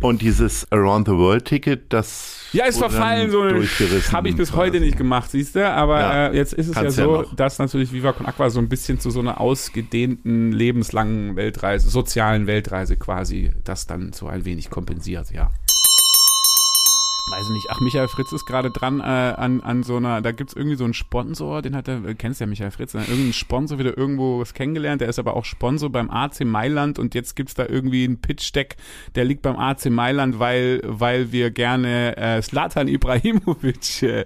Und 0.00 0.22
dieses 0.22 0.70
Around 0.70 1.08
the 1.08 1.14
World 1.14 1.44
Ticket, 1.44 1.92
das 1.92 2.46
ja, 2.52 2.66
ist 2.66 2.78
verfallen, 2.78 3.30
so 3.30 3.44
habe 4.12 4.28
ich 4.28 4.36
bis 4.36 4.52
heute 4.54 4.78
nicht 4.78 4.96
gemacht, 4.96 5.30
siehst 5.30 5.56
du. 5.56 5.68
Aber 5.68 6.00
ja, 6.00 6.28
äh, 6.28 6.36
jetzt 6.36 6.52
ist 6.52 6.68
es 6.68 6.76
ja 6.76 6.90
so, 6.90 7.22
ja 7.22 7.28
dass 7.34 7.58
natürlich 7.58 7.92
Viva 7.92 8.12
Con 8.12 8.26
Aqua 8.26 8.48
so 8.48 8.60
ein 8.60 8.68
bisschen 8.68 9.00
zu 9.00 9.10
so 9.10 9.18
einer 9.20 9.40
ausgedehnten, 9.40 10.52
lebenslangen 10.52 11.34
Weltreise, 11.34 11.90
sozialen 11.90 12.46
Weltreise 12.46 12.96
quasi, 12.96 13.50
das 13.64 13.86
dann 13.86 14.12
so 14.12 14.28
ein 14.28 14.44
wenig 14.44 14.70
kompensiert, 14.70 15.30
ja 15.32 15.50
weiß 17.30 17.46
ich 17.46 17.52
nicht, 17.52 17.66
ach, 17.70 17.80
Michael 17.80 18.08
Fritz 18.08 18.32
ist 18.32 18.46
gerade 18.46 18.70
dran 18.70 19.00
äh, 19.00 19.02
an, 19.02 19.60
an 19.60 19.82
so 19.82 19.96
einer, 19.96 20.20
da 20.20 20.32
gibt 20.32 20.50
es 20.50 20.56
irgendwie 20.56 20.76
so 20.76 20.84
einen 20.84 20.94
Sponsor, 20.94 21.62
den 21.62 21.76
hat 21.76 21.88
er, 21.88 22.04
äh, 22.04 22.14
kennst 22.14 22.40
ja 22.40 22.46
Michael 22.46 22.70
Fritz, 22.70 22.94
ne? 22.94 23.04
irgendein 23.06 23.32
Sponsor 23.32 23.78
wieder 23.78 23.96
irgendwo 23.96 24.40
was 24.40 24.54
kennengelernt, 24.54 25.00
der 25.00 25.08
ist 25.08 25.18
aber 25.18 25.36
auch 25.36 25.44
Sponsor 25.44 25.90
beim 25.90 26.10
AC 26.10 26.44
Mailand 26.44 26.98
und 26.98 27.14
jetzt 27.14 27.36
gibt 27.36 27.50
es 27.50 27.54
da 27.54 27.66
irgendwie 27.66 28.04
einen 28.04 28.20
Pitch-Deck, 28.20 28.76
der 29.14 29.24
liegt 29.24 29.42
beim 29.42 29.56
AC 29.56 29.86
Mailand, 29.90 30.38
weil, 30.38 30.80
weil 30.84 31.32
wir 31.32 31.50
gerne 31.50 32.16
äh, 32.16 32.42
Slatan 32.42 32.88
Ibrahimovic 32.88 34.02
äh, 34.02 34.24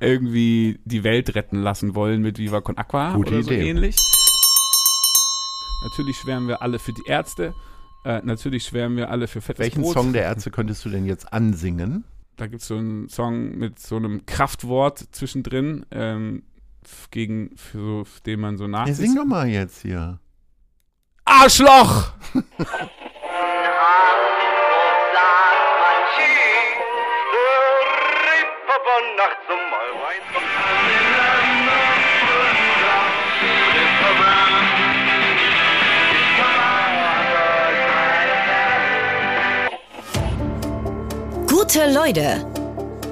irgendwie 0.00 0.78
die 0.84 1.04
Welt 1.04 1.34
retten 1.34 1.62
lassen 1.62 1.94
wollen 1.94 2.22
mit 2.22 2.38
Viva 2.38 2.60
Con 2.60 2.76
Aqua 2.76 3.14
Gute 3.14 3.34
oder 3.34 3.42
so 3.42 3.50
Idee. 3.50 3.68
ähnlich. 3.68 3.96
Natürlich 5.82 6.16
schwärmen 6.18 6.48
wir 6.48 6.62
alle 6.62 6.78
für 6.78 6.92
die 6.92 7.06
Ärzte. 7.06 7.54
Äh, 8.04 8.20
natürlich 8.22 8.64
schwärmen 8.64 8.96
wir 8.96 9.10
alle 9.10 9.28
für 9.28 9.40
fettes 9.40 9.60
Welchen 9.60 9.82
Brot. 9.82 9.94
Song 9.94 10.12
der 10.12 10.24
Ärzte 10.24 10.50
könntest 10.50 10.84
du 10.84 10.90
denn 10.90 11.06
jetzt 11.06 11.32
ansingen? 11.32 12.04
Da 12.40 12.46
gibt 12.46 12.62
es 12.62 12.68
so 12.68 12.76
einen 12.76 13.10
Song 13.10 13.58
mit 13.58 13.78
so 13.78 13.96
einem 13.96 14.24
Kraftwort 14.24 14.98
zwischendrin, 15.12 15.84
ähm, 15.90 16.42
gegen, 17.10 17.54
für 17.54 18.06
so, 18.06 18.20
den 18.24 18.40
man 18.40 18.56
so 18.56 18.66
nach. 18.66 18.86
Ja, 18.86 18.94
sing 18.94 19.14
doch 19.14 19.26
mal 19.26 19.46
jetzt 19.46 19.82
hier. 19.82 20.18
Arschloch! 21.26 22.14
Gute 41.60 41.92
Leute. 41.92 42.46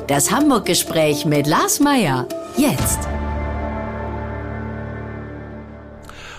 Das 0.07 0.31
Hamburg-Gespräch 0.31 1.27
mit 1.27 1.47
Lars 1.47 1.81
Meier. 1.81 2.27
Jetzt. 2.57 2.99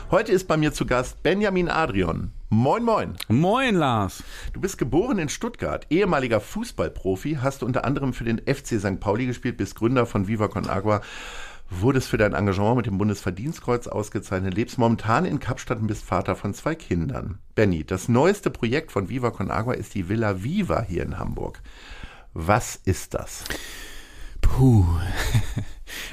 Heute 0.09 0.31
ist 0.31 0.47
bei 0.47 0.57
mir 0.57 0.73
zu 0.73 0.87
Gast 0.87 1.21
Benjamin 1.21 1.69
Adrian. 1.69 2.31
Moin, 2.49 2.83
moin. 2.83 3.13
Moin, 3.27 3.75
Lars. 3.75 4.23
Du 4.53 4.59
bist 4.59 4.79
geboren 4.79 5.19
in 5.19 5.29
Stuttgart, 5.29 5.85
ehemaliger 5.91 6.41
Fußballprofi, 6.41 7.37
hast 7.43 7.61
unter 7.61 7.85
anderem 7.85 8.13
für 8.13 8.23
den 8.23 8.39
FC 8.39 8.79
St. 8.79 8.99
Pauli 8.99 9.27
gespielt, 9.27 9.57
bist 9.57 9.75
Gründer 9.75 10.07
von 10.07 10.27
Viva 10.27 10.47
Con 10.47 10.67
Agua, 10.67 11.01
wurdest 11.69 12.09
für 12.09 12.17
dein 12.17 12.33
Engagement 12.33 12.77
mit 12.77 12.85
dem 12.87 12.97
Bundesverdienstkreuz 12.97 13.87
ausgezeichnet, 13.87 14.55
lebst 14.55 14.79
momentan 14.79 15.25
in 15.25 15.39
Kapstadt 15.39 15.79
und 15.79 15.85
bist 15.85 16.03
Vater 16.03 16.35
von 16.35 16.55
zwei 16.55 16.73
Kindern. 16.73 17.37
Benny, 17.53 17.83
das 17.83 18.09
neueste 18.09 18.49
Projekt 18.49 18.91
von 18.91 19.09
Viva 19.09 19.29
Con 19.29 19.51
Agua 19.51 19.73
ist 19.73 19.93
die 19.93 20.09
Villa 20.09 20.43
Viva 20.43 20.81
hier 20.81 21.03
in 21.03 21.19
Hamburg. 21.19 21.61
Was 22.33 22.75
ist 22.75 23.13
das? 23.13 23.43
Puh. 24.41 24.85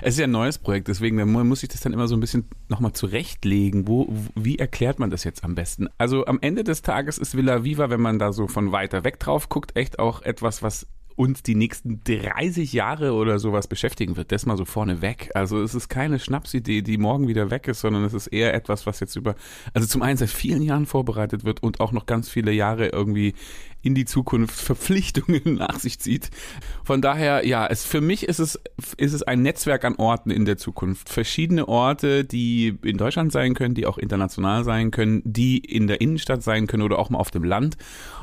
Es 0.01 0.15
ist 0.15 0.21
ja 0.21 0.25
ein 0.25 0.31
neues 0.31 0.57
Projekt, 0.57 0.89
deswegen 0.89 1.17
muss 1.31 1.63
ich 1.63 1.69
das 1.69 1.81
dann 1.81 1.93
immer 1.93 2.09
so 2.09 2.17
ein 2.17 2.21
bisschen 2.21 2.49
nochmal 2.69 2.93
zurechtlegen. 2.93 3.87
Wo, 3.87 4.11
wie 4.35 4.59
erklärt 4.59 4.99
man 4.99 5.11
das 5.11 5.23
jetzt 5.25 5.45
am 5.45 5.55
besten? 5.55 5.89
Also 5.99 6.25
am 6.25 6.39
Ende 6.41 6.65
des 6.65 6.81
Tages 6.81 7.19
ist 7.19 7.37
Villa 7.37 7.63
Viva, 7.63 7.91
wenn 7.91 8.01
man 8.01 8.19
da 8.19 8.33
so 8.33 8.47
von 8.49 8.73
weiter 8.73 9.05
weg 9.05 9.21
drauf 9.21 9.51
guckt, 9.51 9.77
echt 9.77 9.99
auch 9.99 10.23
etwas, 10.23 10.63
was 10.63 10.87
uns 11.17 11.43
die 11.43 11.55
nächsten 11.55 12.03
30 12.05 12.75
Jahre 12.75 13.15
oder 13.15 13.39
sowas 13.39 13.69
beschäftigen 13.69 14.17
wird. 14.17 14.33
Das 14.33 14.45
mal 14.45 14.59
so 14.59 14.67
vorne 14.67 15.01
weg. 15.01 15.31
Also 15.35 15.63
es 15.63 15.75
ist 15.75 15.89
keine 15.89 16.19
Schnapsidee, 16.19 16.83
die 16.83 16.99
morgen 16.99 17.27
wieder 17.27 17.51
weg 17.51 17.69
ist, 17.69 17.81
sondern 17.81 18.05
es 18.05 18.13
ist 18.13 18.27
eher 18.27 18.53
etwas, 18.53 18.87
was 18.87 19.01
jetzt 19.01 19.17
über, 19.17 19.35
also 19.73 19.89
zum 19.89 20.03
einen 20.03 20.19
seit 20.19 20.29
vielen 20.29 20.63
Jahren 20.63 20.85
vorbereitet 20.85 21.45
wird 21.45 21.63
und 21.63 21.81
auch 21.81 21.93
noch 21.93 22.05
ganz 22.05 22.29
viele 22.29 22.53
Jahre 22.53 22.89
irgendwie 22.89 23.35
in 23.87 23.95
die 23.95 24.05
Zukunft 24.05 24.61
Verpflichtungen 24.61 25.43
nach 25.55 25.79
sich 25.79 26.01
zieht. 26.01 26.31
Von 26.85 27.01
daher, 27.01 27.47
ja, 27.47 27.67
es, 27.67 27.85
für 27.85 28.01
mich 28.01 28.25
ist 28.29 28.41
es, 28.41 28.61
ist 28.97 29.13
es 29.13 29.23
ein 29.23 29.43
Netzwerk 29.43 29.85
an 29.85 29.95
Orten 29.97 30.31
in 30.31 30.45
der 30.45 30.57
Zukunft. 30.57 31.09
Verschiedene 31.09 31.69
Orte, 31.69 32.25
die 32.25 32.77
in 32.83 32.99
Deutschland 32.99 33.31
sein 33.31 33.55
können, 33.55 33.75
die 33.75 33.87
auch 33.87 33.99
international 33.99 34.65
sein 34.65 34.91
können, 34.91 35.23
die 35.25 35.59
in 35.59 35.87
der 35.87 36.01
Innenstadt 36.01 36.43
sein 36.43 36.67
können 36.67 36.83
oder 36.83 36.99
auch 36.99 37.11
mal 37.11 37.19
auf 37.19 37.31
dem 37.31 37.45
Land, 37.45 37.77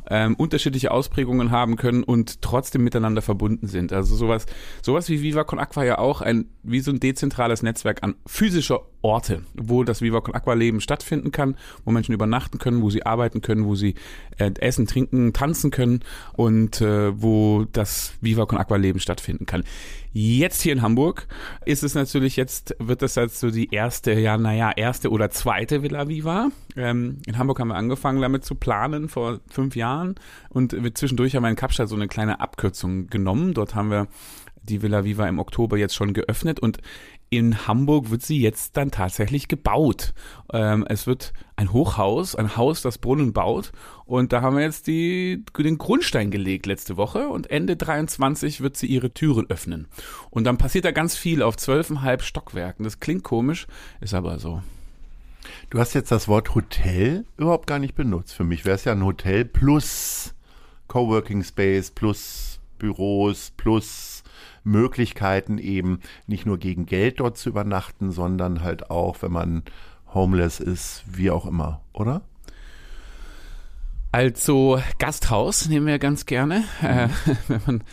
ähm, 0.10 0.36
unterschiedliche 0.36 0.92
Ausprägungen 0.92 1.52
haben 1.52 1.78
können 1.78 2.04
und 2.04 2.42
trotzdem 2.42 2.84
miteinander 2.84 3.22
verbunden 3.22 3.68
sind. 3.68 3.94
Also 3.94 4.16
sowas, 4.16 4.46
sowas 4.82 5.08
wie 5.08 5.22
Viva 5.22 5.46
Con 5.46 5.60
Aqua 5.60 5.86
ja 5.86 5.98
auch 5.98 6.20
ein, 6.20 6.50
wie 6.64 6.82
so 6.82 6.92
ein 6.92 7.00
dezentrales 7.00 7.64
Netzwerk 7.64 8.04
an 8.04 8.16
physischer 8.26 8.82
Orte, 9.04 9.44
wo 9.54 9.84
das 9.84 10.02
Viva 10.02 10.22
Con 10.22 10.34
Aqua 10.34 10.54
Leben 10.54 10.82
stattfinden 10.82 11.32
kann, 11.32 11.56
wo 11.86 11.92
Menschen 11.92 12.14
übernachten 12.14 12.58
können, 12.58 12.82
wo 12.82 12.90
sie 12.90 13.06
arbeiten 13.06 13.42
können, 13.42 13.66
wo 13.66 13.76
sie 13.76 13.96
äh, 14.38 14.52
essen, 14.60 14.88
trinken, 14.88 15.34
tanzen 15.34 15.72
können 15.72 16.00
und 16.34 16.82
äh, 16.82 17.22
wo 17.22 17.66
das 17.72 18.14
Viva 18.22 18.46
Con 18.46 18.58
Aqua 18.58 18.78
Leben 18.78 19.00
stattfinden 19.00 19.46
kann. 19.46 19.64
Jetzt 20.16 20.62
hier 20.62 20.74
in 20.74 20.84
Hamburg 20.84 21.28
ist 21.66 21.84
es 21.84 21.96
natürlich 21.96 22.36
jetzt, 22.36 22.76
wird 22.78 23.02
das 23.02 23.18
als 23.18 23.40
so 23.40 23.50
die 23.50 23.74
erste, 23.74 24.14
ja, 24.14 24.38
naja, 24.38 24.72
erste 24.72 25.10
oder 25.10 25.32
zweite 25.32 25.82
Villa 25.82 26.08
Viva. 26.08 26.50
Ähm, 26.76 27.18
in 27.26 27.38
Hamburg 27.40 27.60
haben 27.60 27.70
wir 27.70 27.76
angefangen 27.76 28.22
damit 28.22 28.46
zu 28.46 28.54
planen 28.54 29.10
vor 29.10 29.40
fünf 29.50 29.76
Jahren 29.76 30.16
und 30.50 30.84
wir 30.84 30.94
zwischendurch 30.94 31.36
haben 31.36 31.44
wir 31.44 31.50
in 31.50 31.56
Kapstadt 31.56 31.90
so 31.90 31.96
eine 31.96 32.08
kleine 32.08 32.40
Abkürzung 32.40 33.08
genommen. 33.08 33.56
Dort 33.56 33.74
haben 33.74 33.90
wir 33.90 34.08
die 34.64 34.82
Villa 34.82 35.04
Viva 35.04 35.28
im 35.28 35.40
Oktober 35.40 35.78
jetzt 35.78 35.96
schon 35.96 36.14
geöffnet 36.14 36.60
und 36.60 36.80
in 37.30 37.68
Hamburg 37.68 38.12
wird 38.12 38.22
sie 38.22 38.40
jetzt 38.40 38.78
dann 38.78 38.92
tatsächlich 38.92 39.48
gebaut. 39.48 40.14
Ähm, 40.52 40.86
es 40.88 41.08
wird 41.08 41.34
ein 41.56 41.74
Hochhaus, 41.74 42.36
ein 42.36 42.56
Haus, 42.58 42.84
das 42.84 43.00
Brunnen 43.00 43.34
baut. 43.34 43.72
Und 44.06 44.34
da 44.34 44.42
haben 44.42 44.56
wir 44.56 44.64
jetzt 44.64 44.86
die, 44.86 45.44
den 45.58 45.80
Grundstein 45.80 46.30
gelegt 46.30 46.68
letzte 46.68 46.96
Woche. 46.96 47.28
Und 47.30 47.50
Ende 47.50 47.76
23 47.76 48.62
wird 48.62 48.78
sie 48.78 48.86
ihre 48.86 49.12
Türen 49.12 49.50
öffnen. 49.50 49.88
Und 50.30 50.44
dann 50.44 50.60
passiert 50.60 50.86
da 50.86 50.92
ganz 50.92 51.16
viel 51.16 51.42
auf 51.42 51.58
zwölfeinhalb 51.58 52.22
Stockwerken. 52.22 52.84
Das 52.84 53.00
klingt 53.00 53.24
komisch, 53.24 53.66
ist 54.00 54.14
aber 54.14 54.38
so. 54.38 54.62
Du 55.72 55.80
hast 55.80 55.94
jetzt 55.96 56.12
das 56.12 56.28
Wort 56.28 56.54
Hotel 56.54 57.26
überhaupt 57.38 57.66
gar 57.66 57.80
nicht 57.80 57.96
benutzt. 57.96 58.34
Für 58.34 58.44
mich 58.44 58.64
wäre 58.64 58.76
es 58.76 58.86
ja 58.86 58.92
ein 58.92 59.04
Hotel 59.04 59.44
plus 59.44 60.36
Coworking 60.88 61.44
Space 61.44 61.90
plus 61.90 62.60
Büros 62.78 63.52
plus 63.58 64.13
Möglichkeiten 64.64 65.58
eben 65.58 66.00
nicht 66.28 66.46
nur 66.46 66.58
gegen 66.58 66.86
Geld 66.86 67.20
dort 67.20 67.38
zu 67.38 67.50
übernachten, 67.50 68.12
sondern 68.12 68.64
halt 68.64 68.90
auch, 68.90 69.22
wenn 69.22 69.32
man 69.32 69.64
homeless 70.14 70.60
ist, 70.60 71.04
wie 71.08 71.32
auch 71.32 71.46
immer, 71.46 71.82
oder? 71.92 72.22
Also 74.12 74.80
Gasthaus 75.00 75.68
nehmen 75.68 75.88
wir 75.88 75.98
ganz 75.98 76.26
gerne. 76.26 76.64
Mhm. 76.82 76.88
Äh, 76.88 77.10
wenn 77.48 77.62
man 77.66 77.84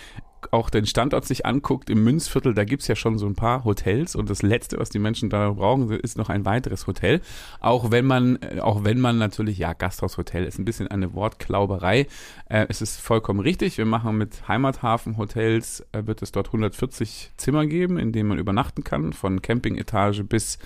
auch 0.51 0.71
den 0.71 0.87
Standort 0.87 1.25
sich 1.25 1.47
anguckt, 1.47 1.91
im 1.91 2.03
Münzviertel, 2.05 2.55
da 2.55 2.65
gibt's 2.65 2.89
ja 2.89 2.97
schon 2.97 3.19
so 3.19 3.27
ein 3.27 3.35
paar 3.35 3.65
Hotels 3.65 4.17
und 4.17 4.29
das 4.31 4.43
Letzte, 4.43 4.79
was 4.79 4.91
die 4.91 4.99
Menschen 4.99 5.31
da 5.31 5.51
brauchen, 5.51 5.91
ist 5.91 6.19
noch 6.19 6.29
ein 6.29 6.45
weiteres 6.45 6.87
Hotel. 6.87 7.21
Auch 7.61 7.91
wenn 7.91 8.05
man, 8.05 8.39
äh, 8.43 8.61
auch 8.61 8.85
wenn 8.85 9.01
man 9.01 9.19
natürlich, 9.19 9.59
ja, 9.59 9.73
Gasthaushotel 9.73 10.45
ist 10.45 10.59
ein 10.59 10.65
bisschen 10.65 10.89
eine 10.89 11.15
Wortklauberei. 11.15 12.07
Äh, 12.49 12.67
es 12.69 12.83
ist 12.83 13.01
vollkommen 13.01 13.41
richtig. 13.41 13.79
Wir 13.79 13.87
machen 13.87 14.19
mit 14.19 14.49
Heimathafenhotels, 14.49 15.87
äh, 15.93 16.07
wird 16.07 16.23
es 16.23 16.33
dort 16.33 16.49
140 16.49 17.33
Zimmer 17.37 17.67
geben, 17.67 17.99
in 17.99 18.13
denen 18.13 18.29
man 18.29 18.39
übernachten 18.39 18.85
kann, 18.85 19.13
von 19.13 19.43
Campingetage 19.43 20.25
bis 20.25 20.59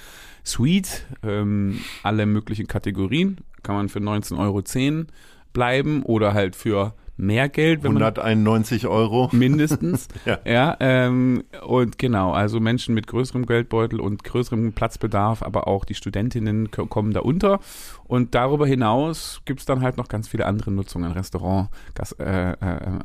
Suite, 0.44 1.06
ähm, 1.22 1.80
alle 2.02 2.26
möglichen 2.26 2.66
Kategorien. 2.66 3.38
Kann 3.62 3.76
man 3.76 3.88
für 3.88 4.00
19,10 4.00 4.38
Euro 4.38 5.06
bleiben 5.52 6.02
oder 6.02 6.34
halt 6.34 6.56
für 6.56 6.94
mehr 7.16 7.48
Geld. 7.48 7.82
Wenn 7.82 7.92
191 7.92 8.86
Euro. 8.86 9.28
Mindestens. 9.32 10.08
ja. 10.24 10.38
ja 10.44 10.76
ähm, 10.80 11.44
und 11.66 11.98
genau, 11.98 12.32
also 12.32 12.60
Menschen 12.60 12.94
mit 12.94 13.06
größerem 13.06 13.46
Geldbeutel 13.46 14.00
und 14.00 14.24
größerem 14.24 14.72
Platzbedarf, 14.72 15.42
aber 15.42 15.68
auch 15.68 15.84
die 15.84 15.94
Studentinnen 15.94 16.70
kommen 16.70 17.12
da 17.12 17.20
unter. 17.20 17.60
Und 18.04 18.34
darüber 18.34 18.66
hinaus 18.66 19.42
gibt 19.44 19.60
es 19.60 19.66
dann 19.66 19.80
halt 19.80 19.96
noch 19.96 20.08
ganz 20.08 20.28
viele 20.28 20.46
andere 20.46 20.70
Nutzungen. 20.70 21.06
Ein 21.10 21.12
Restaurant, 21.12 21.68
Gas, 21.94 22.12
äh, 22.12 22.52
äh, 22.52 22.54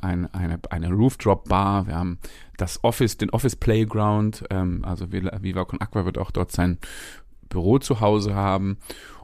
ein, 0.02 0.34
eine, 0.34 0.60
eine 0.70 0.90
Rooftop-Bar, 0.90 1.88
wir 1.88 1.96
haben 1.96 2.20
das 2.58 2.84
Office, 2.84 3.18
den 3.18 3.30
Office 3.30 3.56
Playground, 3.56 4.44
ähm, 4.50 4.84
also 4.84 5.12
Viva 5.12 5.66
Con 5.66 5.82
Aqua 5.82 6.06
wird 6.06 6.18
auch 6.18 6.32
dort 6.32 6.52
sein 6.52 6.78
Büro 7.48 7.80
zu 7.80 8.00
Hause 8.02 8.36
haben 8.36 8.78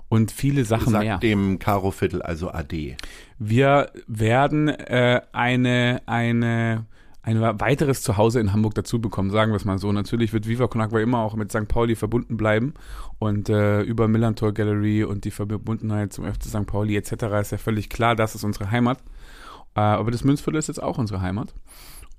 und 0.09 0.31
viele 0.31 0.65
Sachen 0.65 0.91
Sagt 0.91 1.03
mehr. 1.03 1.17
dem 1.17 1.59
Karo-Viertel 1.59 2.21
also 2.21 2.49
AD. 2.49 2.97
Wir 3.37 3.91
werden 4.07 4.69
äh, 4.69 5.21
eine, 5.33 6.01
eine, 6.05 6.85
ein 7.21 7.41
weiteres 7.41 8.01
Zuhause 8.01 8.39
in 8.39 8.53
Hamburg 8.53 8.75
dazu 8.75 9.01
bekommen, 9.01 9.29
sagen 9.29 9.51
wir 9.51 9.57
es 9.57 9.65
mal 9.65 9.77
so. 9.77 9.91
Natürlich 9.91 10.31
wird 10.31 10.47
Viva 10.47 10.67
Con 10.67 10.81
Agua 10.81 11.01
immer 11.01 11.19
auch 11.19 11.35
mit 11.35 11.51
St. 11.51 11.67
Pauli 11.67 11.95
verbunden 11.95 12.37
bleiben 12.37 12.73
und 13.19 13.49
äh, 13.49 13.81
über 13.81 14.07
Millantor 14.07 14.53
Gallery 14.53 15.03
und 15.03 15.25
die 15.25 15.31
Verbundenheit 15.31 16.13
zum 16.13 16.25
FC 16.25 16.45
St. 16.45 16.65
Pauli 16.65 16.95
etc. 16.95 17.11
ist 17.41 17.51
ja 17.51 17.57
völlig 17.57 17.89
klar, 17.89 18.15
das 18.15 18.35
ist 18.35 18.43
unsere 18.43 18.71
Heimat. 18.71 18.99
Äh, 19.75 19.81
aber 19.81 20.11
das 20.11 20.23
Münzviertel 20.23 20.59
ist 20.59 20.67
jetzt 20.67 20.81
auch 20.81 20.97
unsere 20.97 21.21
Heimat. 21.21 21.53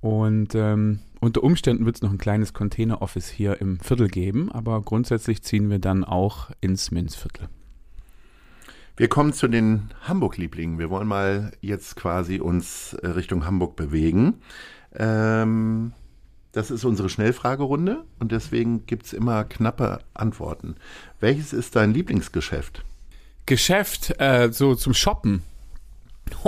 Und 0.01 0.53
ähm, 0.53 0.99
unter 1.19 1.43
Umständen 1.43 1.85
wird 1.85 1.95
es 1.95 2.01
noch 2.03 2.11
ein 2.11 2.19
kleines 2.19 2.53
Container-Office 2.53 3.29
hier 3.29 3.59
im 3.59 3.79
Viertel 3.79 4.07
geben, 4.07 4.51
aber 4.51 4.81
grundsätzlich 4.81 5.41
ziehen 5.41 5.71
wir 5.71 5.79
dann 5.79 6.03
auch 6.03 6.51
ins 6.61 6.91
Münzviertel. 6.91 7.49
Wir 8.97 9.09
kommen 9.09 9.31
zu 9.31 9.47
den 9.47 9.91
Hamburg-Lieblingen. 10.07 10.79
Wir 10.79 10.89
wollen 10.89 11.07
mal 11.07 11.51
jetzt 11.61 11.95
quasi 11.95 12.39
uns 12.39 12.93
äh, 12.95 13.07
Richtung 13.09 13.45
Hamburg 13.45 13.75
bewegen. 13.75 14.41
Ähm, 14.95 15.93
das 16.51 16.71
ist 16.71 16.83
unsere 16.83 17.07
Schnellfragerunde 17.07 18.03
und 18.17 18.31
deswegen 18.31 18.87
gibt 18.87 19.05
es 19.05 19.13
immer 19.13 19.43
knappe 19.43 19.99
Antworten. 20.15 20.77
Welches 21.19 21.53
ist 21.53 21.75
dein 21.75 21.93
Lieblingsgeschäft? 21.93 22.83
Geschäft, 23.45 24.19
äh, 24.19 24.51
so 24.51 24.73
zum 24.73 24.95
Shoppen. 24.95 25.43
Ich 26.27 26.35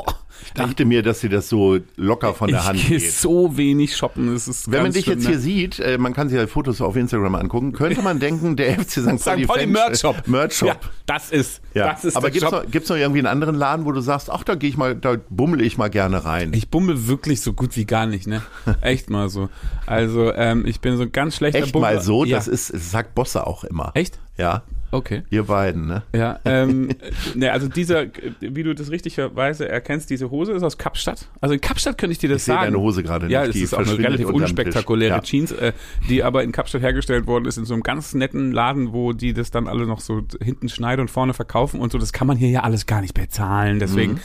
dachte 0.60 0.86
mir, 0.86 1.02
dass 1.04 1.20
sie 1.22 1.30
das 1.30 1.50
so 1.50 1.80
locker 1.96 2.34
von 2.34 2.50
der 2.50 2.60
ich 2.60 2.66
Hand 2.68 2.88
geht. 2.88 3.12
so 3.12 3.58
wenig 3.58 3.96
shoppen. 3.96 4.34
Das 4.34 4.48
ist 4.48 4.72
Wenn 4.72 4.84
man 4.84 4.92
dich 4.92 5.06
jetzt 5.06 5.24
schlimm, 5.24 5.28
hier 5.28 5.36
ne? 5.38 5.42
sieht, 5.42 5.80
äh, 5.80 5.98
man 5.98 6.14
kann 6.14 6.30
sich 6.30 6.38
ja 6.38 6.46
Fotos 6.48 6.82
auf 6.82 6.96
Instagram 6.96 7.36
angucken, 7.36 7.72
könnte 7.74 8.02
man 8.02 8.20
denken, 8.22 8.56
der 8.56 8.80
FC 8.80 8.92
St. 9.02 9.24
Pauli. 9.24 9.46
Pauli 9.46 9.62
Fan- 9.62 9.72
Merch 9.72 10.00
Shop. 10.00 10.28
Merch 10.28 10.54
Shop. 10.54 10.68
Ja, 10.68 10.76
das 11.06 11.32
ist, 11.32 11.62
Ja. 11.74 11.92
das 11.92 12.06
ist 12.06 12.16
Aber 12.16 12.30
gibt's 12.32 12.50
Shop. 12.50 12.64
noch, 12.66 12.72
gibt's 12.72 12.90
noch 12.90 12.98
irgendwie 12.98 13.20
einen 13.20 13.28
anderen 13.28 13.56
Laden, 13.56 13.86
wo 13.86 13.92
du 13.92 14.02
sagst, 14.02 14.30
ach, 14.30 14.44
da 14.44 14.56
gehe 14.56 14.70
ich 14.70 14.78
mal, 14.78 14.96
da 14.96 15.16
bummel 15.30 15.62
ich 15.62 15.78
mal 15.78 15.90
gerne 15.90 16.24
rein. 16.26 16.54
Ich 16.54 16.70
bummel 16.70 17.08
wirklich 17.08 17.42
so 17.42 17.54
gut 17.54 17.76
wie 17.76 17.86
gar 17.86 18.06
nicht, 18.06 18.28
ne? 18.28 18.42
Echt 18.82 19.10
mal 19.10 19.30
so. 19.30 19.50
Also, 19.86 20.34
ähm, 20.34 20.66
ich 20.66 20.82
bin 20.82 20.98
so 20.98 21.04
ein 21.04 21.12
ganz 21.12 21.36
schlechter 21.36 21.60
Echt 21.64 21.74
Bummler. 21.74 21.94
mal 21.96 22.02
so, 22.02 22.26
ja. 22.26 22.36
das 22.38 22.48
ist, 22.48 22.74
das 22.74 22.92
sagt 22.92 23.16
Bosse 23.16 23.46
auch 23.48 23.64
immer. 23.64 23.92
Echt? 23.96 24.20
Ja, 24.38 24.64
Okay. 24.92 25.24
ihr 25.30 25.44
beiden, 25.44 25.88
ne? 25.88 26.04
Ja, 26.16 26.40
ähm, 26.46 26.90
ne, 27.36 27.52
also 27.52 27.68
dieser, 27.68 28.06
wie 28.40 28.64
du 28.64 28.74
das 28.74 28.90
richtigerweise 28.92 29.68
erkennst, 29.70 30.10
diese 30.10 30.32
Hose 30.32 30.54
ist 30.54 30.64
aus 30.64 30.78
Kapstadt. 30.78 31.28
Also 31.42 31.54
in 31.54 31.62
Kapstadt 31.62 31.98
könnte 31.98 32.14
ich 32.14 32.18
dir 32.18 32.30
das 32.30 32.38
Ich 32.42 32.46
sehe 32.46 32.56
sagen. 32.56 32.72
deine 32.74 32.80
Hose 32.84 33.04
gerade 33.04 33.28
Ja, 33.28 33.42
nicht, 33.42 33.50
es 33.50 33.56
die 33.56 33.62
ist 33.62 33.74
auch 33.74 33.80
eine 33.80 33.98
relativ 33.98 34.28
unspektakuläre 34.30 35.16
Ja. 35.18 35.22
Jeans, 35.22 35.52
äh, 35.52 35.74
die 36.10 36.24
aber 36.24 36.44
in 36.44 36.52
Kapstadt 36.52 36.82
hergestellt 36.82 37.28
worden 37.28 37.46
ist, 37.46 37.58
in 37.58 37.66
so 37.66 37.74
einem 37.74 37.84
ganz 37.84 38.14
netten 38.14 38.52
Laden, 38.52 38.94
wo 38.94 39.14
die 39.14 39.34
das 39.34 39.52
dann 39.52 39.68
alle 39.68 39.86
noch 39.86 40.00
so 40.00 40.22
hinten 40.42 40.70
schneiden 40.70 41.02
und 41.02 41.12
vorne 41.12 41.34
verkaufen 41.34 41.80
und 41.80 41.92
so. 41.92 41.98
Das 41.98 42.14
kann 42.14 42.28
man 42.28 42.38
hier 42.38 42.50
ja 42.50 42.62
alles 42.62 42.86
gar 42.86 43.02
nicht 43.02 43.14
bezahlen. 43.14 43.80
Deswegen, 43.80 44.14
Mhm. 44.14 44.20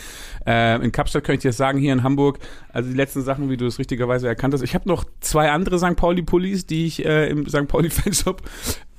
äh, 0.46 0.76
in 0.76 0.92
Kapstadt 0.92 1.24
könnte 1.24 1.36
ich 1.38 1.42
dir 1.42 1.48
das 1.48 1.56
sagen, 1.56 1.78
hier 1.78 1.92
in 1.92 2.02
Hamburg, 2.02 2.38
also 2.72 2.88
die 2.88 2.96
letzten 2.96 3.22
Sachen, 3.22 3.50
wie 3.50 3.56
du 3.56 3.66
es 3.66 3.78
richtigerweise 3.78 4.28
erkannt 4.28 4.54
hast. 4.54 4.62
Ich 4.62 4.74
habe 4.74 4.88
noch 4.88 5.04
zwei 5.20 5.50
andere 5.50 5.78
St. 5.78 5.96
Pauli-Pullis, 5.96 6.66
die 6.66 6.86
ich 6.86 7.04
äh, 7.04 7.28
im 7.28 7.46
St. 7.48 7.68
Pauli-Fanshop 7.68 8.42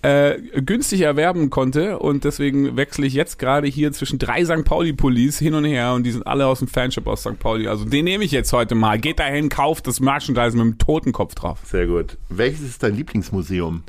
äh, 0.05 0.39
günstig 0.61 1.01
erwerben 1.01 1.49
konnte 1.49 1.97
und 1.97 2.25
deswegen 2.25 2.77
wechsle 2.77 3.07
ich 3.07 3.15
jetzt 3.15 3.39
gerade 3.39 3.67
hier 3.67 3.91
zwischen 3.91 4.19
drei 4.19 4.45
St. 4.45 4.63
Pauli-Pullis 4.63 5.39
hin 5.39 5.55
und 5.55 5.65
her 5.65 5.93
und 5.93 6.03
die 6.03 6.11
sind 6.11 6.27
alle 6.27 6.45
aus 6.45 6.59
dem 6.59 6.67
Fanshop 6.67 7.07
aus 7.07 7.21
St. 7.21 7.39
Pauli. 7.39 7.67
Also 7.67 7.85
den 7.85 8.05
nehme 8.05 8.23
ich 8.23 8.31
jetzt 8.31 8.53
heute 8.53 8.75
mal. 8.75 8.99
Geht 8.99 9.17
dahin, 9.17 9.49
kauft 9.49 9.87
das 9.87 9.99
Merchandise 9.99 10.55
mit 10.55 10.63
dem 10.63 10.77
Totenkopf 10.77 11.33
drauf. 11.33 11.61
Sehr 11.63 11.87
gut. 11.87 12.17
Welches 12.29 12.61
ist 12.61 12.83
dein 12.83 12.95
Lieblingsmuseum? 12.95 13.81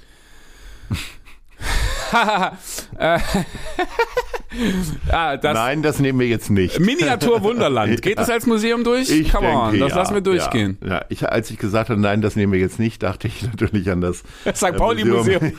äh, 4.56 5.12
ah, 5.12 5.36
das 5.36 5.54
Nein, 5.54 5.82
das 5.82 5.98
nehmen 5.98 6.18
wir 6.20 6.26
jetzt 6.26 6.50
nicht. 6.50 6.80
Miniatur 6.80 7.42
Wunderland. 7.42 8.02
Geht 8.02 8.18
das 8.18 8.30
als 8.30 8.46
Museum 8.46 8.84
durch? 8.84 9.10
Ich 9.10 9.32
Come 9.32 9.48
on, 9.48 9.70
denke, 9.70 9.78
das 9.80 9.90
ja, 9.90 9.96
lassen 9.96 10.14
wir 10.14 10.20
durchgehen. 10.20 10.78
Ja, 10.82 10.88
ja. 10.88 11.04
Ich, 11.08 11.28
als 11.28 11.50
ich 11.50 11.58
gesagt 11.58 11.90
habe, 11.90 12.00
nein, 12.00 12.22
das 12.22 12.36
nehmen 12.36 12.52
wir 12.52 12.60
jetzt 12.60 12.78
nicht, 12.78 13.02
dachte 13.02 13.28
ich 13.28 13.42
natürlich 13.46 13.90
an 13.90 14.00
das 14.00 14.24
St. 14.54 14.62
äh, 14.64 14.72
Pauli 14.72 15.04
Museum. 15.04 15.52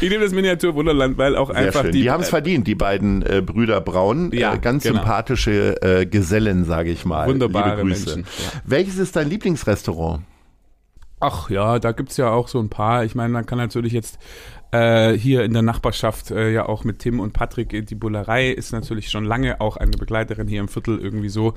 ich 0.00 0.10
nehme 0.10 0.24
das 0.24 0.32
Miniatur 0.32 0.74
Wunderland, 0.74 1.18
weil 1.18 1.36
auch 1.36 1.50
Sehr 1.50 1.58
einfach 1.58 1.82
schön. 1.82 1.92
die. 1.92 2.02
Die, 2.02 2.10
haben 2.10 2.22
es 2.22 2.28
verdient, 2.28 2.66
die 2.66 2.74
beiden 2.74 3.22
äh, 3.22 3.42
Brüder 3.42 3.80
Braun. 3.80 4.30
Ja, 4.32 4.54
äh, 4.54 4.58
ganz 4.58 4.82
genau. 4.82 4.96
sympathische 4.96 5.80
äh, 5.82 6.06
Gesellen, 6.06 6.64
sage 6.64 6.90
ich 6.90 7.04
mal. 7.04 7.28
Wunderbare. 7.28 7.84
Menschen, 7.84 8.22
ja. 8.22 8.60
Welches 8.64 8.98
ist 8.98 9.16
dein 9.16 9.28
Lieblingsrestaurant? 9.28 10.22
Ach 11.26 11.48
ja, 11.48 11.78
da 11.78 11.92
gibt's 11.92 12.18
ja 12.18 12.30
auch 12.30 12.48
so 12.48 12.60
ein 12.60 12.68
paar. 12.68 13.04
Ich 13.04 13.14
meine, 13.14 13.32
man 13.32 13.46
kann 13.46 13.56
natürlich 13.56 13.94
jetzt 13.94 14.18
äh, 14.74 15.16
hier 15.16 15.44
in 15.44 15.52
der 15.52 15.62
Nachbarschaft 15.62 16.32
äh, 16.32 16.50
ja 16.52 16.66
auch 16.66 16.82
mit 16.82 16.98
Tim 16.98 17.20
und 17.20 17.32
Patrick, 17.32 17.86
die 17.86 17.94
Bullerei 17.94 18.50
ist 18.50 18.72
natürlich 18.72 19.08
schon 19.08 19.24
lange 19.24 19.60
auch 19.60 19.76
eine 19.76 19.92
Begleiterin 19.92 20.48
hier 20.48 20.60
im 20.60 20.68
Viertel 20.68 20.98
irgendwie 20.98 21.28
so. 21.28 21.54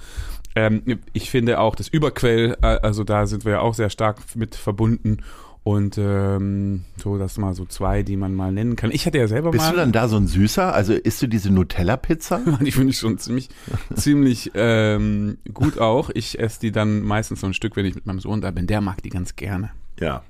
Ähm, 0.55 0.83
ich 1.13 1.31
finde 1.31 1.59
auch 1.59 1.75
das 1.75 1.87
Überquell, 1.87 2.57
äh, 2.61 2.65
also 2.65 3.03
da 3.03 3.25
sind 3.25 3.43
wir 3.43 3.53
ja 3.53 3.59
auch 3.61 3.73
sehr 3.73 3.89
stark 3.89 4.19
mit 4.35 4.55
verbunden. 4.55 5.23
Und 5.63 5.97
ähm, 5.97 6.85
so, 6.95 7.17
das 7.17 7.37
mal 7.37 7.53
so 7.53 7.65
zwei, 7.65 8.01
die 8.01 8.15
man 8.15 8.33
mal 8.33 8.53
nennen 8.53 8.77
kann. 8.77 8.89
Ich 8.89 9.05
hatte 9.05 9.17
ja 9.17 9.27
selber 9.27 9.51
Bist 9.51 9.65
mal. 9.65 9.71
du 9.71 9.77
dann 9.77 9.91
da 9.91 10.07
so 10.07 10.15
ein 10.15 10.27
Süßer? 10.27 10.73
Also 10.73 10.93
isst 10.93 11.21
du 11.21 11.27
diese 11.27 11.51
Nutella-Pizza? 11.51 12.39
Die 12.61 12.71
finde 12.71 12.91
ich 12.91 12.99
schon 12.99 13.17
ziemlich, 13.17 13.49
ziemlich 13.93 14.51
ähm, 14.53 15.39
gut 15.53 15.77
auch. 15.77 16.09
Ich 16.13 16.39
esse 16.39 16.61
die 16.61 16.71
dann 16.71 17.01
meistens 17.01 17.41
so 17.41 17.47
ein 17.47 17.53
Stück, 17.53 17.75
wenn 17.75 17.85
ich 17.85 17.95
mit 17.95 18.05
meinem 18.05 18.21
Sohn 18.21 18.39
da 18.39 18.51
bin. 18.51 18.65
Der 18.65 18.79
mag 18.79 19.03
die 19.03 19.09
ganz 19.09 19.35
gerne. 19.35 19.71
ja. 19.99 20.23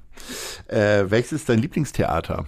Äh, 0.68 1.12
welches 1.12 1.34
ist 1.34 1.50
dein 1.50 1.60
Lieblingstheater? 1.60 2.48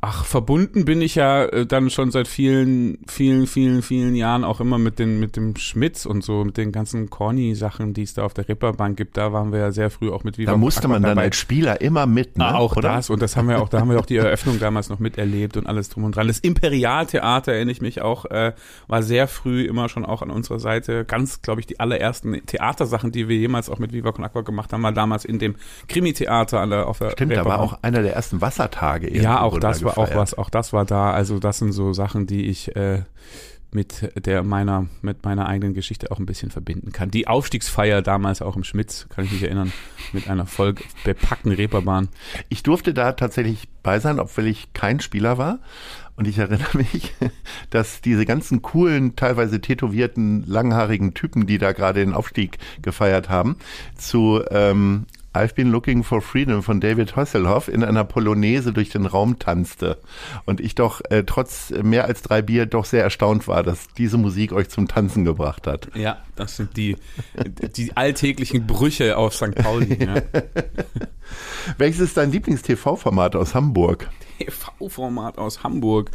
Ach, 0.00 0.24
verbunden 0.24 0.84
bin 0.84 1.02
ich 1.02 1.16
ja 1.16 1.44
äh, 1.44 1.66
dann 1.66 1.90
schon 1.90 2.12
seit 2.12 2.28
vielen, 2.28 2.98
vielen, 3.08 3.48
vielen, 3.48 3.82
vielen 3.82 4.14
Jahren 4.14 4.44
auch 4.44 4.60
immer 4.60 4.78
mit, 4.78 5.00
den, 5.00 5.18
mit 5.18 5.34
dem 5.34 5.56
Schmitz 5.56 6.06
und 6.06 6.22
so, 6.22 6.44
mit 6.44 6.56
den 6.56 6.70
ganzen 6.70 7.10
Corny-Sachen, 7.10 7.94
die 7.94 8.02
es 8.02 8.14
da 8.14 8.22
auf 8.22 8.32
der 8.32 8.48
Ripperbank 8.48 8.96
gibt. 8.96 9.16
Da 9.16 9.32
waren 9.32 9.50
wir 9.50 9.58
ja 9.58 9.72
sehr 9.72 9.90
früh 9.90 10.10
auch 10.10 10.22
mit 10.22 10.38
Viva 10.38 10.52
Da 10.52 10.56
musste 10.56 10.86
man 10.86 11.02
dann 11.02 11.16
dabei. 11.16 11.22
als 11.22 11.36
Spieler 11.36 11.80
immer 11.80 12.06
mit, 12.06 12.38
ne? 12.38 12.44
Ah, 12.44 12.54
auch 12.54 12.76
oder? 12.76 12.90
das 12.90 13.10
und 13.10 13.20
das 13.20 13.36
haben 13.36 13.48
wir 13.48 13.60
auch, 13.60 13.68
da 13.68 13.80
haben 13.80 13.90
wir 13.90 13.98
auch 13.98 14.06
die 14.06 14.16
Eröffnung 14.16 14.58
damals 14.60 14.88
noch 14.88 15.00
miterlebt 15.00 15.56
und 15.56 15.66
alles 15.66 15.88
drum 15.88 16.04
und 16.04 16.14
dran. 16.14 16.28
Das 16.28 16.38
Imperialtheater 16.38 17.52
erinnere 17.52 17.72
ich 17.72 17.80
mich 17.80 18.00
auch, 18.00 18.24
äh, 18.26 18.52
war 18.86 19.02
sehr 19.02 19.26
früh 19.26 19.64
immer 19.64 19.88
schon 19.88 20.04
auch 20.04 20.22
an 20.22 20.30
unserer 20.30 20.60
Seite. 20.60 21.04
Ganz, 21.06 21.42
glaube 21.42 21.60
ich, 21.60 21.66
die 21.66 21.80
allerersten 21.80 22.46
Theatersachen, 22.46 23.10
die 23.10 23.26
wir 23.28 23.36
jemals 23.36 23.68
auch 23.68 23.80
mit 23.80 23.92
Viva 23.92 24.12
Con 24.12 24.24
Aqua 24.24 24.42
gemacht 24.42 24.72
haben, 24.72 24.84
war 24.84 24.92
damals 24.92 25.24
in 25.24 25.40
dem 25.40 25.56
Krimi-Theater 25.88 26.60
an 26.60 26.70
der 26.70 26.86
auf 26.86 26.98
der 26.98 27.10
Stimmt, 27.10 27.32
da 27.32 27.44
war 27.44 27.58
auch 27.58 27.82
einer 27.82 28.02
der 28.02 28.14
ersten 28.14 28.40
Wassertage. 28.40 29.12
Ja, 29.12 29.40
auch 29.40 29.58
das 29.58 29.82
war 29.96 30.04
auch 30.04 30.14
was, 30.14 30.34
auch 30.34 30.50
das 30.50 30.72
war 30.72 30.84
da. 30.84 31.12
Also 31.12 31.38
das 31.38 31.58
sind 31.58 31.72
so 31.72 31.92
Sachen, 31.92 32.26
die 32.26 32.46
ich 32.46 32.74
äh, 32.76 33.02
mit 33.70 34.10
der 34.26 34.42
meiner 34.42 34.86
mit 35.02 35.24
meiner 35.24 35.46
eigenen 35.46 35.74
Geschichte 35.74 36.10
auch 36.10 36.18
ein 36.18 36.26
bisschen 36.26 36.50
verbinden 36.50 36.92
kann. 36.92 37.10
Die 37.10 37.26
Aufstiegsfeier 37.26 38.00
damals 38.00 38.40
auch 38.40 38.56
im 38.56 38.64
Schmitz, 38.64 39.06
kann 39.10 39.24
ich 39.24 39.32
mich 39.32 39.42
erinnern, 39.42 39.72
mit 40.12 40.28
einer 40.28 40.46
voll 40.46 40.74
bepackten 41.04 41.52
Reeperbahn. 41.52 42.08
Ich 42.48 42.62
durfte 42.62 42.94
da 42.94 43.12
tatsächlich 43.12 43.68
bei 43.82 44.00
sein, 44.00 44.20
obwohl 44.20 44.46
ich 44.46 44.72
kein 44.72 45.00
Spieler 45.00 45.38
war. 45.38 45.58
Und 46.16 46.26
ich 46.26 46.38
erinnere 46.38 46.76
mich, 46.76 47.14
dass 47.70 48.00
diese 48.00 48.24
ganzen 48.24 48.60
coolen, 48.62 49.14
teilweise 49.14 49.60
tätowierten, 49.60 50.44
langhaarigen 50.46 51.14
Typen, 51.14 51.46
die 51.46 51.58
da 51.58 51.72
gerade 51.72 52.00
den 52.00 52.14
Aufstieg 52.14 52.58
gefeiert 52.82 53.28
haben, 53.28 53.56
zu 53.96 54.42
ähm, 54.50 55.06
I've 55.34 55.54
Been 55.54 55.70
Looking 55.70 56.04
for 56.04 56.22
Freedom 56.22 56.62
von 56.62 56.80
David 56.80 57.14
Hasselhoff 57.14 57.68
in 57.68 57.84
einer 57.84 58.04
Polonaise 58.04 58.72
durch 58.72 58.90
den 58.90 59.06
Raum 59.06 59.38
tanzte. 59.38 59.98
Und 60.46 60.60
ich 60.60 60.74
doch 60.74 61.00
äh, 61.10 61.24
trotz 61.24 61.70
mehr 61.70 62.06
als 62.06 62.22
drei 62.22 62.42
Bier 62.42 62.66
doch 62.66 62.84
sehr 62.84 63.02
erstaunt 63.02 63.46
war, 63.46 63.62
dass 63.62 63.88
diese 63.96 64.16
Musik 64.16 64.52
euch 64.52 64.68
zum 64.68 64.88
Tanzen 64.88 65.24
gebracht 65.24 65.66
hat. 65.66 65.88
Ja, 65.94 66.22
das 66.34 66.56
sind 66.56 66.76
die 66.76 66.96
die 67.76 67.96
alltäglichen 67.96 68.66
Brüche 68.66 69.16
auf 69.16 69.34
St. 69.34 69.54
Pauli. 69.54 69.98
Ja. 70.02 70.22
Welches 71.78 72.00
ist 72.00 72.16
dein 72.16 72.32
Lieblings-TV-Format 72.32 73.36
aus 73.36 73.54
Hamburg? 73.54 74.08
TV-Format 74.38 75.38
aus 75.38 75.62
Hamburg. 75.62 76.10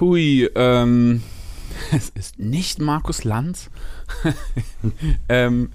Hui, 0.00 0.48
ähm, 0.54 1.22
es 1.92 2.08
ist 2.10 2.38
nicht 2.38 2.80
Markus 2.80 3.24
Lanz. 3.24 3.70
ähm, 5.28 5.72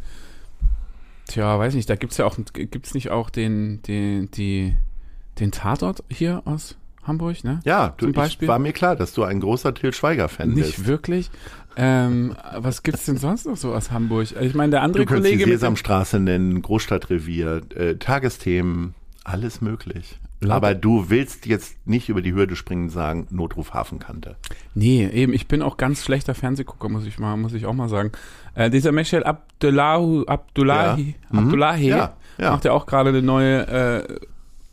tja, 1.28 1.60
weiß 1.60 1.74
nicht, 1.76 1.90
da 1.90 1.96
gibt's 1.96 2.18
ja 2.18 2.26
auch, 2.26 2.38
gibt's 2.54 2.94
nicht 2.94 3.10
auch 3.12 3.30
den, 3.30 3.82
den, 3.84 4.32
die, 4.32 4.76
den 5.40 5.52
Tatort 5.52 6.04
hier 6.10 6.42
aus 6.46 6.78
Hamburg, 7.04 7.44
ne? 7.44 7.62
Ja, 7.64 7.94
du, 7.98 8.06
Zum 8.06 8.14
Beispiel? 8.14 8.48
war 8.48 8.60
mir 8.60 8.74
klar, 8.74 8.96
dass 8.96 9.14
du 9.14 9.24
ein 9.24 9.40
großer 9.40 9.74
Til 9.74 9.94
Schweiger-Fan 9.94 10.50
Nicht 10.50 10.78
bist. 10.78 10.88
wirklich. 10.88 11.32
Ähm, 11.78 12.36
was 12.56 12.84
gibt's 12.84 13.06
denn 13.06 13.18
sonst 13.18 13.46
noch 13.46 13.56
so 13.56 13.74
aus 13.74 13.92
Hamburg? 13.92 14.28
Ich 14.42 14.56
meine, 14.56 14.72
der 14.72 14.82
andere 14.82 15.06
Du 15.06 15.14
Kollege 15.14 15.46
die 15.46 15.52
Sesamstraße 15.52 16.20
nennen, 16.20 16.62
Großstadtrevier, 16.62 17.62
äh, 17.76 17.96
Tagesthemen, 17.96 18.96
alles 19.24 19.62
möglich. 19.62 20.20
Aber 20.48 20.75
du 20.75 21.10
willst 21.10 21.46
jetzt 21.48 21.75
nicht 21.88 22.10
über 22.10 22.22
die 22.22 22.34
Hürde 22.34 22.56
springen 22.56 22.84
und 22.84 22.89
sagen, 22.89 23.27
Notruf 23.32 23.74
Hafenkante. 23.74 24.36
Nee, 24.75 25.08
eben, 25.08 25.34
ich 25.34 25.48
bin 25.48 25.62
auch 25.62 25.77
ganz 25.77 26.03
schlechter 26.03 26.36
Fernsehgucker, 26.36 26.89
muss 26.89 27.06
ich 27.06 27.17
mal, 27.17 27.36
muss 27.38 27.53
ich 27.53 27.65
auch 27.65 27.74
mal 27.74 27.89
sagen. 27.89 28.12
Äh, 28.53 28.70
dieser 28.70 28.91
Michel 28.91 29.24
Abdullahu, 29.24 30.25
Abdullahi, 30.27 31.15
Ja. 31.32 31.39
Mhm. 31.39 31.46
Abdullahi 31.48 31.88
Ja, 31.89 32.17
ja. 32.38 32.51
macht 32.51 32.65
ja 32.65 32.72
auch 32.72 32.86
gerade 32.86 33.10
eine 33.10 33.22
neue 33.24 33.67
äh, 33.67 34.20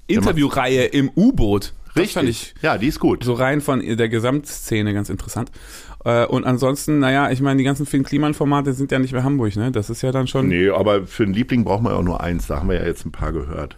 Interviewreihe 0.06 0.84
im 0.84 1.10
U-Boot. 1.16 1.72
Fand 1.94 2.28
ich 2.28 2.54
ja, 2.60 2.76
die 2.76 2.88
ist 2.88 2.98
gut. 2.98 3.22
so 3.22 3.34
rein 3.34 3.60
von 3.60 3.80
der 3.80 4.08
Gesamtszene 4.08 4.92
ganz 4.92 5.08
interessant. 5.10 5.52
Äh, 6.04 6.26
Und 6.26 6.44
ansonsten, 6.44 6.98
naja, 6.98 7.30
ich 7.30 7.40
meine, 7.40 7.58
die 7.58 7.64
ganzen 7.64 7.86
Finn 7.86 8.02
Kliman-Formate 8.02 8.72
sind 8.74 8.92
ja 8.92 8.98
nicht 8.98 9.12
mehr 9.12 9.24
Hamburg, 9.24 9.56
ne? 9.56 9.72
Das 9.72 9.90
ist 9.90 10.02
ja 10.02 10.12
dann 10.12 10.26
schon. 10.26 10.48
Nee, 10.48 10.68
aber 10.68 11.06
für 11.06 11.22
einen 11.24 11.32
Liebling 11.34 11.64
braucht 11.64 11.82
man 11.82 11.92
ja 11.92 11.98
auch 11.98 12.04
nur 12.04 12.20
eins. 12.20 12.46
Da 12.46 12.58
haben 12.58 12.68
wir 12.68 12.76
ja 12.76 12.86
jetzt 12.86 13.04
ein 13.06 13.12
paar 13.12 13.32
gehört. 13.32 13.76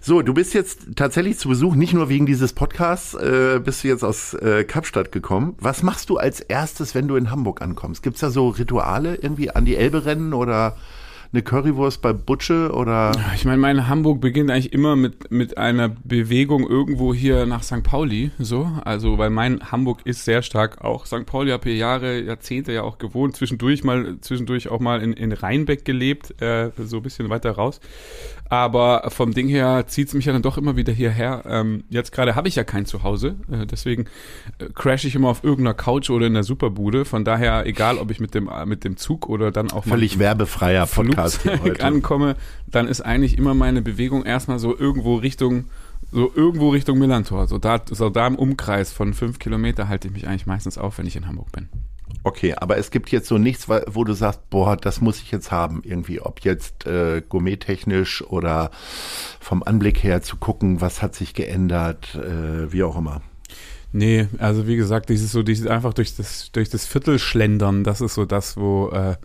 So, 0.00 0.20
du 0.22 0.34
bist 0.34 0.52
jetzt 0.52 0.96
tatsächlich 0.96 1.38
zu 1.38 1.48
Besuch, 1.48 1.74
nicht 1.74 1.94
nur 1.94 2.08
wegen 2.08 2.26
dieses 2.26 2.52
Podcasts, 2.52 3.14
äh, 3.14 3.60
bist 3.64 3.82
du 3.82 3.88
jetzt 3.88 4.04
aus 4.04 4.34
äh, 4.34 4.64
Kapstadt 4.64 5.12
gekommen. 5.12 5.54
Was 5.58 5.82
machst 5.82 6.10
du 6.10 6.16
als 6.18 6.40
erstes, 6.40 6.94
wenn 6.94 7.08
du 7.08 7.16
in 7.16 7.30
Hamburg 7.30 7.62
ankommst? 7.62 8.02
Gibt's 8.02 8.20
da 8.20 8.30
so 8.30 8.48
Rituale 8.48 9.14
irgendwie 9.16 9.50
an 9.50 9.64
die 9.64 9.76
Elbe 9.76 10.04
rennen 10.04 10.34
oder 10.34 10.76
eine 11.32 11.42
Currywurst 11.42 12.00
bei 12.00 12.12
Butsche 12.12 12.72
oder? 12.72 13.12
Ich 13.34 13.44
meine, 13.44 13.58
mein 13.58 13.88
Hamburg 13.88 14.20
beginnt 14.20 14.50
eigentlich 14.50 14.72
immer 14.72 14.96
mit, 14.96 15.30
mit 15.30 15.58
einer 15.58 15.88
Bewegung 15.88 16.66
irgendwo 16.66 17.12
hier 17.12 17.44
nach 17.44 17.62
St. 17.62 17.82
Pauli, 17.82 18.30
so. 18.38 18.70
Also, 18.84 19.18
weil 19.18 19.30
mein 19.30 19.60
Hamburg 19.70 20.00
ist 20.04 20.24
sehr 20.24 20.42
stark 20.42 20.82
auch 20.82 21.04
St. 21.06 21.26
Pauli, 21.26 21.50
habe 21.50 21.68
hier 21.68 21.78
Jahre, 21.78 22.20
Jahrzehnte 22.20 22.72
ja 22.72 22.82
auch 22.82 22.98
gewohnt, 22.98 23.36
zwischendurch 23.36 23.84
mal, 23.84 24.18
zwischendurch 24.20 24.68
auch 24.68 24.80
mal 24.80 25.02
in, 25.02 25.12
in 25.12 25.32
Rheinbeck 25.32 25.84
gelebt, 25.84 26.40
äh, 26.40 26.70
so 26.78 26.98
ein 26.98 27.02
bisschen 27.02 27.28
weiter 27.28 27.52
raus. 27.52 27.80
Aber 28.48 29.10
vom 29.10 29.34
Ding 29.34 29.48
her 29.48 29.84
zieht's 29.86 30.14
mich 30.14 30.24
ja 30.24 30.32
dann 30.32 30.42
doch 30.42 30.56
immer 30.56 30.76
wieder 30.76 30.92
hierher. 30.92 31.42
Ähm, 31.46 31.84
jetzt 31.90 32.12
gerade 32.12 32.34
habe 32.34 32.48
ich 32.48 32.56
ja 32.56 32.64
kein 32.64 32.86
Zuhause, 32.86 33.36
äh, 33.50 33.66
deswegen 33.66 34.06
äh, 34.58 34.66
crash 34.74 35.04
ich 35.04 35.14
immer 35.14 35.28
auf 35.28 35.44
irgendeiner 35.44 35.74
Couch 35.74 36.08
oder 36.08 36.26
in 36.26 36.34
der 36.34 36.44
Superbude. 36.44 37.04
Von 37.04 37.24
daher, 37.24 37.66
egal 37.66 37.98
ob 37.98 38.10
ich 38.10 38.20
mit 38.20 38.34
dem, 38.34 38.48
äh, 38.48 38.64
mit 38.64 38.84
dem 38.84 38.96
Zug 38.96 39.28
oder 39.28 39.50
dann 39.50 39.70
auch 39.70 39.84
Völlig 39.84 40.18
werbefreier 40.18 40.86
Podcast 40.86 41.46
ankomme, 41.80 42.36
dann 42.66 42.88
ist 42.88 43.02
eigentlich 43.02 43.36
immer 43.36 43.54
meine 43.54 43.82
Bewegung 43.82 44.24
erstmal 44.24 44.58
so 44.58 44.76
irgendwo 44.76 45.16
Richtung, 45.16 45.66
so 46.10 46.32
irgendwo 46.34 46.70
Richtung 46.70 46.98
Millantor. 46.98 47.48
So 47.48 47.58
da, 47.58 47.82
so 47.90 48.08
da 48.08 48.26
im 48.26 48.36
Umkreis 48.36 48.92
von 48.92 49.12
fünf 49.12 49.38
Kilometer 49.38 49.88
halte 49.88 50.08
ich 50.08 50.14
mich 50.14 50.26
eigentlich 50.26 50.46
meistens 50.46 50.78
auf, 50.78 50.96
wenn 50.96 51.06
ich 51.06 51.16
in 51.16 51.26
Hamburg 51.26 51.52
bin. 51.52 51.68
Okay, 52.24 52.54
aber 52.54 52.76
es 52.76 52.90
gibt 52.90 53.10
jetzt 53.10 53.28
so 53.28 53.38
nichts, 53.38 53.68
wo 53.68 54.04
du 54.04 54.12
sagst, 54.12 54.50
boah, 54.50 54.76
das 54.76 55.00
muss 55.00 55.20
ich 55.20 55.30
jetzt 55.30 55.50
haben, 55.50 55.82
irgendwie, 55.84 56.20
ob 56.20 56.40
jetzt 56.40 56.86
äh, 56.86 57.22
gourmettechnisch 57.26 58.22
oder 58.22 58.70
vom 59.40 59.62
Anblick 59.62 60.02
her 60.02 60.22
zu 60.22 60.36
gucken, 60.36 60.80
was 60.80 61.00
hat 61.00 61.14
sich 61.14 61.34
geändert, 61.34 62.14
äh, 62.14 62.72
wie 62.72 62.82
auch 62.82 62.96
immer. 62.96 63.22
Nee, 63.92 64.28
also 64.38 64.66
wie 64.66 64.76
gesagt, 64.76 65.08
dieses 65.08 65.32
so, 65.32 65.42
dieses 65.42 65.66
einfach 65.66 65.94
durch 65.94 66.14
das, 66.16 66.52
durch 66.52 66.68
das 66.68 66.84
Viertel 66.84 67.18
schlendern, 67.18 67.84
das 67.84 68.00
ist 68.00 68.14
so 68.14 68.26
das, 68.26 68.56
wo, 68.56 68.90
äh, 68.90 69.16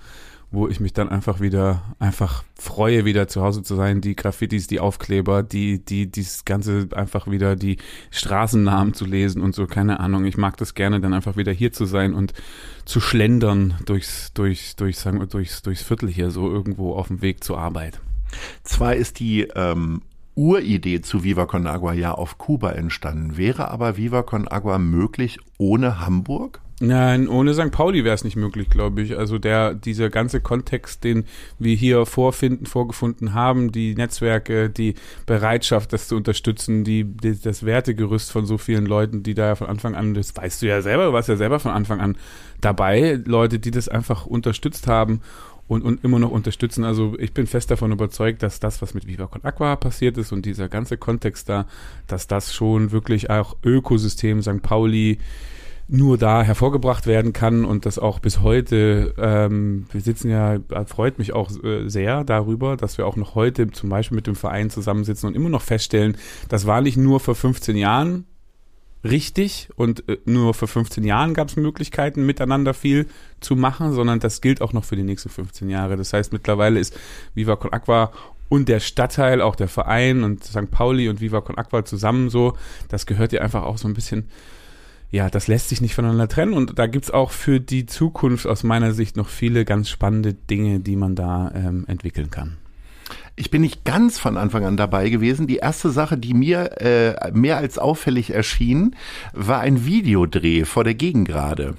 wo 0.54 0.68
ich 0.68 0.80
mich 0.80 0.94
dann 0.94 1.10
einfach 1.10 1.40
wieder, 1.40 1.82
einfach 1.98 2.44
freue, 2.54 3.06
wieder 3.06 3.28
zu 3.28 3.42
Hause 3.42 3.64
zu 3.64 3.76
sein, 3.76 4.02
die 4.02 4.16
Graffitis, 4.16 4.68
die 4.68 4.80
Aufkleber, 4.80 5.42
die, 5.42 5.84
die, 5.84 6.06
dieses 6.06 6.46
Ganze 6.46 6.88
einfach 6.96 7.28
wieder, 7.28 7.56
die 7.56 7.78
Straßennamen 8.12 8.94
zu 8.94 9.06
lesen 9.06 9.42
und 9.42 9.56
so, 9.56 9.66
keine 9.66 10.00
Ahnung. 10.00 10.26
Ich 10.26 10.38
mag 10.38 10.56
das 10.58 10.76
gerne, 10.76 11.02
dann 11.02 11.16
einfach 11.16 11.38
wieder 11.38 11.52
hier 11.52 11.74
zu 11.74 11.86
sein 11.86 12.14
und 12.14 12.34
zu 12.86 13.00
schlendern 13.00 13.74
durchs, 13.88 14.32
durchs, 14.34 14.76
durchs, 14.76 15.02
sagen 15.02 15.20
wir, 15.20 15.26
durchs, 15.26 15.64
durchs 15.64 15.82
Viertel 15.82 16.08
hier, 16.08 16.30
so 16.30 16.52
irgendwo 16.52 16.94
auf 16.94 17.08
dem 17.08 17.24
Weg 17.24 17.44
zur 17.44 17.58
Arbeit. 17.58 18.00
Zwar 18.64 18.96
ist 18.96 19.20
die 19.20 19.48
ähm, 19.56 20.04
Uridee 20.36 21.02
zu 21.02 21.24
Viva 21.24 21.48
Con 21.48 21.66
Agua 21.66 21.94
ja 21.94 22.12
auf 22.12 22.38
Kuba 22.38 22.74
entstanden, 22.74 23.38
wäre 23.38 23.72
aber 23.72 23.98
Viva 23.98 24.22
Con 24.22 24.48
Agua 24.48 24.78
möglich 24.78 25.40
ohne 25.58 26.00
Hamburg? 26.00 26.62
Nein, 26.86 27.30
ohne 27.30 27.54
St. 27.54 27.72
Pauli 27.72 28.04
wäre 28.04 28.14
es 28.14 28.26
nicht 28.26 28.36
möglich, 28.36 28.70
glaube 28.70 29.02
ich. 29.02 29.18
Also 29.18 29.40
der, 29.40 29.74
dieser 29.74 30.10
ganze 30.10 30.42
Kontext, 30.42 31.06
den 31.06 31.24
wir 31.58 31.78
hier 31.78 32.06
vorfinden, 32.06 32.66
vorgefunden 32.66 33.34
haben, 33.34 33.72
die 33.72 33.96
Netzwerke, 33.96 34.70
die 34.70 34.96
Bereitschaft, 35.26 35.94
das 35.94 36.10
zu 36.10 36.18
unterstützen, 36.18 36.84
die, 36.84 37.06
die, 37.06 37.40
das 37.40 37.66
Wertegerüst 37.66 38.34
von 38.34 38.46
so 38.46 38.58
vielen 38.58 38.86
Leuten, 38.86 39.24
die 39.24 39.34
da 39.34 39.46
ja 39.46 39.56
von 39.56 39.68
Anfang 39.68 39.96
an, 39.96 40.14
das 40.14 40.36
weißt 40.36 40.62
du 40.62 40.68
ja 40.68 40.82
selber, 40.82 41.06
du 41.06 41.14
warst 41.14 41.30
ja 41.30 41.38
selber 41.38 41.62
von 41.62 41.72
Anfang 41.72 42.02
an 42.02 42.18
dabei, 42.60 43.18
Leute, 43.24 43.60
die 43.60 43.72
das 43.72 43.88
einfach 43.88 44.26
unterstützt 44.26 44.86
haben 44.86 45.22
und, 45.70 45.84
und 45.84 46.04
immer 46.04 46.20
noch 46.20 46.32
unterstützen. 46.32 46.84
Also 46.84 47.16
ich 47.18 47.34
bin 47.34 47.48
fest 47.48 47.72
davon 47.72 47.94
überzeugt, 47.94 48.44
dass 48.44 48.60
das, 48.60 48.82
was 48.82 48.94
mit 48.94 49.08
Viva 49.08 49.28
Con 49.28 49.46
Aqua 49.46 49.78
passiert 49.78 50.18
ist 50.18 50.34
und 50.34 50.46
dieser 50.46 50.68
ganze 50.68 50.98
Kontext 50.98 51.48
da, 51.48 51.66
dass 52.08 52.28
das 52.28 52.54
schon 52.54 52.92
wirklich 52.92 53.30
auch 53.30 53.56
Ökosystem 53.64 54.42
St. 54.42 54.62
Pauli 54.62 55.20
nur 55.88 56.18
da 56.18 56.44
hervorgebracht 56.44 57.08
werden 57.08 57.34
kann 57.34 57.66
und 57.66 57.86
das 57.86 58.00
auch 58.00 58.20
bis 58.20 58.40
heute, 58.40 59.14
ähm, 59.18 59.86
wir 59.92 60.02
sitzen 60.02 60.30
ja, 60.30 60.58
freut 60.86 61.20
mich 61.20 61.34
auch 61.34 61.52
äh, 61.64 61.90
sehr 61.90 62.24
darüber, 62.24 62.78
dass 62.78 62.98
wir 62.98 63.06
auch 63.06 63.16
noch 63.16 63.36
heute 63.36 63.70
zum 63.72 63.90
Beispiel 63.90 64.16
mit 64.16 64.28
dem 64.28 64.36
Verein 64.36 64.70
zusammensitzen 64.70 65.28
und 65.28 65.36
immer 65.36 65.50
noch 65.50 65.62
feststellen, 65.62 66.18
das 66.50 66.66
war 66.66 66.82
nicht 66.82 66.98
nur 66.98 67.20
vor 67.20 67.36
15 67.36 67.76
Jahren 67.76 68.26
richtig 69.04 69.70
und 69.76 70.08
äh, 70.08 70.18
nur 70.26 70.54
vor 70.54 70.68
15 70.68 71.04
Jahren 71.04 71.34
gab 71.34 71.50
es 71.50 71.56
Möglichkeiten, 71.58 72.26
miteinander 72.26 72.74
viel 72.74 73.08
zu 73.42 73.56
machen, 73.56 73.94
sondern 73.94 74.20
das 74.20 74.42
gilt 74.42 74.62
auch 74.62 74.74
noch 74.74 74.86
für 74.86 74.96
die 74.96 75.04
nächsten 75.04 75.30
15 75.30 75.70
Jahre. 75.70 75.98
Das 75.98 76.14
heißt, 76.14 76.32
mittlerweile 76.32 76.80
ist 76.80 76.98
Viva 77.34 77.56
Con 77.58 77.74
Aqua 77.74 78.12
und 78.50 78.70
der 78.70 78.80
Stadtteil, 78.80 79.42
auch 79.42 79.56
der 79.56 79.68
Verein 79.68 80.24
und 80.24 80.44
St. 80.44 80.72
Pauli 80.72 81.10
und 81.10 81.20
Viva 81.20 81.42
Con 81.42 81.58
Aqua 81.58 81.84
zusammen 81.84 82.30
so, 82.30 82.54
das 82.88 83.06
gehört 83.06 83.34
ja 83.34 83.42
einfach 83.42 83.64
auch 83.64 83.78
so 83.78 83.88
ein 83.88 83.94
bisschen 83.94 84.30
ja, 85.14 85.30
das 85.30 85.48
lässt 85.48 85.70
sich 85.70 85.80
nicht 85.80 85.94
voneinander 85.94 86.28
trennen 86.28 86.54
und 86.54 86.80
da 86.80 86.88
gibt's 86.88 87.12
auch 87.12 87.30
für 87.30 87.60
die 87.60 87.86
Zukunft 87.86 88.48
aus 88.48 88.64
meiner 88.64 88.94
Sicht 88.94 89.16
noch 89.16 89.30
viele 89.30 89.64
ganz 89.64 89.88
spannende 89.88 90.34
Dinge, 90.34 90.80
die 90.80 90.96
man 90.96 91.14
da 91.14 91.52
ähm, 91.54 91.86
entwickeln 91.88 92.32
kann. 92.32 92.58
Ich 93.36 93.52
bin 93.52 93.62
nicht 93.62 93.86
ganz 93.86 94.18
von 94.18 94.38
Anfang 94.38 94.66
an 94.66 94.76
dabei 94.76 95.10
gewesen. 95.10 95.46
Die 95.46 95.58
erste 95.58 95.92
Sache, 95.92 96.18
die 96.18 96.34
mir 96.34 96.82
äh, 96.82 97.32
mehr 97.32 97.58
als 97.58 97.78
auffällig 97.78 98.32
erschien, 98.32 98.96
war 99.34 99.60
ein 99.60 99.86
Videodreh 99.86 100.66
vor 100.66 100.84
der 100.84 100.96
Gegengrade. 100.96 101.76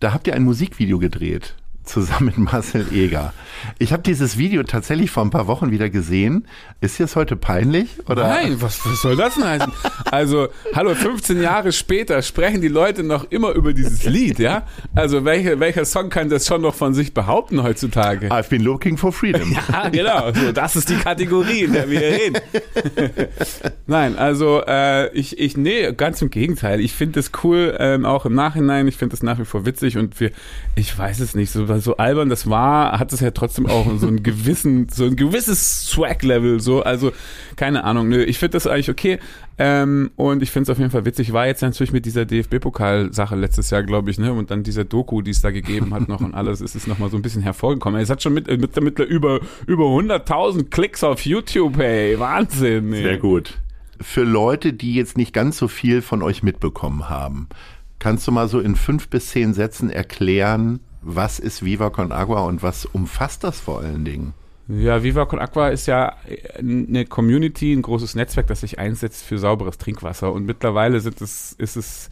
Da 0.00 0.14
habt 0.14 0.26
ihr 0.26 0.34
ein 0.34 0.42
Musikvideo 0.42 0.98
gedreht, 0.98 1.54
zusammen 1.84 2.26
mit 2.26 2.38
Marcel 2.38 2.86
Eger. 2.92 3.32
Ich 3.78 3.92
habe 3.92 4.02
dieses 4.02 4.38
Video 4.38 4.62
tatsächlich 4.62 5.10
vor 5.10 5.24
ein 5.24 5.30
paar 5.30 5.46
Wochen 5.46 5.70
wieder 5.70 5.90
gesehen. 5.90 6.46
Ist 6.80 6.98
dir 6.98 7.04
es 7.04 7.16
heute 7.16 7.36
peinlich? 7.36 7.88
Oder? 8.08 8.28
Nein, 8.28 8.56
was, 8.60 8.84
was 8.86 9.02
soll 9.02 9.16
das 9.16 9.34
denn 9.34 9.44
heißen? 9.44 9.72
Also, 10.10 10.48
hallo, 10.74 10.94
15 10.94 11.40
Jahre 11.40 11.72
später 11.72 12.22
sprechen 12.22 12.60
die 12.60 12.68
Leute 12.68 13.02
noch 13.02 13.30
immer 13.30 13.52
über 13.52 13.72
dieses 13.72 14.04
Lied, 14.04 14.38
ja? 14.38 14.66
Also, 14.94 15.24
welche, 15.24 15.58
welcher 15.60 15.84
Song 15.84 16.10
kann 16.10 16.28
das 16.28 16.46
schon 16.46 16.62
noch 16.62 16.74
von 16.74 16.94
sich 16.94 17.14
behaupten 17.14 17.62
heutzutage? 17.62 18.28
I've 18.28 18.48
been 18.48 18.62
looking 18.62 18.96
for 18.96 19.12
freedom. 19.12 19.56
Ah, 19.72 19.88
genau. 19.88 20.32
So, 20.32 20.52
das 20.52 20.76
ist 20.76 20.88
die 20.88 20.96
Kategorie, 20.96 21.62
in 21.64 21.72
der 21.72 21.88
wir 21.88 22.00
reden. 22.00 22.38
Nein, 23.86 24.16
also 24.16 24.62
äh, 24.66 25.12
ich, 25.14 25.38
ich, 25.38 25.56
nee, 25.56 25.92
ganz 25.92 26.20
im 26.20 26.30
Gegenteil. 26.30 26.80
Ich 26.80 26.92
finde 26.92 27.20
es 27.20 27.30
cool, 27.42 27.76
ähm, 27.78 28.04
auch 28.04 28.26
im 28.26 28.34
Nachhinein. 28.34 28.86
Ich 28.88 28.96
finde 28.96 29.14
es 29.14 29.22
nach 29.22 29.38
wie 29.38 29.44
vor 29.44 29.64
witzig 29.64 29.96
und 29.98 30.20
wir, 30.20 30.30
ich 30.74 30.96
weiß 30.96 31.20
es 31.20 31.34
nicht, 31.34 31.50
so, 31.50 31.68
so 31.80 31.96
albern 31.96 32.28
das 32.28 32.48
war, 32.48 32.98
hat 32.98 33.12
es 33.12 33.20
ja 33.20 33.30
trotzdem 33.30 33.66
auch 33.66 33.86
so 33.98 34.06
einen 34.06 34.22
gewissen, 34.22 34.88
so 34.88 35.04
ein 35.04 35.16
gewisses 35.16 35.88
Swag-Level. 35.88 36.60
So, 36.60 36.82
also 36.82 37.12
keine 37.56 37.84
Ahnung. 37.84 38.08
Nö, 38.08 38.22
ich 38.22 38.38
finde 38.38 38.52
das 38.52 38.66
eigentlich 38.66 38.90
okay. 38.90 39.18
Ähm, 39.58 40.10
und 40.16 40.42
ich 40.42 40.50
finde 40.50 40.64
es 40.64 40.70
auf 40.70 40.78
jeden 40.78 40.90
Fall 40.90 41.04
witzig. 41.04 41.32
War 41.32 41.46
jetzt 41.46 41.62
natürlich 41.62 41.92
mit 41.92 42.06
dieser 42.06 42.24
DFB-Pokal-Sache 42.24 43.36
letztes 43.36 43.70
Jahr, 43.70 43.82
glaube 43.82 44.10
ich, 44.10 44.18
ne? 44.18 44.32
Und 44.32 44.50
dann 44.50 44.62
dieser 44.62 44.84
Doku, 44.84 45.22
die 45.22 45.30
es 45.30 45.40
da 45.40 45.50
gegeben 45.50 45.94
hat 45.94 46.08
noch 46.08 46.20
und 46.20 46.34
alles, 46.34 46.60
ist 46.60 46.74
es 46.74 46.86
nochmal 46.86 47.10
so 47.10 47.16
ein 47.16 47.22
bisschen 47.22 47.42
hervorgekommen. 47.42 48.00
Es 48.00 48.10
hat 48.10 48.22
schon 48.22 48.34
mit, 48.34 48.48
mit, 48.48 48.80
mit 48.80 48.98
über, 48.98 49.40
über 49.66 49.84
100.000 49.84 50.70
Klicks 50.70 51.04
auf 51.04 51.24
YouTube, 51.24 51.76
hey. 51.76 52.18
Wahnsinn. 52.18 52.92
ey. 52.92 53.02
Sehr 53.02 53.18
gut. 53.18 53.58
Für 54.00 54.24
Leute, 54.24 54.72
die 54.72 54.94
jetzt 54.94 55.16
nicht 55.16 55.32
ganz 55.32 55.58
so 55.58 55.68
viel 55.68 56.02
von 56.02 56.22
euch 56.22 56.42
mitbekommen 56.42 57.08
haben, 57.08 57.48
kannst 58.02 58.26
du 58.26 58.32
mal 58.32 58.48
so 58.48 58.58
in 58.58 58.74
fünf 58.74 59.08
bis 59.08 59.28
zehn 59.28 59.54
Sätzen 59.54 59.88
erklären, 59.88 60.80
was 61.02 61.38
ist 61.38 61.64
Viva 61.64 61.90
Con 61.90 62.12
Agua 62.12 62.42
und 62.42 62.62
was 62.62 62.86
umfasst 62.86 63.44
das 63.44 63.60
vor 63.60 63.80
allen 63.80 64.04
Dingen? 64.04 64.34
Ja, 64.68 65.02
Viva 65.02 65.26
Con 65.26 65.40
Aqua 65.40 65.68
ist 65.68 65.86
ja 65.86 66.16
eine 66.58 67.04
Community, 67.04 67.72
ein 67.72 67.82
großes 67.82 68.14
Netzwerk, 68.14 68.46
das 68.46 68.60
sich 68.60 68.78
einsetzt 68.78 69.24
für 69.24 69.38
sauberes 69.38 69.76
Trinkwasser. 69.76 70.32
Und 70.32 70.46
mittlerweile 70.46 71.00
sind 71.00 71.20
es, 71.20 71.52
ist 71.52 71.76
es, 71.76 72.10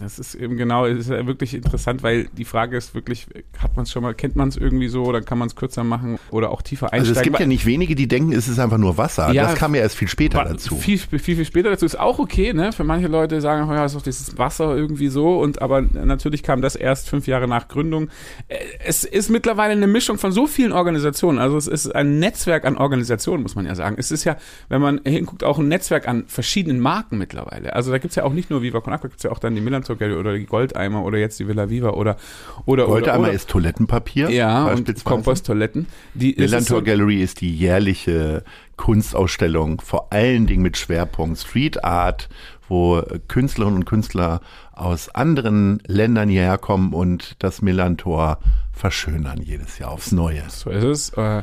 das 0.00 0.18
ist 0.18 0.34
eben 0.34 0.56
genau, 0.56 0.86
es 0.86 0.98
ist 0.98 1.10
ja 1.10 1.26
wirklich 1.26 1.54
interessant, 1.54 2.02
weil 2.02 2.24
die 2.36 2.44
Frage 2.44 2.76
ist 2.76 2.94
wirklich, 2.94 3.26
hat 3.58 3.76
man 3.76 3.84
es 3.84 3.90
schon 3.90 4.02
mal, 4.02 4.14
kennt 4.14 4.36
man 4.36 4.48
es 4.48 4.56
irgendwie 4.56 4.88
so 4.88 5.04
oder 5.04 5.20
kann 5.20 5.38
man 5.38 5.48
es 5.48 5.56
kürzer 5.56 5.84
machen 5.84 6.18
oder 6.30 6.50
auch 6.50 6.62
tiefer 6.62 6.92
einsteigen? 6.92 7.08
Also 7.08 7.20
es 7.20 7.24
gibt 7.24 7.40
ja 7.40 7.46
nicht 7.46 7.66
wenige, 7.66 7.94
die 7.94 8.08
denken, 8.08 8.32
es 8.32 8.48
ist 8.48 8.58
einfach 8.58 8.78
nur 8.78 8.96
Wasser. 8.98 9.32
Ja, 9.32 9.44
das 9.44 9.54
kam 9.56 9.74
ja 9.74 9.80
erst 9.80 9.96
viel 9.96 10.08
später 10.08 10.44
dazu. 10.44 10.76
Viel, 10.76 10.98
viel, 10.98 11.18
viel 11.18 11.44
später 11.44 11.70
dazu 11.70 11.84
ist 11.84 11.98
auch 11.98 12.18
okay, 12.18 12.52
ne? 12.52 12.72
Für 12.72 12.84
manche 12.84 13.08
Leute 13.08 13.40
sagen, 13.40 13.68
oh 13.68 13.74
ja, 13.74 13.84
ist 13.84 13.94
doch 13.94 14.02
dieses 14.02 14.38
Wasser 14.38 14.76
irgendwie 14.76 15.08
so 15.08 15.40
und 15.40 15.62
aber 15.62 15.82
natürlich 15.82 16.42
kam 16.42 16.62
das 16.62 16.76
erst 16.76 17.08
fünf 17.08 17.26
Jahre 17.26 17.48
nach 17.48 17.68
Gründung. 17.68 18.08
Äh, 18.48 18.58
Es 18.84 19.04
ist 19.04 19.30
mittlerweile 19.30 19.72
eine 19.72 19.86
Mischung 19.86 20.18
von 20.18 20.32
so 20.32 20.46
vielen 20.46 20.72
Organisationen. 20.72 21.38
Also 21.38 21.56
es 21.56 21.66
ist 21.66 21.94
ein 21.94 22.18
Netzwerk 22.18 22.64
an 22.64 22.76
Organisationen, 22.76 23.42
muss 23.42 23.54
man 23.54 23.66
ja 23.66 23.74
sagen. 23.74 23.96
Es 23.98 24.10
ist 24.10 24.24
ja, 24.24 24.36
wenn 24.68 24.80
man 24.80 25.00
hinguckt, 25.04 25.44
auch 25.44 25.58
ein 25.58 25.68
Netzwerk 25.68 26.08
an 26.08 26.24
verschiedenen 26.26 26.80
Marken 26.80 27.18
mittlerweile. 27.18 27.74
Also 27.74 27.90
da 27.90 27.98
gibt's 27.98 28.16
ja 28.16 28.24
auch 28.24 28.32
nicht 28.32 28.50
nur 28.50 28.62
Viva 28.62 28.80
Con 28.80 28.92
Aqua, 28.92 29.08
gibt's 29.08 29.22
ja 29.22 29.30
auch 29.30 29.38
dann 29.38 29.54
die 29.54 29.60
Gallery 29.80 30.18
oder 30.18 30.34
die 30.36 30.46
Goldeimer 30.46 31.02
oder 31.04 31.18
jetzt 31.18 31.40
die 31.40 31.48
Villa 31.48 31.68
Viva 31.70 31.90
oder 31.90 32.16
oder 32.64 32.84
oder, 32.84 32.86
Goldeimer 32.86 33.24
oder 33.24 33.32
ist 33.32 33.48
Toilettenpapier. 33.48 34.30
ja 34.30 34.66
und. 34.66 35.04
Komposttoiletten. 35.04 35.86
Die 36.14 36.34
Millantor 36.38 36.78
so- 36.78 36.84
Gallery 36.84 37.22
ist 37.22 37.40
die 37.40 37.54
jährliche 37.54 38.44
Kunstausstellung, 38.76 39.80
vor 39.80 40.12
allen 40.12 40.46
Dingen 40.46 40.62
mit 40.62 40.76
Schwerpunkt 40.76 41.38
Street 41.38 41.84
Art, 41.84 42.28
wo 42.68 43.02
Künstlerinnen 43.28 43.78
und 43.78 43.84
Künstler 43.84 44.40
aus 44.72 45.08
anderen 45.08 45.80
Ländern 45.86 46.28
hierher 46.28 46.58
kommen 46.58 46.92
und 46.92 47.36
das 47.38 47.62
Millantor 47.62 48.38
verschönern 48.72 49.40
jedes 49.42 49.78
Jahr 49.78 49.92
aufs 49.92 50.12
Neue. 50.12 50.42
So 50.48 50.70
ist 50.70 50.84
es. 50.84 51.08
Äh, 51.10 51.42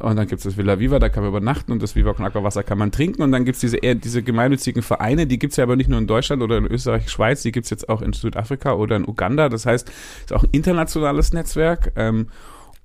und 0.00 0.16
dann 0.16 0.26
gibt 0.26 0.38
es 0.40 0.44
das 0.44 0.56
Villa 0.56 0.78
Viva, 0.78 0.98
da 0.98 1.08
kann 1.08 1.22
man 1.22 1.30
übernachten 1.30 1.72
und 1.72 1.82
das 1.82 1.96
Viva 1.96 2.12
con 2.12 2.24
Aqua 2.24 2.50
kann 2.62 2.78
man 2.78 2.92
trinken. 2.92 3.22
Und 3.22 3.32
dann 3.32 3.44
gibt 3.44 3.56
es 3.56 3.60
diese, 3.60 3.78
diese 3.78 4.22
gemeinnützigen 4.22 4.82
Vereine, 4.82 5.26
die 5.26 5.38
gibt 5.38 5.52
es 5.52 5.56
ja 5.56 5.64
aber 5.64 5.76
nicht 5.76 5.88
nur 5.88 5.98
in 5.98 6.06
Deutschland 6.06 6.42
oder 6.42 6.58
in 6.58 6.66
Österreich, 6.66 7.08
Schweiz, 7.08 7.42
die 7.42 7.52
gibt 7.52 7.64
es 7.64 7.70
jetzt 7.70 7.88
auch 7.88 8.02
in 8.02 8.12
Südafrika 8.12 8.74
oder 8.74 8.96
in 8.96 9.06
Uganda. 9.06 9.48
Das 9.48 9.66
heißt, 9.66 9.88
es 9.88 10.22
ist 10.24 10.32
auch 10.32 10.44
ein 10.44 10.50
internationales 10.52 11.32
Netzwerk. 11.32 11.92
Ähm, 11.96 12.28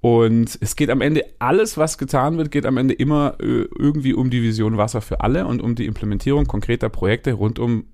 und 0.01 0.58
es 0.62 0.75
geht 0.75 0.89
am 0.89 1.01
Ende, 1.01 1.25
alles, 1.38 1.77
was 1.77 2.00
getan 2.00 2.38
wird, 2.38 2.50
geht 2.50 2.65
am 2.65 2.77
Ende 2.77 2.96
immer 2.96 3.36
äh, 3.39 3.68
irgendwie 3.77 4.15
um 4.15 4.32
die 4.32 4.41
Vision 4.41 4.77
Wasser 4.77 5.01
für 5.01 5.22
alle 5.22 5.46
und 5.46 5.62
um 5.62 5.75
die 5.75 5.86
Implementierung 5.86 6.46
konkreter 6.46 6.89
Projekte 6.89 7.34
rund 7.34 7.60
um 7.60 7.86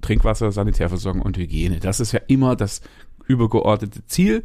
Trinkwasser, 0.00 0.50
Sanitärversorgung 0.50 1.22
und 1.22 1.38
Hygiene. 1.38 1.78
Das 1.78 2.00
ist 2.00 2.10
ja 2.10 2.20
immer 2.26 2.56
das 2.56 2.80
übergeordnete 3.28 4.04
Ziel. 4.06 4.42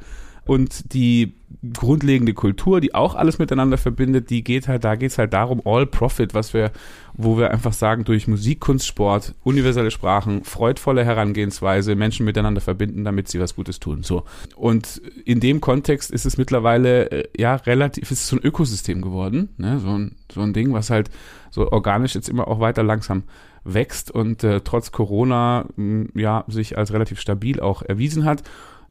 Und 0.48 0.94
die 0.94 1.34
grundlegende 1.74 2.34
Kultur, 2.34 2.82
die 2.82 2.94
auch 2.94 3.16
alles 3.16 3.40
miteinander 3.40 3.78
verbindet, 3.78 4.30
die 4.30 4.44
geht 4.44 4.68
halt, 4.68 4.84
da 4.84 4.96
geht 4.96 5.12
es 5.12 5.18
halt 5.18 5.34
darum, 5.34 5.62
All 5.66 5.86
Profit, 5.86 6.34
was 6.34 6.54
wir, 6.54 6.72
wo 7.14 7.38
wir 7.38 7.52
einfach 7.52 7.74
sagen, 7.74 8.04
durch 8.04 8.28
Musik, 8.28 8.60
Kunst, 8.60 8.86
Sport, 8.86 9.34
universelle 9.44 9.92
Sprachen, 9.92 10.44
freudvolle 10.44 11.04
Herangehensweise, 11.04 11.96
Menschen 11.96 12.26
miteinander 12.26 12.62
verbinden, 12.62 13.04
damit 13.04 13.28
sie 13.28 13.40
was 13.40 13.56
Gutes 13.56 13.80
tun. 13.80 14.04
So. 14.04 14.24
Und 14.56 15.02
in 15.26 15.40
dem 15.40 15.62
Kontext 15.62 16.12
ist 16.12 16.26
es 16.26 16.38
mittlerweile, 16.38 17.12
äh, 17.12 17.30
ja, 17.38 17.56
relativ, 17.56 18.12
ist 18.12 18.20
es 18.20 18.28
so 18.28 18.36
ein 18.36 18.44
Ökosystem 18.44 19.02
geworden, 19.02 19.50
ne? 19.58 19.80
so, 19.80 19.90
ein, 19.90 20.16
so 20.32 20.42
ein 20.42 20.54
Ding, 20.54 20.74
was 20.74 20.90
halt 20.90 21.10
so 21.50 21.72
organisch 21.72 22.16
jetzt 22.16 22.30
immer 22.30 22.48
auch 22.48 22.60
weiter 22.60 22.84
langsam 22.84 23.24
wächst 23.64 24.12
und 24.12 24.44
äh, 24.44 24.62
trotz 24.62 24.92
Corona, 24.92 25.66
mh, 25.76 26.10
ja, 26.16 26.46
sich 26.48 26.78
als 26.78 26.94
relativ 26.94 27.20
stabil 27.20 27.60
auch 27.60 27.82
erwiesen 27.82 28.26
hat. 28.26 28.44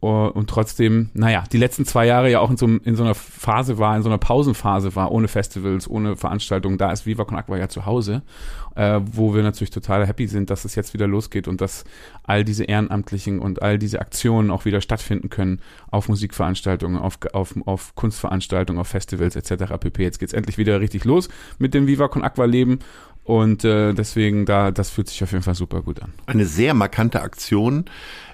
Uh, 0.02 0.28
und 0.28 0.50
trotzdem, 0.50 1.08
naja, 1.14 1.44
die 1.50 1.56
letzten 1.56 1.86
zwei 1.86 2.06
Jahre 2.06 2.30
ja 2.30 2.40
auch 2.40 2.50
in 2.50 2.58
so, 2.58 2.66
in 2.66 2.96
so 2.96 3.02
einer 3.02 3.14
Phase 3.14 3.78
war, 3.78 3.96
in 3.96 4.02
so 4.02 4.10
einer 4.10 4.18
Pausenphase 4.18 4.94
war, 4.94 5.10
ohne 5.10 5.26
Festivals, 5.26 5.88
ohne 5.88 6.16
Veranstaltungen. 6.16 6.76
Da 6.76 6.92
ist 6.92 7.06
Viva 7.06 7.24
Con 7.24 7.38
Aqua 7.38 7.56
ja 7.56 7.70
zu 7.70 7.86
Hause, 7.86 8.20
äh, 8.74 9.00
wo 9.12 9.34
wir 9.34 9.42
natürlich 9.42 9.70
total 9.70 10.06
happy 10.06 10.26
sind, 10.26 10.50
dass 10.50 10.66
es 10.66 10.74
jetzt 10.74 10.92
wieder 10.92 11.06
losgeht 11.06 11.48
und 11.48 11.62
dass 11.62 11.84
all 12.24 12.44
diese 12.44 12.64
Ehrenamtlichen 12.64 13.38
und 13.38 13.62
all 13.62 13.78
diese 13.78 14.00
Aktionen 14.00 14.50
auch 14.50 14.66
wieder 14.66 14.82
stattfinden 14.82 15.30
können 15.30 15.60
auf 15.90 16.10
Musikveranstaltungen, 16.10 17.00
auf, 17.00 17.18
auf, 17.32 17.54
auf 17.64 17.94
Kunstveranstaltungen, 17.94 18.78
auf 18.78 18.88
Festivals 18.88 19.34
etc. 19.34 19.78
pp. 19.80 20.02
Jetzt 20.02 20.18
geht's 20.18 20.34
endlich 20.34 20.58
wieder 20.58 20.78
richtig 20.78 21.06
los 21.06 21.30
mit 21.58 21.72
dem 21.72 21.86
Viva 21.86 22.08
Con 22.08 22.22
Aqua 22.22 22.44
Leben 22.44 22.80
und 23.26 23.64
äh, 23.64 23.92
deswegen, 23.92 24.46
da, 24.46 24.70
das 24.70 24.90
fühlt 24.90 25.08
sich 25.08 25.22
auf 25.24 25.32
jeden 25.32 25.42
Fall 25.42 25.56
super 25.56 25.82
gut 25.82 26.00
an. 26.00 26.12
Eine 26.26 26.46
sehr 26.46 26.74
markante 26.74 27.22
Aktion 27.22 27.86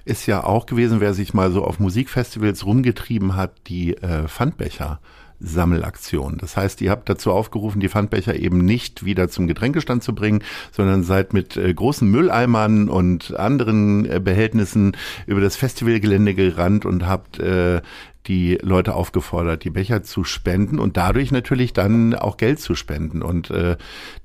ist 0.04 0.26
ja 0.26 0.44
auch 0.44 0.66
gewesen, 0.66 1.00
wer 1.00 1.14
sich 1.14 1.32
mal 1.32 1.50
so 1.50 1.64
auf 1.64 1.80
Musikfestivals 1.80 2.66
rumgetrieben 2.66 3.34
hat, 3.34 3.52
die 3.68 3.96
äh, 3.96 4.28
Pfandbecher. 4.28 5.00
Sammelaktion. 5.44 6.38
Das 6.38 6.56
heißt, 6.56 6.80
ihr 6.82 6.90
habt 6.92 7.08
dazu 7.08 7.32
aufgerufen, 7.32 7.80
die 7.80 7.88
Pfandbecher 7.88 8.36
eben 8.36 8.58
nicht 8.58 9.04
wieder 9.04 9.28
zum 9.28 9.48
Getränkestand 9.48 10.04
zu 10.04 10.14
bringen, 10.14 10.44
sondern 10.70 11.02
seid 11.02 11.32
mit 11.32 11.56
äh, 11.56 11.74
großen 11.74 12.08
Mülleimern 12.08 12.88
und 12.88 13.34
anderen 13.34 14.08
äh, 14.08 14.20
Behältnissen 14.20 14.96
über 15.26 15.40
das 15.40 15.56
Festivalgelände 15.56 16.34
gerannt 16.34 16.86
und 16.86 17.06
habt 17.06 17.40
äh, 17.40 17.82
die 18.26 18.58
Leute 18.62 18.94
aufgefordert, 18.94 19.64
die 19.64 19.70
Becher 19.70 20.02
zu 20.02 20.24
spenden 20.24 20.78
und 20.78 20.96
dadurch 20.96 21.32
natürlich 21.32 21.72
dann 21.72 22.14
auch 22.14 22.36
Geld 22.36 22.60
zu 22.60 22.74
spenden. 22.74 23.22
Und 23.22 23.50
äh, 23.50 23.76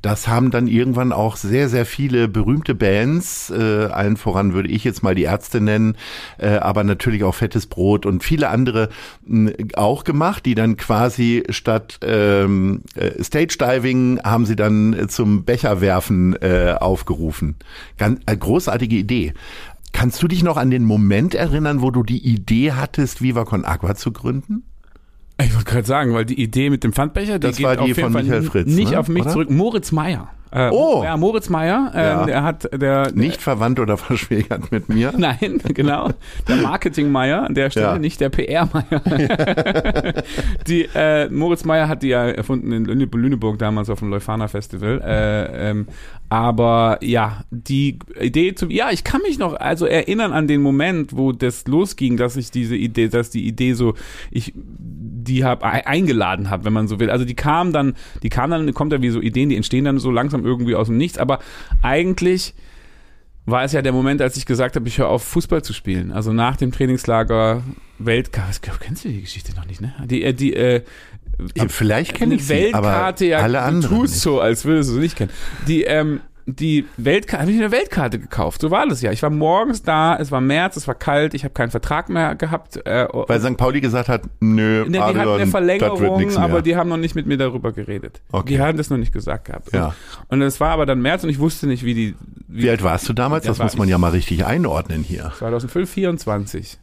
das 0.02 0.28
haben 0.28 0.52
dann 0.52 0.68
irgendwann 0.68 1.12
auch 1.12 1.36
sehr, 1.36 1.68
sehr 1.68 1.86
viele 1.86 2.28
berühmte 2.28 2.76
Bands, 2.76 3.50
äh, 3.50 3.86
allen 3.86 4.18
voran 4.18 4.54
würde 4.54 4.70
ich 4.70 4.84
jetzt 4.84 5.02
mal 5.02 5.16
die 5.16 5.24
Ärzte 5.24 5.62
nennen, 5.62 5.98
äh, 6.38 6.58
aber 6.58 6.84
natürlich 6.84 7.24
auch 7.24 7.36
Fettes 7.36 7.66
Brot 7.66 8.06
und 8.06 8.24
viele 8.24 8.50
andere 8.50 8.90
äh, 9.28 9.54
auch 9.76 10.04
gemacht, 10.04 10.46
die 10.46 10.56
dann 10.56 10.78
quasi 10.78 11.44
statt 11.50 12.00
ähm, 12.04 12.84
äh, 12.96 13.24
Stage 13.24 13.58
Diving 13.60 14.20
haben 14.24 14.46
sie 14.46 14.56
dann 14.56 15.08
zum 15.10 15.44
Becherwerfen 15.44 16.36
äh, 16.42 16.76
aufgerufen. 16.80 17.56
Ganz, 17.98 18.20
äh, 18.28 18.38
großartige 18.38 18.96
Idee. 18.96 19.34
Kannst 19.98 20.22
du 20.22 20.28
dich 20.28 20.44
noch 20.44 20.58
an 20.58 20.70
den 20.70 20.86
Moment 20.86 21.34
erinnern, 21.34 21.82
wo 21.82 21.90
du 21.90 22.04
die 22.04 22.24
Idee 22.24 22.74
hattest, 22.74 23.24
Viva 23.24 23.46
Con 23.46 23.66
Agua 23.66 23.96
zu 23.96 24.12
gründen? 24.12 24.62
Ich 25.42 25.54
wollte 25.54 25.70
gerade 25.72 25.88
sagen, 25.88 26.14
weil 26.14 26.26
die 26.26 26.42
Idee 26.42 26.70
mit 26.70 26.84
dem 26.84 26.94
Pfandbecher, 26.94 27.38
die 27.40 27.48
das 27.48 27.58
geht 27.58 27.66
war 27.66 27.76
die 27.76 27.82
auf 27.82 27.88
jeden 27.90 28.02
von 28.02 28.14
Fall 28.14 28.24
Michael 28.24 28.42
Fritz, 28.44 28.68
nicht 28.68 28.92
ne? 28.92 29.00
auf 29.00 29.08
mich 29.08 29.24
Oder? 29.24 29.32
zurück. 29.32 29.50
Moritz 29.52 29.92
Meyer. 29.92 30.30
Äh, 30.50 30.70
Oh! 30.72 31.04
Ja, 31.04 31.18
Moritz 31.18 31.50
Meyer, 31.50 31.92
ähm, 31.94 32.02
Ja. 32.02 32.26
der 32.26 32.44
hat, 32.44 32.70
der, 32.82 33.12
Nicht 33.14 33.42
verwandt 33.42 33.82
oder 33.82 33.98
verschwägert 33.98 34.72
mit 34.72 34.88
mir? 34.88 35.14
Nein, 35.18 35.60
genau. 35.74 36.10
Der 36.48 36.56
Marketing-Meier 36.56 37.44
an 37.44 37.54
der 37.54 37.70
Stelle, 37.70 37.86
Ja. 37.88 38.00
nicht 38.00 38.22
der 38.22 38.30
PR-Meier. 38.30 39.02
die, 40.68 40.88
äh, 40.96 41.30
Moritz 41.30 41.66
Meyer 41.66 41.90
hat 41.90 42.02
die 42.02 42.08
ja 42.08 42.26
erfunden 42.28 42.72
in 42.72 42.86
Lüne- 42.86 43.10
Lüneburg 43.14 43.60
damals 43.60 43.90
auf 43.90 44.00
dem 44.00 44.10
Leuphana 44.10 44.48
Festival. 44.48 45.02
Äh, 45.06 45.70
ähm, 45.72 45.88
aber 46.30 47.00
ja, 47.02 47.44
die 47.52 48.00
Idee 48.20 48.56
zu, 48.56 48.68
ja, 48.70 48.90
ich 48.92 49.04
kann 49.04 49.22
mich 49.24 49.38
noch 49.40 49.54
also 49.54 49.86
erinnern 49.86 50.32
an 50.32 50.48
den 50.48 50.62
Moment, 50.62 51.16
wo 51.16 51.34
das 51.34 51.68
losging, 51.68 52.16
dass 52.16 52.38
ich 52.38 52.52
diese 52.52 52.76
Idee, 52.78 53.10
dass 53.10 53.30
die 53.30 53.46
Idee 53.46 53.74
so, 53.74 53.96
ich 54.32 54.54
die 55.28 55.44
hab 55.44 55.64
ei- 55.64 55.86
eingeladen 55.86 56.50
habe, 56.50 56.66
wenn 56.66 56.74
man 56.74 56.88
so 56.88 57.00
will. 57.00 57.10
Also 57.10 57.26
die 57.26 57.36
kam 57.36 57.74
dann, 57.74 57.96
die 58.24 58.30
kam 58.30 58.50
dann, 58.50 58.74
kommt 58.74 58.94
ja 58.94 59.02
wie 59.02 59.10
so 59.10 59.22
Ideen, 59.22 59.50
die 59.50 59.56
entstehen 59.56 59.86
dann 59.86 60.00
so 60.00 60.10
langsam 60.12 60.46
irgendwie 60.46 60.76
aus 60.76 60.88
dem 60.88 60.98
Nichts, 60.98 61.18
aber 61.18 61.40
eigentlich 61.82 62.54
war 63.46 63.64
es 63.64 63.72
ja 63.72 63.82
der 63.82 63.94
Moment, 63.94 64.22
als 64.22 64.36
ich 64.36 64.46
gesagt 64.46 64.76
habe, 64.76 64.88
ich 64.88 64.98
höre 64.98 65.08
auf, 65.08 65.24
Fußball 65.24 65.64
zu 65.64 65.72
spielen. 65.74 66.12
Also 66.12 66.34
nach 66.34 66.58
dem 66.58 66.72
Trainingslager 66.72 67.64
Weltkarte. 67.98 68.60
Kennst 68.80 69.06
du 69.06 69.10
die 69.10 69.22
Geschichte 69.22 69.56
noch 69.56 69.66
nicht, 69.66 69.80
ne? 69.82 69.94
Die, 70.06 70.22
äh, 70.24 70.34
die, 70.34 70.54
äh, 70.54 70.82
Vielleicht 71.68 72.16
kenne 72.16 72.36
ich 72.36 72.46
sie, 72.46 72.74
aber 72.74 72.88
Weltkarte, 72.88 73.26
ja, 73.28 73.40
alle 73.40 73.60
du 73.60 73.64
anderen 73.64 73.96
tust 74.00 74.14
nicht. 74.16 74.22
so, 74.24 74.42
als 74.42 74.66
würdest 74.66 74.90
du 74.90 74.96
sie 74.96 75.00
nicht 75.00 75.16
kennen. 75.16 75.32
Die, 75.68 75.84
ähm, 75.84 76.20
die 76.48 76.86
Weltkarte, 76.96 77.42
habe 77.42 77.52
ich 77.52 77.58
eine 77.58 77.72
Weltkarte 77.72 78.20
gekauft. 78.20 78.62
So 78.62 78.72
war 78.72 78.88
das 78.88 79.02
ja. 79.02 79.12
Ich 79.12 79.22
war 79.22 79.30
morgens 79.30 79.84
da, 79.84 80.16
es 80.16 80.32
war 80.32 80.40
März, 80.40 80.78
es 80.78 80.88
war 80.88 80.96
kalt, 80.96 81.34
ich 81.34 81.44
habe 81.44 81.54
keinen 81.54 81.72
Vertrag 81.72 82.08
mehr 82.08 82.36
gehabt. 82.36 82.78
Äh, 82.86 83.08
Weil 83.12 83.42
St. 83.42 83.58
Pauli 83.58 83.82
gesagt 83.82 84.08
hat, 84.08 84.22
nö, 84.40 84.86
Ne, 84.86 84.92
die 84.92 85.00
hatten 85.00 85.20
eine 85.20 85.48
Verlängerung, 85.48 86.38
aber 86.38 86.62
die 86.62 86.78
haben 86.78 86.88
noch 86.90 86.98
nicht 86.98 87.16
mit 87.16 87.26
mir 87.28 87.38
darüber 87.38 87.74
geredet. 87.74 88.22
Okay. 88.32 88.54
Die 88.54 88.62
hatten 88.62 88.78
das 88.78 88.90
noch 88.90 88.98
nicht 88.98 89.12
gesagt 89.12 89.46
gehabt. 89.46 89.74
Ja. 89.74 89.94
Und 90.30 90.42
es 90.42 90.60
war 90.62 90.70
aber 90.70 90.86
dann 90.86 91.02
März 91.02 91.24
und 91.26 91.30
ich 91.30 91.40
wusste 91.40 91.68
nicht, 91.68 91.84
wie 91.84 91.94
die. 91.94 92.16
Wie, 92.48 92.64
Wie 92.64 92.70
alt 92.70 92.82
warst 92.82 93.10
du 93.10 93.14
damals? 93.14 93.44
Da 93.44 93.52
Das 93.52 93.60
muss 93.60 93.78
man 93.78 93.90
ja 93.90 93.98
mal 93.98 94.12
richtig 94.12 94.46
einordnen 94.46 95.04
hier. 95.04 95.34
2005, 95.38 95.90
24. 95.90 96.78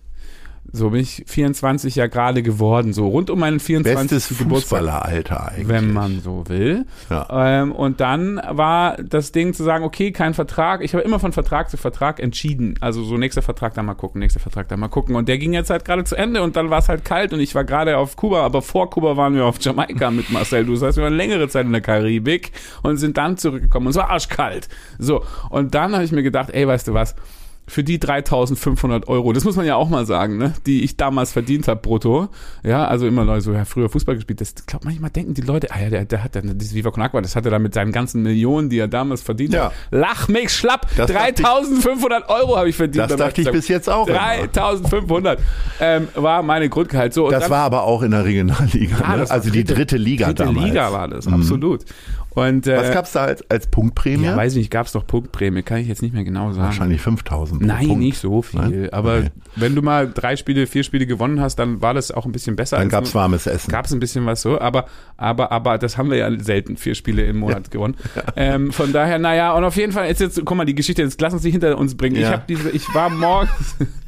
So 0.72 0.90
bin 0.90 1.00
ich 1.00 1.24
24 1.27 1.94
ja 1.94 2.07
gerade 2.07 2.42
geworden, 2.42 2.92
so 2.92 3.07
rund 3.07 3.31
um 3.31 3.38
meinen 3.38 3.61
24. 3.61 4.11
Bestes. 4.11 4.37
Fußballeralter 4.37 5.48
eigentlich. 5.48 5.68
Wenn 5.68 5.92
man 5.92 6.20
so 6.20 6.44
will. 6.48 6.87
Ja. 7.11 7.27
Ähm, 7.31 7.72
und 7.72 8.00
dann 8.00 8.40
war 8.48 8.96
das 8.96 9.33
Ding 9.33 9.55
zu 9.55 9.62
sagen, 9.62 9.85
okay, 9.85 10.11
kein 10.11 10.35
Vertrag. 10.35 10.83
Ich 10.83 10.94
habe 10.94 11.05
immer 11.05 11.20
von 11.20 11.33
Vertrag 11.33 11.70
zu 11.70 11.77
Vertrag 11.77 12.20
entschieden. 12.20 12.74
Also 12.81 13.05
so 13.05 13.16
nächster 13.16 13.42
Vertrag 13.42 13.74
dann 13.74 13.87
mal 13.87 13.94
gucken, 13.94 14.18
nächster 14.18 14.40
Vertrag 14.40 14.68
dann 14.68 14.81
mal 14.81 14.88
gucken. 14.88 15.14
Und 15.14 15.29
der 15.29 15.38
ging 15.38 15.53
jetzt 15.53 15.70
halt 15.70 15.85
gerade 15.85 16.05
zu 16.05 16.16
Ende 16.16 16.42
und 16.42 16.57
dann 16.57 16.70
war 16.70 16.79
es 16.79 16.88
halt 16.88 17.05
kalt 17.05 17.33
und 17.33 17.40
ich 17.40 17.55
war 17.55 17.64
gerade 17.64 17.96
auf 17.96 18.16
Kuba, 18.16 18.44
aber 18.44 18.62
vor 18.62 18.90
Kuba 18.90 19.16
waren 19.16 19.35
wir 19.35 19.44
auf 19.44 19.61
Jamaika 19.61 20.11
mit 20.11 20.31
Marcel. 20.31 20.64
Du 20.64 20.72
das 20.72 20.83
heißt, 20.83 20.96
wir 20.96 21.05
waren 21.05 21.14
längere 21.14 21.48
Zeit 21.48 21.66
in 21.66 21.72
der 21.72 21.81
Karibik 21.81 22.53
und 22.83 22.96
sind 22.96 23.16
dann 23.16 23.37
zurückgekommen 23.37 23.87
und 23.87 23.90
es 23.90 23.96
war 23.96 24.11
arschkalt. 24.11 24.68
So, 24.98 25.24
und 25.50 25.74
dann 25.74 25.92
habe 25.94 26.05
ich 26.05 26.12
mir 26.12 26.22
gedacht, 26.22 26.50
ey, 26.50 26.66
weißt 26.66 26.88
du 26.88 26.94
was? 26.94 27.14
Für 27.66 27.83
die 27.83 27.98
3500 27.98 29.09
Euro, 29.09 29.33
das 29.33 29.44
muss 29.44 29.57
man 29.57 29.64
ja 29.64 29.77
auch 29.77 29.88
mal 29.88 30.05
sagen, 30.07 30.37
ne, 30.37 30.53
die 30.66 30.85
ich 30.85 30.96
damals 30.96 31.33
verdient 31.33 31.66
habe 31.66 31.81
brutto, 31.81 32.29
ja, 32.62 32.85
also 32.87 33.07
immer 33.07 33.24
Leute 33.24 33.40
so, 33.40 33.53
ja, 33.53 33.64
früher 33.64 33.88
Fußball 33.88 34.14
gespielt, 34.16 34.40
das 34.40 34.55
glaubt 34.66 34.85
manchmal 34.85 35.11
denken 35.11 35.33
die 35.35 35.40
Leute, 35.40 35.68
ah 35.70 35.81
ja, 35.81 35.88
der, 35.90 36.05
der 36.05 36.22
hat 36.22 36.37
dann 36.37 36.59
dieses 36.59 36.74
Viva 36.74 36.90
Con 36.90 37.03
Agua, 37.03 37.22
das 37.22 37.37
hat 37.37 37.44
er 37.46 37.50
dann 37.50 37.62
mit 37.62 37.72
seinen 37.74 37.90
ganzen 37.92 38.22
Millionen, 38.22 38.68
die 38.68 38.79
er 38.79 38.88
damals 38.88 39.22
verdient 39.22 39.55
Ja. 39.55 39.66
hat. 39.66 39.72
Lach 39.90 40.29
mich 40.29 40.50
schlapp, 40.50 40.88
Das 40.96 41.11
dachte 41.11 41.31
ich- 41.31 41.42
3500 41.44 42.29
Euro 42.29 42.57
habe 42.57 42.68
ich 42.68 42.77
verdient. 42.77 43.11
Das 43.11 43.16
dachte 43.16 43.40
ich 43.40 43.50
bis 43.50 43.68
jetzt 43.68 43.88
auch 43.88 44.09
immer. 44.09 44.18
3500 44.18 45.38
ähm, 45.81 46.09
war 46.14 46.42
meine 46.42 46.68
Grundgehalt. 46.68 47.14
So, 47.14 47.27
und 47.27 47.33
Das 47.33 47.42
dann- 47.44 47.50
war 47.50 47.61
aber 47.64 47.85
auch 47.85 48.03
in 48.03 48.11
der 48.11 48.24
Regionalliga. 48.24 48.96
Ja, 49.00 49.16
ne? 49.16 49.31
Also 49.31 49.50
die 49.50 49.64
dritte 49.64 49.96
Liga 49.96 50.27
dritte 50.27 50.44
damals. 50.44 50.59
Mhm. 50.61 50.66
Liga 50.66 50.92
war 50.92 51.09
das, 51.09 51.27
absolut. 51.27 51.85
Und 52.35 52.66
äh, 52.66 52.77
Was 52.77 52.92
gab's 52.92 53.12
da 53.12 53.25
als, 53.25 53.49
als 53.51 53.68
Punktprämie? 53.68 54.25
ja, 54.25 54.37
weiß 54.37 54.53
ich 54.55 54.59
nicht, 54.59 54.70
gab 54.70 54.87
es 54.87 54.92
doch 54.92 55.07
Punktprämie, 55.07 55.62
kann 55.62 55.79
ich 55.79 55.87
jetzt 55.88 56.03
nicht 56.03 56.14
mehr 56.14 56.25
genau 56.25 56.51
sagen. 56.53 56.64
Wahrscheinlich 56.66 57.01
5000 57.01 57.61
pro 57.61 57.66
Nein, 57.66 57.87
Punkt. 57.87 58.03
nicht 58.03 58.18
so 58.18 58.42
viel. 58.42 58.61
Nein? 58.61 58.88
Aber 58.92 59.18
Okay. 59.18 59.31
wenn 59.57 59.75
du 59.77 59.83
mal 59.83 60.11
drei 60.12 60.35
Spiele, 60.37 60.66
vier 60.66 60.83
Spiele 60.83 61.07
gewonnen 61.07 61.40
hast, 61.40 61.57
dann 61.61 61.81
war 61.81 61.94
das 61.94 62.11
auch 62.11 62.27
ein 62.27 62.33
bisschen 62.33 62.57
besser. 62.57 62.79
Dann 62.79 62.88
gab's 62.88 63.14
nur- 63.14 63.23
warmes 63.23 63.47
Essen. 63.47 63.70
Gab's 63.70 63.92
ein 63.92 64.01
bisschen 64.01 64.27
was 64.27 64.42
so, 64.42 64.61
aber, 64.61 64.87
aber, 65.16 65.53
aber 65.53 65.79
das 65.79 65.97
haben 65.97 66.11
wir 66.11 66.18
ja 66.18 66.38
selten, 66.40 66.77
vier 66.77 66.94
Spiele 66.97 67.23
im 67.25 67.38
Monat 67.38 67.70
gewonnen. 67.70 67.97
Ähm, 68.37 68.73
von 68.73 68.92
daher, 68.92 69.18
naja, 69.20 69.53
und 69.53 69.62
auf 69.64 69.77
jeden 69.77 69.92
Fall, 69.92 70.09
jetzt, 70.09 70.20
jetzt, 70.20 70.40
guck 70.44 70.57
mal, 70.57 70.64
die 70.64 70.75
Geschichte, 70.75 71.03
jetzt 71.03 71.20
lass 71.20 71.33
uns 71.35 71.42
die 71.42 71.51
hinter 71.53 71.79
uns 71.79 71.97
bringen. 71.97 72.16
Ich 72.16 72.23
Ja. 72.23 72.33
habe 72.33 72.42
diese, 72.49 72.70
ich 72.70 72.92
war 72.94 73.11
morgens, 73.11 73.77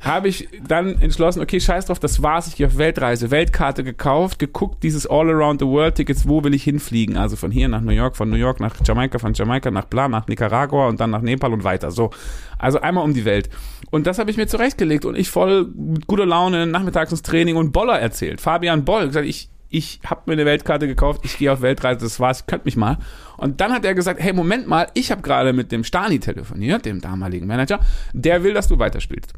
habe 0.00 0.28
ich 0.28 0.48
dann 0.66 1.00
entschlossen, 1.00 1.42
okay, 1.42 1.60
scheiß 1.60 1.86
drauf, 1.86 1.98
das 1.98 2.22
war's, 2.22 2.48
ich 2.48 2.56
gehe 2.56 2.66
auf 2.66 2.78
Weltreise, 2.78 3.30
Weltkarte 3.30 3.84
gekauft, 3.84 4.38
geguckt, 4.38 4.82
dieses 4.82 5.06
All 5.06 5.28
Around 5.28 5.60
the 5.60 5.66
World 5.66 5.96
Tickets, 5.96 6.28
wo 6.28 6.42
will 6.44 6.54
ich 6.54 6.64
hinfliegen? 6.64 7.16
Also 7.16 7.36
von 7.36 7.50
hier 7.50 7.68
nach 7.68 7.80
New 7.80 7.92
York, 7.92 8.16
von 8.16 8.30
New 8.30 8.36
York 8.36 8.60
nach 8.60 8.74
Jamaika, 8.84 9.18
von 9.18 9.34
Jamaika 9.34 9.70
nach 9.70 9.84
Bla, 9.84 10.08
nach 10.08 10.26
Nicaragua 10.26 10.88
und 10.88 11.00
dann 11.00 11.10
nach 11.10 11.22
Nepal 11.22 11.52
und 11.52 11.64
weiter. 11.64 11.90
So. 11.90 12.10
Also 12.58 12.80
einmal 12.80 13.04
um 13.04 13.14
die 13.14 13.24
Welt. 13.24 13.50
Und 13.90 14.06
das 14.06 14.18
habe 14.18 14.30
ich 14.30 14.36
mir 14.36 14.46
zurechtgelegt 14.46 15.04
und 15.04 15.16
ich 15.16 15.30
voll 15.30 15.66
mit 15.74 16.06
guter 16.06 16.26
Laune 16.26 16.66
nachmittags 16.66 17.10
ins 17.10 17.22
Training 17.22 17.56
und 17.56 17.72
Boller 17.72 17.98
erzählt. 17.98 18.40
Fabian 18.40 18.84
Boll, 18.84 19.06
gesagt, 19.08 19.26
ich, 19.26 19.50
ich 19.68 20.00
habe 20.04 20.22
mir 20.26 20.32
eine 20.32 20.46
Weltkarte 20.46 20.86
gekauft, 20.86 21.22
ich 21.24 21.38
gehe 21.38 21.52
auf 21.52 21.60
Weltreise, 21.60 22.00
das 22.00 22.20
war's, 22.20 22.46
könnt 22.46 22.64
mich 22.64 22.76
mal. 22.76 22.98
Und 23.36 23.60
dann 23.60 23.72
hat 23.72 23.84
er 23.84 23.94
gesagt, 23.94 24.20
hey, 24.20 24.32
Moment 24.32 24.66
mal, 24.66 24.88
ich 24.94 25.10
habe 25.10 25.22
gerade 25.22 25.52
mit 25.52 25.72
dem 25.72 25.84
Stani 25.84 26.18
telefoniert, 26.18 26.84
dem 26.84 27.00
damaligen 27.00 27.46
Manager, 27.46 27.80
der 28.12 28.42
will, 28.42 28.54
dass 28.54 28.68
du 28.68 28.78
weiterspielst. 28.78 29.34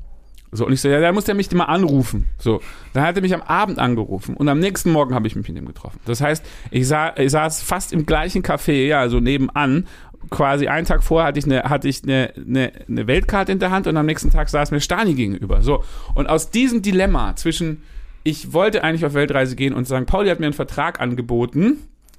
So, 0.53 0.67
und 0.67 0.73
ich 0.73 0.81
so, 0.81 0.89
ja, 0.89 1.01
da 1.01 1.13
muss 1.13 1.25
der 1.25 1.35
mich 1.35 1.51
mal 1.53 1.65
anrufen. 1.65 2.27
So, 2.39 2.61
dann 2.93 3.05
hat 3.05 3.17
er 3.17 3.23
mich 3.23 3.35
am 3.35 3.43
Abend 3.43 3.79
angerufen 3.79 4.37
und 4.37 4.49
am 4.49 4.59
nächsten 4.59 4.91
Morgen 4.91 5.15
habe 5.15 5.27
ich 5.27 5.37
mich 5.37 5.49
mit 5.49 5.57
ihm 5.57 5.67
getroffen. 5.67 6.01
Das 6.07 6.21
heißt, 6.21 6.45
ich, 6.71 6.89
sah, 6.89 7.15
ich 7.17 7.31
saß 7.31 7.63
fast 7.63 7.93
im 7.93 8.05
gleichen 8.05 8.43
Café, 8.43 8.87
ja, 8.87 9.01
also 9.01 9.21
nebenan. 9.21 9.87
Quasi 10.29 10.69
einen 10.69 10.87
Tag 10.87 11.03
vorher 11.03 11.29
hatte 11.29 11.39
ich 11.39 11.47
eine, 11.47 11.63
hatte 11.63 11.89
ich 11.89 12.03
eine, 12.03 12.33
eine, 12.37 12.73
eine 12.89 13.07
Weltkarte 13.07 13.53
in 13.53 13.59
der 13.59 13.71
Hand 13.71 13.87
und 13.87 13.97
am 13.97 14.07
nächsten 14.07 14.31
Tag 14.31 14.49
saß 14.49 14.71
mir 14.71 14.81
Stani 14.81 15.15
gegenüber. 15.15 15.63
So, 15.63 15.85
und 16.15 16.29
aus 16.29 16.51
diesem 16.51 16.83
Dilemma 16.83 17.37
zwischen, 17.37 17.83
ich 18.23 18.53
wollte 18.53 18.85
eigentlich 18.85 19.07
auf 19.07 19.15
Weltreise 19.15 19.57
gehen 19.57 19.73
und 19.73 19.87
sagen, 19.87 20.07
Pauli 20.07 20.29
hat 20.29 20.41
mir 20.41 20.47
einen 20.47 20.53
Vertrag 20.53 21.01
angeboten, 21.01 21.79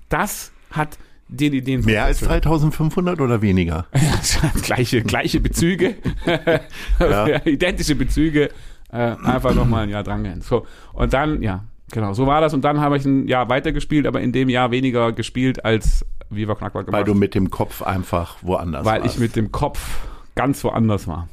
das 0.09 0.51
hat 0.71 0.97
den 1.31 1.53
Ideen 1.53 1.83
Mehr 1.85 2.05
als 2.05 2.19
3500 2.19 3.19
oder 3.21 3.41
weniger? 3.41 3.87
gleiche, 4.63 5.01
gleiche 5.01 5.39
Bezüge, 5.39 5.95
ja. 6.99 7.41
identische 7.45 7.95
Bezüge, 7.95 8.49
äh, 8.91 9.15
einfach 9.23 9.55
nochmal 9.55 9.83
ein 9.83 9.89
Jahr 9.89 10.03
drangehängt. 10.03 10.43
So, 10.43 10.67
und 10.93 11.13
dann, 11.13 11.41
ja, 11.41 11.63
genau, 11.91 12.13
so 12.13 12.27
war 12.27 12.41
das. 12.41 12.53
Und 12.53 12.63
dann 12.63 12.81
habe 12.81 12.97
ich 12.97 13.05
ein 13.05 13.27
Jahr 13.27 13.49
weitergespielt, 13.49 14.05
aber 14.05 14.21
in 14.21 14.33
dem 14.33 14.49
Jahr 14.49 14.71
weniger 14.71 15.13
gespielt 15.13 15.63
als 15.63 16.05
Viva 16.29 16.53
Knackbar 16.55 16.83
gemacht. 16.83 16.99
Weil 16.99 17.05
du 17.05 17.15
mit 17.15 17.33
dem 17.33 17.49
Kopf 17.49 17.81
einfach 17.81 18.37
woanders 18.41 18.85
Weil 18.85 19.01
warst. 19.01 19.15
ich 19.15 19.21
mit 19.21 19.35
dem 19.35 19.51
Kopf 19.51 20.01
ganz 20.35 20.63
woanders 20.63 21.07
war. 21.07 21.29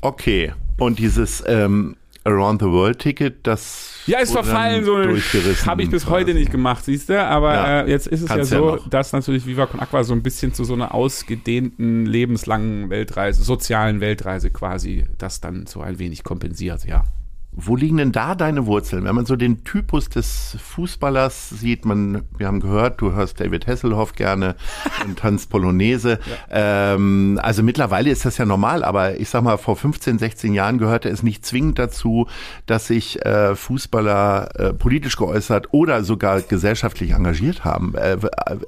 Okay, 0.00 0.52
und 0.78 0.98
dieses 0.98 1.42
ähm, 1.46 1.96
Around 2.24 2.60
the 2.60 2.68
World 2.68 2.98
Ticket, 2.98 3.46
das 3.46 4.00
ja, 4.06 4.18
ist 4.18 4.32
verfallen, 4.32 4.84
so 4.84 4.94
eine 4.94 5.14
habe 5.14 5.82
ich 5.82 5.90
bis 5.90 6.04
quasi. 6.04 6.14
heute 6.14 6.34
nicht 6.34 6.50
gemacht, 6.50 6.84
siehst 6.84 7.08
du, 7.08 7.22
aber 7.22 7.54
ja, 7.54 7.80
äh, 7.82 7.90
jetzt 7.90 8.06
ist 8.06 8.22
es 8.22 8.28
ja 8.28 8.44
so, 8.44 8.76
ja 8.76 8.82
dass 8.90 9.12
natürlich 9.12 9.46
Viva 9.46 9.66
Con 9.66 9.80
Aqua 9.80 10.04
so 10.04 10.12
ein 10.12 10.22
bisschen 10.22 10.52
zu 10.52 10.64
so 10.64 10.74
einer 10.74 10.94
ausgedehnten, 10.94 12.04
lebenslangen 12.04 12.90
Weltreise, 12.90 13.42
sozialen 13.42 14.00
Weltreise 14.00 14.50
quasi, 14.50 15.04
das 15.16 15.40
dann 15.40 15.66
so 15.66 15.80
ein 15.80 15.98
wenig 15.98 16.22
kompensiert, 16.22 16.84
ja. 16.84 17.04
Wo 17.52 17.74
liegen 17.74 17.96
denn 17.96 18.12
da 18.12 18.36
deine 18.36 18.66
Wurzeln? 18.66 19.04
Wenn 19.04 19.14
man 19.14 19.26
so 19.26 19.34
den 19.34 19.64
Typus 19.64 20.08
des 20.08 20.56
Fußballers 20.62 21.50
sieht, 21.50 21.84
man, 21.84 22.22
wir 22.38 22.46
haben 22.46 22.60
gehört, 22.60 23.00
du 23.00 23.12
hörst 23.12 23.40
David 23.40 23.66
Hasselhoff 23.66 24.12
gerne 24.12 24.54
und 25.04 25.18
tanzt 25.18 25.50
Polonaise. 25.50 26.20
Ja. 26.50 26.94
Ähm, 26.94 27.40
also 27.42 27.64
mittlerweile 27.64 28.10
ist 28.10 28.24
das 28.24 28.38
ja 28.38 28.46
normal, 28.46 28.84
aber 28.84 29.18
ich 29.18 29.28
sag 29.28 29.42
mal, 29.42 29.56
vor 29.56 29.76
15, 29.76 30.20
16 30.20 30.54
Jahren 30.54 30.78
gehörte 30.78 31.08
es 31.08 31.24
nicht 31.24 31.44
zwingend 31.44 31.78
dazu, 31.80 32.28
dass 32.66 32.86
sich 32.86 33.24
äh, 33.26 33.56
Fußballer 33.56 34.48
äh, 34.54 34.72
politisch 34.72 35.16
geäußert 35.16 35.72
oder 35.72 36.04
sogar 36.04 36.42
gesellschaftlich 36.42 37.10
engagiert 37.10 37.64
haben. 37.64 37.96
Äh, 37.96 38.18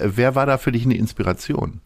wer 0.01 0.35
war 0.35 0.47
da 0.47 0.59
für 0.59 0.73
dich 0.73 0.85
eine 0.85 0.97
Inspiration? 0.97 1.81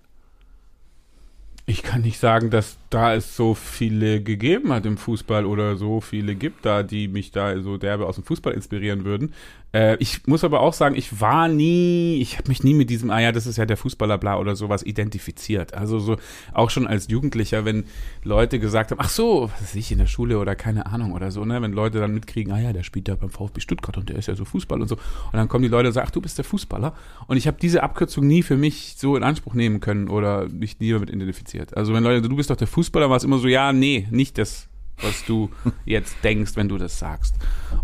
Ich 1.69 1.83
kann 1.83 2.03
nicht 2.03 2.21
sagen, 2.21 2.51
dass 2.51 2.79
da 2.91 3.15
es 3.15 3.35
so 3.35 3.55
viele 3.55 4.23
gegeben 4.23 4.73
hat 4.73 4.87
im 4.87 4.97
Fußball 4.97 5.45
oder 5.45 5.75
so 5.75 6.01
viele 6.01 6.37
gibt 6.37 6.65
da, 6.65 6.85
die 6.85 7.09
mich 7.09 7.33
da 7.33 7.61
so 7.61 7.77
derbe 7.77 8.07
aus 8.07 8.15
dem 8.15 8.25
Fußball 8.25 8.53
inspirieren 8.55 9.05
würden. 9.05 9.35
Äh, 9.77 9.97
ich 9.97 10.27
muss 10.27 10.43
aber 10.43 10.61
auch 10.61 10.73
sagen, 10.73 10.95
ich 10.97 11.21
war 11.21 11.49
nie, 11.49 12.19
ich 12.23 12.39
habe 12.39 12.49
mich 12.49 12.65
nie 12.65 12.73
mit 12.73 12.89
diesem, 12.89 13.11
ah 13.11 13.21
ja, 13.21 13.31
das 13.31 13.47
ist 13.47 13.59
ja 13.59 13.67
der 13.67 13.77
Fußballer 13.77 14.17
bla 14.17 14.39
oder 14.39 14.57
sowas 14.57 14.83
identifiziert. 14.83 15.75
Also 15.75 15.99
so 15.99 16.17
auch 16.55 16.71
schon 16.71 16.87
als 16.87 17.09
Jugendlicher, 17.09 17.67
wenn 17.67 17.85
Leute 18.25 18.59
gesagt 18.59 18.91
haben, 18.91 19.01
ach 19.01 19.11
so, 19.11 19.51
was 19.53 19.61
weiß 19.61 19.75
ich, 19.75 19.93
in 19.93 19.99
der 19.99 20.07
Schule 20.07 20.39
oder 20.39 20.57
keine 20.57 20.87
Ahnung 20.87 21.12
oder 21.12 21.31
so, 21.31 21.45
ne, 21.45 21.61
wenn 21.61 21.73
Leute 21.73 22.01
dann 22.01 22.15
mitkriegen, 22.15 22.55
ah 22.55 22.61
ja, 22.61 22.73
der 22.73 22.85
spielt 22.85 23.09
ja 23.09 23.17
beim 23.17 23.29
VfB 23.29 23.61
Stuttgart 23.61 23.99
und 23.99 24.09
der 24.09 24.17
ist 24.17 24.29
ja 24.29 24.35
so 24.35 24.47
Fußball 24.47 24.81
und 24.81 24.89
so. 24.89 24.95
Und 24.95 25.35
dann 25.35 25.49
kommen 25.49 25.62
die 25.62 25.69
Leute 25.69 25.89
und 25.89 25.93
sagen, 25.93 26.07
ach 26.09 26.12
du 26.12 26.23
bist 26.23 26.39
der 26.39 26.45
Fußballer. 26.47 26.95
Und 27.27 27.37
ich 27.37 27.47
habe 27.47 27.59
diese 27.61 27.83
Abkürzung 27.83 28.27
nie 28.27 28.43
für 28.43 28.57
mich 28.57 28.95
so 28.97 29.15
in 29.15 29.23
Anspruch 29.23 29.53
nehmen 29.53 29.81
können 29.81 30.09
oder 30.09 30.49
mich 30.49 30.81
nie 30.81 30.93
damit 30.93 31.11
identifiziert. 31.11 31.77
Also 31.77 31.93
wenn 31.93 32.03
Leute, 32.03 32.27
du 32.27 32.35
bist 32.35 32.49
doch 32.49 32.57
der 32.57 32.67
Fußballer, 32.67 33.11
war 33.11 33.19
es 33.19 33.25
immer 33.25 33.39
so, 33.39 33.49
ja, 33.49 33.75
nee, 33.75 34.09
nicht 34.11 34.39
das 34.39 34.69
was 35.03 35.25
du 35.25 35.51
jetzt 35.85 36.17
denkst, 36.25 36.53
wenn 36.57 36.69
du 36.69 36.79
das 36.79 36.99
sagst. 36.99 37.35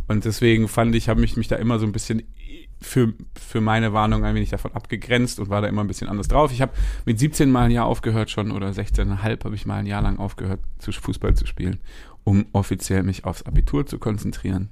Und 0.09 0.25
deswegen 0.25 0.68
fand 0.68 0.94
ich, 0.94 1.09
habe 1.09 1.25
ich 1.25 1.37
mich 1.37 1.48
da 1.48 1.57
immer 1.57 1.79
so 1.79 1.87
ein 1.87 1.92
bisschen 1.92 2.22
für, 2.81 3.12
für 3.35 3.61
meine 3.61 3.92
Warnung 3.92 4.25
ein 4.25 4.35
wenig 4.35 4.51
davon 4.51 4.72
abgegrenzt 4.72 5.38
und 5.40 5.48
war 5.48 5.62
da 5.62 5.68
immer 5.68 5.83
ein 5.83 5.87
bisschen 5.87 6.09
anders 6.09 6.29
drauf. 6.29 6.53
Ich 6.53 6.61
habe 6.61 6.72
mit 7.05 7.18
17 7.18 7.51
mal 7.51 7.66
ein 7.66 7.70
Jahr 7.70 7.87
aufgehört 7.87 8.31
schon 8.31 8.51
oder 8.51 8.68
16,5 8.70 9.44
habe 9.44 9.55
ich 9.55 9.66
mal 9.66 9.77
ein 9.77 9.87
Jahr 9.87 10.03
lang 10.03 10.18
aufgehört, 10.18 10.61
zu 10.79 10.92
Fußball 10.92 11.35
zu 11.35 11.46
spielen, 11.46 11.81
um 12.24 12.46
offiziell 12.52 13.02
mich 13.02 13.24
aufs 13.24 13.42
Abitur 13.42 13.87
zu 13.87 13.98
konzentrieren. 13.98 14.70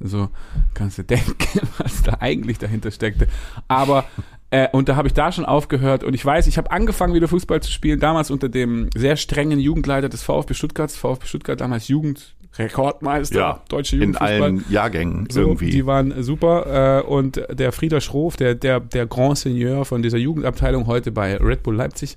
So 0.00 0.28
kannst 0.74 0.98
du 0.98 1.02
denken, 1.04 1.68
was 1.78 2.02
da 2.02 2.18
eigentlich 2.20 2.58
dahinter 2.58 2.90
steckte. 2.90 3.28
Aber 3.66 4.04
äh, 4.50 4.68
und 4.72 4.88
da 4.88 4.96
habe 4.96 5.08
ich 5.08 5.14
da 5.14 5.30
schon 5.30 5.44
aufgehört 5.44 6.04
und 6.04 6.14
ich 6.14 6.24
weiß, 6.24 6.46
ich 6.46 6.56
habe 6.56 6.70
angefangen 6.70 7.12
wieder 7.12 7.28
Fußball 7.28 7.60
zu 7.60 7.70
spielen, 7.70 8.00
damals 8.00 8.30
unter 8.30 8.48
dem 8.48 8.88
sehr 8.96 9.16
strengen 9.16 9.58
Jugendleiter 9.58 10.08
des 10.08 10.22
VfB 10.22 10.54
Stuttgart, 10.54 10.90
VfB 10.90 11.26
Stuttgart 11.26 11.60
damals 11.60 11.88
Jugendrekordmeister, 11.88 13.38
ja, 13.38 13.62
deutsche 13.68 13.96
Jugendfußball. 13.96 14.36
In 14.36 14.42
allen 14.42 14.64
Jahrgängen 14.70 15.28
so, 15.30 15.40
irgendwie. 15.40 15.68
Die 15.68 15.84
waren 15.84 16.22
super 16.22 17.02
äh, 17.04 17.06
und 17.06 17.42
der 17.52 17.72
Frieder 17.72 18.00
Schroff, 18.00 18.36
der, 18.36 18.54
der, 18.54 18.80
der 18.80 19.06
Grand 19.06 19.36
Seigneur 19.36 19.84
von 19.84 20.02
dieser 20.02 20.18
Jugendabteilung 20.18 20.86
heute 20.86 21.12
bei 21.12 21.36
Red 21.36 21.62
Bull 21.62 21.76
Leipzig, 21.76 22.16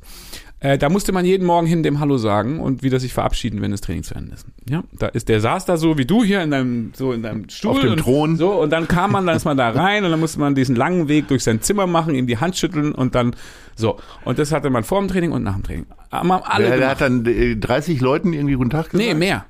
äh, 0.64 0.78
da 0.78 0.90
musste 0.90 1.12
man 1.12 1.26
jeden 1.26 1.46
Morgen 1.46 1.66
hin 1.66 1.82
dem 1.82 2.00
Hallo 2.00 2.18
sagen 2.18 2.60
und 2.60 2.84
wieder 2.84 3.00
sich 3.00 3.14
verabschieden, 3.14 3.62
wenn 3.62 3.72
das 3.72 3.82
Training 3.82 4.04
zu 4.04 4.14
Ende 4.14 4.36
ist. 4.36 4.46
Ja, 4.70 4.84
da 4.92 5.08
ist 5.08 5.28
der 5.28 5.42
saß 5.42 5.66
da 5.66 5.76
so 5.76 5.98
wie 5.98 6.06
du 6.06 6.24
hier 6.24 6.44
in 6.44 6.52
deinem 6.52 6.92
so 6.94 7.14
in 7.14 7.24
deinem 7.24 7.50
Stuhl 7.50 7.72
auf 7.72 7.80
dem 7.80 7.92
und, 7.94 7.98
Thron. 7.98 8.38
So 8.38 8.52
und 8.62 8.70
dann 8.70 8.88
kam 8.88 9.12
man, 9.12 9.26
dann 9.26 9.36
ist 9.36 9.46
man 9.46 9.58
da 9.58 9.72
rein 9.72 10.06
und 10.06 10.12
dann 10.12 10.20
musste 10.20 10.40
man 10.40 10.54
diesen 10.54 10.76
langen 10.76 11.08
Weg 11.08 11.28
durch 11.30 11.44
sein 11.44 11.62
Zimmer 11.62 11.88
machen, 11.88 12.14
ihm 12.14 12.28
die 12.28 12.38
Hand 12.38 12.56
schütteln 12.58 12.92
und 12.92 13.16
dann 13.16 13.36
so 13.76 13.98
und 14.24 14.38
das 14.38 14.52
hatte 14.52 14.70
man 14.70 14.84
vor 14.84 15.00
dem 15.00 15.08
Training 15.08 15.32
und 15.32 15.42
nach 15.42 15.56
dem 15.56 15.64
Training. 15.64 15.88
Haben 16.12 16.32
alle 16.32 16.68
der, 16.68 16.78
der 16.78 16.90
hat 16.90 17.02
dann 17.02 17.24
30 17.24 18.00
äh, 18.00 18.04
Leuten 18.04 18.32
irgendwie 18.32 18.54
guten 18.54 18.70
Tag 18.70 18.92
gesagt. 18.92 19.04
Nee, 19.04 19.16
mehr. 19.16 19.46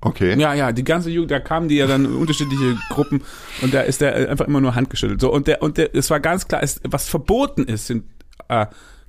Okay. 0.00 0.36
Ja, 0.38 0.52
ja, 0.52 0.72
die 0.72 0.84
ganze 0.84 1.10
Jugend, 1.10 1.30
da 1.30 1.38
kamen 1.38 1.68
die 1.68 1.76
ja 1.76 1.86
dann 1.86 2.06
unterschiedliche 2.06 2.76
Gruppen 2.90 3.22
und 3.62 3.72
da 3.72 3.82
ist 3.82 4.00
der 4.00 4.30
einfach 4.30 4.46
immer 4.46 4.60
nur 4.60 4.74
handgeschüttelt. 4.74 5.20
So 5.20 5.32
und 5.32 5.46
der 5.46 5.62
und 5.62 5.78
der, 5.78 5.94
es 5.94 6.10
war 6.10 6.18
ganz 6.18 6.48
klar, 6.48 6.62
es, 6.64 6.80
was 6.82 7.08
verboten 7.08 7.62
ist, 7.64 7.86
sind 7.86 8.04
äh, 8.48 8.66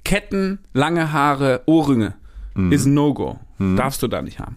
Ketten, 0.08 0.60
lange 0.72 1.12
Haare, 1.12 1.64
Ohrringe 1.66 2.14
mhm. 2.56 2.72
ist 2.72 2.86
ein 2.86 2.94
No-Go. 2.94 3.38
Mhm. 3.58 3.76
Darfst 3.76 4.02
du 4.02 4.08
da 4.08 4.22
nicht 4.22 4.40
haben. 4.40 4.56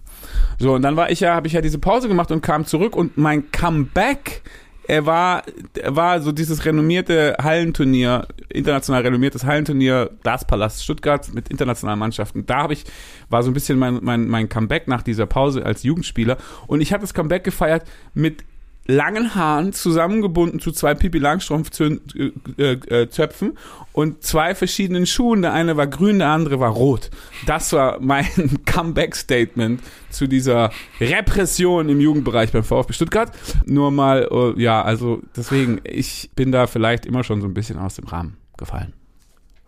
So, 0.60 0.74
und 0.74 0.82
dann 0.82 0.94
war 0.94 1.10
ich 1.10 1.18
ja, 1.18 1.34
habe 1.34 1.48
ich 1.48 1.54
ja 1.54 1.60
diese 1.60 1.80
Pause 1.80 2.06
gemacht 2.06 2.30
und 2.30 2.40
kam 2.40 2.66
zurück 2.66 2.94
und 2.94 3.18
mein 3.18 3.50
Comeback, 3.50 4.42
er 4.86 5.06
war, 5.06 5.42
er 5.74 5.96
war 5.96 6.20
so 6.20 6.30
dieses 6.30 6.64
renommierte 6.64 7.36
Hallenturnier, 7.42 8.28
international 8.48 9.02
renommiertes 9.02 9.44
Hallenturnier, 9.44 10.10
das 10.22 10.44
Palast 10.44 10.84
Stuttgart 10.84 11.34
mit 11.34 11.48
internationalen 11.48 11.98
Mannschaften. 11.98 12.46
Da 12.46 12.58
habe 12.58 12.74
ich, 12.74 12.84
war 13.28 13.42
so 13.42 13.50
ein 13.50 13.54
bisschen 13.54 13.76
mein, 13.76 13.98
mein, 14.02 14.28
mein 14.28 14.48
Comeback 14.48 14.86
nach 14.86 15.02
dieser 15.02 15.26
Pause 15.26 15.66
als 15.66 15.82
Jugendspieler. 15.82 16.36
Und 16.68 16.80
ich 16.80 16.92
habe 16.92 17.00
das 17.00 17.12
Comeback 17.12 17.42
gefeiert 17.42 17.88
mit 18.14 18.44
langen 18.90 19.34
Haaren 19.34 19.72
zusammengebunden 19.72 20.60
zu 20.60 20.72
zwei 20.72 20.94
Pipi 20.94 21.18
Langstrumpf 21.18 21.70
äh, 21.80 21.98
äh, 22.58 23.06
äh, 23.06 23.52
und 23.92 24.22
zwei 24.22 24.54
verschiedenen 24.54 25.06
Schuhen. 25.06 25.42
Der 25.42 25.52
eine 25.52 25.76
war 25.76 25.86
grün, 25.86 26.18
der 26.18 26.28
andere 26.28 26.60
war 26.60 26.70
rot. 26.70 27.10
Das 27.46 27.72
war 27.72 27.98
mein 28.00 28.26
Comeback-Statement 28.66 29.80
zu 30.10 30.26
dieser 30.26 30.70
Repression 31.00 31.88
im 31.88 32.00
Jugendbereich 32.00 32.52
beim 32.52 32.64
VfB 32.64 32.92
Stuttgart. 32.92 33.32
Nur 33.66 33.90
mal, 33.90 34.54
ja, 34.56 34.82
also 34.82 35.22
deswegen, 35.36 35.80
ich 35.84 36.30
bin 36.34 36.52
da 36.52 36.66
vielleicht 36.66 37.06
immer 37.06 37.24
schon 37.24 37.40
so 37.40 37.46
ein 37.46 37.54
bisschen 37.54 37.78
aus 37.78 37.96
dem 37.96 38.06
Rahmen 38.06 38.36
gefallen. 38.56 38.92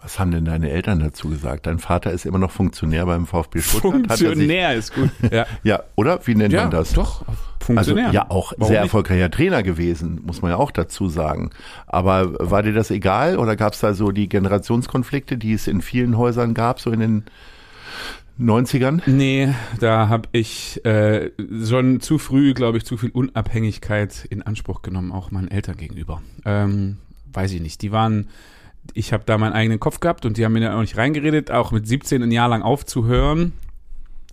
Was 0.02 0.18
haben 0.18 0.32
denn 0.32 0.44
deine 0.44 0.70
Eltern 0.70 0.98
dazu 0.98 1.28
gesagt? 1.28 1.66
Dein 1.66 1.78
Vater 1.78 2.10
ist 2.10 2.26
immer 2.26 2.38
noch 2.38 2.50
Funktionär 2.50 3.06
beim 3.06 3.24
VfB 3.26 3.60
Stuttgart. 3.60 4.18
Funktionär 4.18 4.74
ist 4.74 4.94
gut. 4.94 5.10
Ja. 5.30 5.46
ja, 5.62 5.82
oder? 5.94 6.26
Wie 6.26 6.34
nennt 6.34 6.52
ja, 6.52 6.62
man 6.62 6.72
das? 6.72 6.92
Doch, 6.92 7.24
Funktionär. 7.60 8.06
Also, 8.06 8.14
ja, 8.16 8.26
auch 8.28 8.52
Warum 8.56 8.66
sehr 8.66 8.80
nicht? 8.80 8.88
erfolgreicher 8.88 9.30
Trainer 9.30 9.62
gewesen, 9.62 10.20
muss 10.26 10.42
man 10.42 10.50
ja 10.50 10.56
auch 10.56 10.72
dazu 10.72 11.08
sagen. 11.08 11.50
Aber 11.86 12.34
war 12.50 12.64
dir 12.64 12.72
das 12.72 12.90
egal 12.90 13.38
oder 13.38 13.54
gab 13.54 13.74
es 13.74 13.80
da 13.80 13.94
so 13.94 14.10
die 14.10 14.28
Generationskonflikte, 14.28 15.38
die 15.38 15.52
es 15.52 15.68
in 15.68 15.80
vielen 15.80 16.18
Häusern 16.18 16.52
gab, 16.52 16.80
so 16.80 16.90
in 16.90 16.98
den 16.98 17.24
90ern? 18.40 19.02
Nee, 19.06 19.54
da 19.78 20.08
habe 20.08 20.28
ich 20.32 20.84
äh, 20.84 21.30
schon 21.64 22.00
zu 22.00 22.18
früh, 22.18 22.54
glaube 22.54 22.78
ich, 22.78 22.84
zu 22.84 22.96
viel 22.96 23.10
Unabhängigkeit 23.10 24.26
in 24.28 24.42
Anspruch 24.42 24.82
genommen, 24.82 25.12
auch 25.12 25.30
meinen 25.30 25.48
Eltern 25.48 25.76
gegenüber. 25.76 26.22
Ähm, 26.44 26.98
weiß 27.32 27.52
ich 27.52 27.60
nicht. 27.60 27.82
Die 27.82 27.92
waren 27.92 28.28
ich 28.94 29.12
habe 29.12 29.24
da 29.24 29.38
meinen 29.38 29.52
eigenen 29.52 29.80
Kopf 29.80 30.00
gehabt 30.00 30.26
und 30.26 30.36
die 30.36 30.44
haben 30.44 30.52
mir 30.52 30.60
da 30.60 30.76
auch 30.76 30.80
nicht 30.80 30.96
reingeredet, 30.96 31.50
auch 31.50 31.72
mit 31.72 31.86
17 31.86 32.22
ein 32.22 32.32
Jahr 32.32 32.48
lang 32.48 32.62
aufzuhören. 32.62 33.52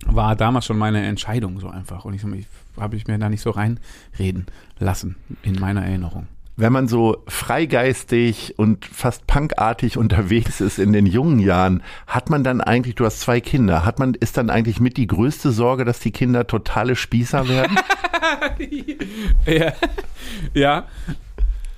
war 0.06 0.36
damals 0.36 0.66
schon 0.66 0.78
meine 0.78 1.04
Entscheidung 1.06 1.60
so 1.60 1.68
einfach. 1.68 2.04
Und 2.04 2.14
ich, 2.14 2.24
ich 2.24 2.46
habe 2.78 2.96
ich 2.96 3.06
mir 3.06 3.18
da 3.18 3.28
nicht 3.28 3.42
so 3.42 3.50
reinreden 3.50 4.46
lassen 4.78 5.16
in 5.42 5.58
meiner 5.60 5.84
Erinnerung. 5.84 6.26
Wenn 6.56 6.72
man 6.74 6.88
so 6.88 7.22
freigeistig 7.26 8.58
und 8.58 8.84
fast 8.84 9.26
punkartig 9.26 9.96
unterwegs 9.96 10.60
ist 10.60 10.78
in 10.78 10.92
den 10.92 11.06
jungen 11.06 11.38
Jahren, 11.38 11.82
hat 12.06 12.28
man 12.28 12.44
dann 12.44 12.60
eigentlich, 12.60 12.96
du 12.96 13.06
hast 13.06 13.20
zwei 13.20 13.40
Kinder, 13.40 13.86
hat 13.86 13.98
man, 13.98 14.12
ist 14.12 14.36
dann 14.36 14.50
eigentlich 14.50 14.78
mit 14.78 14.98
die 14.98 15.06
größte 15.06 15.52
Sorge, 15.52 15.86
dass 15.86 16.00
die 16.00 16.10
Kinder 16.10 16.46
totale 16.46 16.96
Spießer 16.96 17.48
werden? 17.48 17.78
ja. 19.46 19.72
ja. 20.52 20.86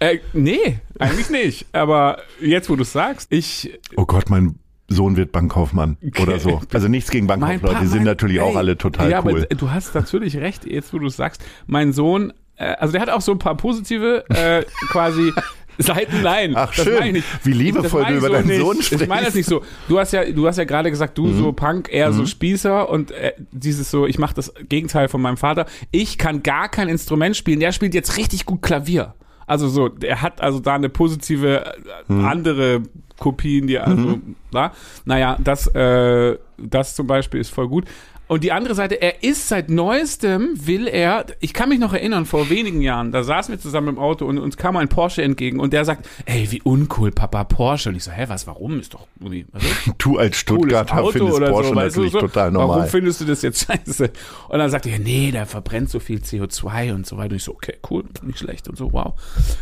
Äh, 0.02 0.18
nee, 0.32 0.80
eigentlich 0.98 1.30
nicht. 1.30 1.66
Aber 1.70 2.18
jetzt, 2.40 2.68
wo 2.68 2.74
du 2.74 2.82
es 2.82 2.92
sagst, 2.92 3.28
ich. 3.30 3.78
Oh 3.96 4.04
Gott, 4.04 4.30
mein 4.30 4.56
Sohn 4.88 5.16
wird 5.16 5.30
Bankkaufmann 5.30 5.96
oder 6.20 6.40
so. 6.40 6.60
Also 6.72 6.88
nichts 6.88 7.10
gegen 7.12 7.28
Bankkaufleute, 7.28 7.78
die 7.82 7.86
sind 7.86 8.02
natürlich 8.02 8.38
ey, 8.38 8.42
auch 8.42 8.56
alle 8.56 8.76
total 8.76 9.08
ja, 9.08 9.22
cool. 9.24 9.44
Aber 9.44 9.54
du 9.54 9.70
hast 9.70 9.94
natürlich 9.94 10.38
recht, 10.38 10.66
jetzt 10.66 10.92
wo 10.92 10.98
du 10.98 11.06
es 11.06 11.16
sagst. 11.16 11.44
Mein 11.66 11.92
Sohn, 11.92 12.32
äh, 12.56 12.64
also 12.64 12.90
der 12.90 13.00
hat 13.00 13.10
auch 13.10 13.20
so 13.20 13.30
ein 13.30 13.38
paar 13.38 13.56
positive 13.56 14.24
äh, 14.30 14.64
quasi 14.88 15.32
Seiten, 15.78 16.20
nein. 16.20 16.52
Ach 16.56 16.72
schön, 16.72 17.22
wie 17.44 17.52
liebevoll 17.52 18.04
du 18.04 18.14
über 18.16 18.26
so 18.26 18.32
deinen 18.32 18.48
nicht. 18.48 18.60
Sohn 18.60 18.82
sprichst. 18.82 19.02
Ich 19.02 19.08
meine 19.08 19.26
das 19.26 19.34
nicht 19.36 19.48
so. 19.48 19.62
Du 19.88 20.00
hast 20.00 20.12
ja, 20.12 20.24
du 20.24 20.48
hast 20.48 20.58
ja 20.58 20.64
gerade 20.64 20.90
gesagt, 20.90 21.16
du 21.16 21.26
mhm. 21.26 21.38
so 21.38 21.52
Punk, 21.52 21.88
eher 21.92 22.10
mhm. 22.10 22.14
so 22.14 22.26
Spießer 22.26 22.88
und 22.88 23.12
äh, 23.12 23.34
dieses 23.52 23.90
so, 23.90 24.06
ich 24.06 24.18
mache 24.18 24.34
das 24.34 24.52
Gegenteil 24.68 25.08
von 25.08 25.22
meinem 25.22 25.36
Vater. 25.36 25.66
Ich 25.92 26.18
kann 26.18 26.42
gar 26.42 26.68
kein 26.68 26.88
Instrument 26.88 27.36
spielen. 27.36 27.60
Der 27.60 27.70
spielt 27.70 27.94
jetzt 27.94 28.16
richtig 28.16 28.46
gut 28.46 28.62
Klavier. 28.62 29.14
Also 29.46 29.68
so, 29.68 29.90
er 30.02 30.22
hat 30.22 30.40
also 30.40 30.60
da 30.60 30.74
eine 30.74 30.88
positive 30.88 31.72
hm. 32.06 32.24
andere 32.24 32.82
Kopien, 33.18 33.68
die 33.68 33.78
also, 33.78 33.94
mhm. 33.94 34.34
na, 34.50 34.72
naja, 35.04 35.36
das, 35.38 35.68
äh, 35.74 36.38
das 36.58 36.96
zum 36.96 37.06
Beispiel 37.06 37.40
ist 37.40 37.50
voll 37.50 37.68
gut. 37.68 37.84
Und 38.32 38.44
die 38.44 38.52
andere 38.52 38.74
Seite, 38.74 38.94
er 39.02 39.22
ist 39.22 39.48
seit 39.48 39.68
neuestem, 39.68 40.54
will 40.54 40.88
er, 40.88 41.26
ich 41.40 41.52
kann 41.52 41.68
mich 41.68 41.78
noch 41.78 41.92
erinnern, 41.92 42.24
vor 42.24 42.48
wenigen 42.48 42.80
Jahren, 42.80 43.12
da 43.12 43.22
saßen 43.24 43.52
wir 43.52 43.60
zusammen 43.60 43.88
im 43.88 43.98
Auto 43.98 44.24
und 44.24 44.38
uns 44.38 44.56
kam 44.56 44.74
ein 44.78 44.88
Porsche 44.88 45.22
entgegen 45.22 45.60
und 45.60 45.74
der 45.74 45.84
sagt, 45.84 46.08
ey, 46.24 46.50
wie 46.50 46.62
uncool, 46.62 47.10
Papa, 47.10 47.44
Porsche. 47.44 47.90
Und 47.90 47.96
ich 47.96 48.04
so, 48.04 48.10
hä, 48.10 48.24
was, 48.28 48.46
warum? 48.46 48.80
Ist 48.80 48.94
doch 48.94 49.06
irgendwie, 49.20 49.44
ist? 49.52 49.98
Du 49.98 50.16
als 50.16 50.38
Stuttgarter 50.38 51.10
findest 51.12 51.40
Porsche 51.40 51.68
so, 51.68 51.74
natürlich 51.74 52.12
so, 52.12 52.20
total 52.20 52.50
normal. 52.50 52.78
Warum 52.78 52.90
findest 52.90 53.20
du 53.20 53.26
das 53.26 53.42
jetzt 53.42 53.66
scheiße? 53.66 54.10
Und 54.48 54.58
dann 54.58 54.70
sagt 54.70 54.86
er, 54.86 54.98
nee, 54.98 55.30
der 55.30 55.44
verbrennt 55.44 55.90
so 55.90 56.00
viel 56.00 56.20
CO2 56.20 56.94
und 56.94 57.06
so 57.06 57.18
weiter. 57.18 57.32
Und 57.32 57.36
ich 57.36 57.44
so, 57.44 57.52
okay, 57.52 57.74
cool, 57.90 58.04
nicht 58.22 58.38
schlecht 58.38 58.66
und 58.66 58.78
so, 58.78 58.94
wow. 58.94 59.12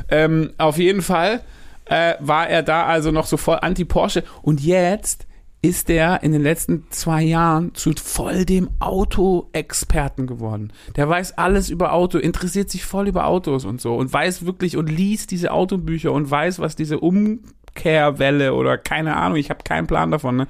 Ähm, 0.09 0.53
auf 0.59 0.79
jeden 0.79 1.03
Fall 1.03 1.41
äh, 1.87 2.15
war 2.21 2.49
er 2.49 2.63
da 2.63 2.87
also 2.87 3.11
noch 3.11 3.27
so 3.27 3.37
voll 3.37 3.59
anti-Porsche 3.61 4.23
und 4.43 4.61
jetzt 4.61 5.27
ist 5.63 5.89
der 5.89 6.23
in 6.23 6.33
den 6.33 6.43
letzten 6.43 6.87
zwei 6.91 7.23
Jahren 7.23 7.75
zu 7.75 7.93
voll 7.93 8.47
dem 8.47 8.71
Auto-Experten 8.79 10.27
geworden. 10.27 10.73
Der 10.97 11.09
weiß 11.09 11.37
alles 11.37 11.69
über 11.69 11.93
Auto, 11.93 12.17
interessiert 12.17 12.71
sich 12.71 12.85
voll 12.85 13.09
über 13.09 13.27
Autos 13.27 13.67
und 13.67 13.81
so 13.81 13.95
und 13.97 14.11
weiß 14.11 14.47
wirklich 14.47 14.79
und 14.79 14.89
liest 14.89 15.31
diese 15.31 15.53
Autobücher 15.53 16.13
und 16.13 16.31
weiß, 16.31 16.61
was 16.61 16.77
diese 16.77 16.99
Umkehrwelle 17.01 18.55
oder 18.55 18.79
keine 18.79 19.17
Ahnung, 19.17 19.37
ich 19.37 19.51
habe 19.51 19.63
keinen 19.63 19.87
Plan 19.87 20.11
davon. 20.11 20.37
Ne? 20.37 20.47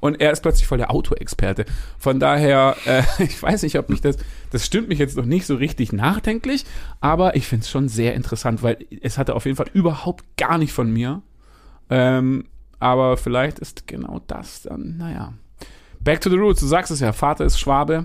Und 0.00 0.22
er 0.22 0.32
ist 0.32 0.40
plötzlich 0.40 0.66
voll 0.66 0.78
der 0.78 0.90
Auto-Experte. 0.90 1.66
Von 1.98 2.18
daher, 2.18 2.76
äh, 2.86 3.02
ich 3.22 3.42
weiß 3.42 3.64
nicht, 3.64 3.78
ob 3.78 3.90
mich 3.90 4.00
das, 4.00 4.16
das 4.50 4.64
stimmt 4.64 4.88
mich 4.88 4.98
jetzt 4.98 5.16
noch 5.18 5.26
nicht 5.26 5.44
so 5.44 5.56
richtig 5.56 5.92
nachdenklich, 5.92 6.64
aber 7.02 7.36
ich 7.36 7.46
finde 7.46 7.64
es 7.64 7.70
schon 7.70 7.90
sehr 7.90 8.14
interessant, 8.14 8.62
weil 8.62 8.78
es 9.02 9.18
hatte 9.18 9.34
auf 9.34 9.44
jeden 9.44 9.58
Fall 9.58 9.68
überhaupt 9.74 10.24
gar 10.38 10.56
nicht 10.56 10.72
von 10.72 10.90
mir. 10.90 11.20
Ähm, 11.90 12.46
aber 12.84 13.16
vielleicht 13.16 13.58
ist 13.58 13.86
genau 13.86 14.20
das 14.26 14.62
dann, 14.62 14.98
naja. 14.98 15.32
Back 16.00 16.20
to 16.20 16.28
the 16.28 16.36
roots, 16.36 16.60
du 16.60 16.66
sagst 16.66 16.90
es 16.90 17.00
ja, 17.00 17.14
Vater 17.14 17.46
ist 17.46 17.58
Schwabe 17.58 18.04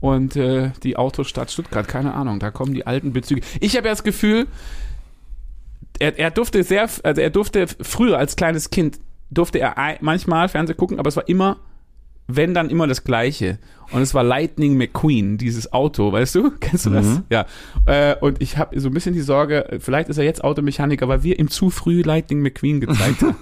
und 0.00 0.36
äh, 0.36 0.70
die 0.84 0.96
Autostadt 0.96 1.50
Stuttgart, 1.50 1.88
keine 1.88 2.14
Ahnung, 2.14 2.38
da 2.38 2.52
kommen 2.52 2.74
die 2.74 2.86
alten 2.86 3.12
Bezüge. 3.12 3.40
Ich 3.60 3.76
habe 3.76 3.88
ja 3.88 3.92
das 3.92 4.04
Gefühl, 4.04 4.46
er, 5.98 6.16
er 6.16 6.30
durfte 6.30 6.62
sehr, 6.62 6.82
also 6.82 7.20
er 7.20 7.30
durfte 7.30 7.66
früher 7.66 8.18
als 8.18 8.36
kleines 8.36 8.70
Kind, 8.70 9.00
durfte 9.30 9.58
er 9.58 9.74
manchmal 10.00 10.48
Fernsehen 10.48 10.76
gucken, 10.76 11.00
aber 11.00 11.08
es 11.08 11.16
war 11.16 11.28
immer 11.28 11.56
wenn 12.28 12.54
dann 12.54 12.70
immer 12.70 12.86
das 12.86 13.02
Gleiche. 13.02 13.58
Und 13.90 14.02
es 14.02 14.14
war 14.14 14.22
Lightning 14.22 14.76
McQueen, 14.76 15.38
dieses 15.38 15.72
Auto, 15.72 16.12
weißt 16.12 16.34
du? 16.34 16.50
Kennst 16.60 16.86
du 16.86 16.90
das? 16.90 17.06
Mhm. 17.06 17.24
Ja. 17.30 17.46
Äh, 17.86 18.16
und 18.20 18.42
ich 18.42 18.58
habe 18.58 18.78
so 18.78 18.88
ein 18.88 18.94
bisschen 18.94 19.14
die 19.14 19.20
Sorge, 19.20 19.78
vielleicht 19.80 20.08
ist 20.08 20.18
er 20.18 20.24
jetzt 20.24 20.44
Automechaniker, 20.44 21.08
weil 21.08 21.22
wir 21.22 21.38
ihm 21.38 21.48
zu 21.48 21.70
früh 21.70 22.02
Lightning 22.02 22.40
McQueen 22.40 22.80
gezeigt 22.80 23.22
haben. 23.22 23.36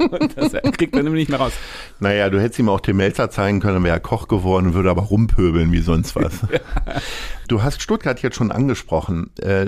und 0.10 0.36
das 0.36 0.52
kriegt 0.72 0.94
er 0.94 1.02
nämlich 1.02 1.22
nicht 1.22 1.30
mehr 1.30 1.40
raus. 1.40 1.52
Naja, 2.00 2.30
du 2.30 2.40
hättest 2.40 2.60
ihm 2.60 2.68
auch 2.68 2.80
den 2.80 2.96
Melzer 2.96 3.30
zeigen 3.30 3.60
können, 3.60 3.82
wäre 3.82 3.96
er 3.96 4.00
Koch 4.00 4.28
geworden, 4.28 4.74
würde 4.74 4.90
aber 4.90 5.02
rumpöbeln 5.02 5.72
wie 5.72 5.80
sonst 5.80 6.14
was. 6.16 6.40
Du 7.48 7.62
hast 7.62 7.82
Stuttgart 7.82 8.22
jetzt 8.22 8.36
schon 8.36 8.50
angesprochen. 8.50 9.30
Äh, 9.38 9.66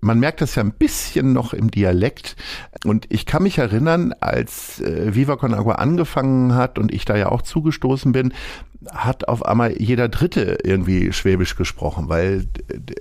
man 0.00 0.20
merkt 0.20 0.40
das 0.40 0.54
ja 0.54 0.62
ein 0.62 0.72
bisschen 0.72 1.32
noch 1.32 1.52
im 1.52 1.70
Dialekt. 1.70 2.36
Und 2.84 3.06
ich 3.08 3.26
kann 3.26 3.42
mich 3.42 3.58
erinnern, 3.58 4.14
als 4.20 4.80
äh, 4.80 5.14
Viva 5.14 5.36
Con 5.36 5.52
Agua 5.54 5.74
angefangen 5.74 6.54
hat 6.54 6.78
und 6.78 6.92
ich 6.94 7.04
da 7.04 7.16
ja 7.16 7.30
auch 7.30 7.42
zugestoßen 7.42 8.12
bin, 8.12 8.32
hat 8.90 9.28
auf 9.28 9.44
einmal 9.44 9.80
jeder 9.80 10.08
Dritte 10.08 10.58
irgendwie 10.64 11.12
Schwäbisch 11.12 11.56
gesprochen, 11.56 12.08
weil 12.08 12.46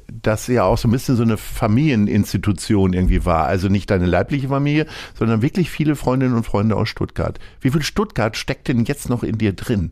das 0.08 0.48
ja 0.48 0.64
auch 0.64 0.78
so 0.78 0.88
ein 0.88 0.92
bisschen 0.92 1.16
so 1.16 1.24
eine 1.24 1.38
Familieninstitution 1.38 2.94
irgendwie 2.94 3.26
war. 3.26 3.46
Also 3.48 3.68
nicht 3.68 3.90
deine 3.90 4.06
leibliche 4.06 4.50
Familie, 4.50 4.86
sondern 5.18 5.42
wirklich 5.42 5.70
viele 5.70 5.96
Freundinnen 5.96 6.36
und 6.36 6.46
Freunde 6.46 6.76
aus 6.76 6.90
Stuttgart. 6.90 7.40
Wie 7.60 7.72
viel 7.72 7.84
Stuttgart 7.84 8.38
steckt 8.38 8.68
denn 8.68 8.86
jetzt 8.86 9.10
noch 9.10 9.24
in 9.24 9.38
dir 9.38 9.54
drin? 9.54 9.92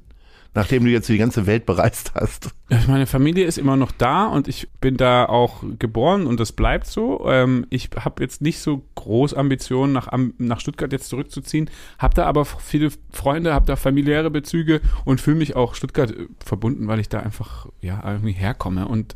Nachdem 0.54 0.84
du 0.84 0.92
jetzt 0.92 1.10
die 1.10 1.18
ganze 1.18 1.46
Welt 1.46 1.66
bereist 1.66 2.14
hast? 2.16 2.50
Meine 2.88 3.06
Familie 3.06 3.46
ist 3.46 3.58
immer 3.58 3.76
noch 3.76 3.92
da 3.92 4.26
und 4.26 4.48
ich 4.48 4.68
bin 4.82 4.98
da 4.98 5.26
auch 5.26 5.64
geboren 5.78 6.28
und 6.28 6.40
das 6.40 6.52
bleibt 6.52 6.88
so. 6.88 7.28
Ähm, 7.30 7.66
ich 7.70 7.90
habe 7.96 8.24
jetzt 8.24 8.42
nicht 8.42 8.60
so 8.60 8.84
groß 8.96 9.34
Ambitionen, 9.34 9.94
nach, 9.94 10.10
nach 10.38 10.60
Stuttgart 10.60 10.92
jetzt 10.92 11.10
zurückzuziehen, 11.10 11.70
habe 11.98 12.16
da 12.16 12.26
aber 12.26 12.46
viele 12.46 12.90
Freunde, 13.12 13.54
habe 13.54 13.66
da 13.66 13.76
familiäre 13.76 14.30
Bezüge 14.30 14.82
und 15.06 15.22
fühle 15.22 15.38
mich 15.38 15.56
auch 15.56 15.76
Stuttgart 15.76 16.12
äh, 16.12 16.28
verbunden, 16.44 16.88
weil 16.88 17.00
ich 17.00 17.10
da 17.10 17.20
einfach 17.20 17.68
ja 17.82 18.02
irgendwie 18.06 18.34
herkomme 18.34 18.88
und 18.88 19.16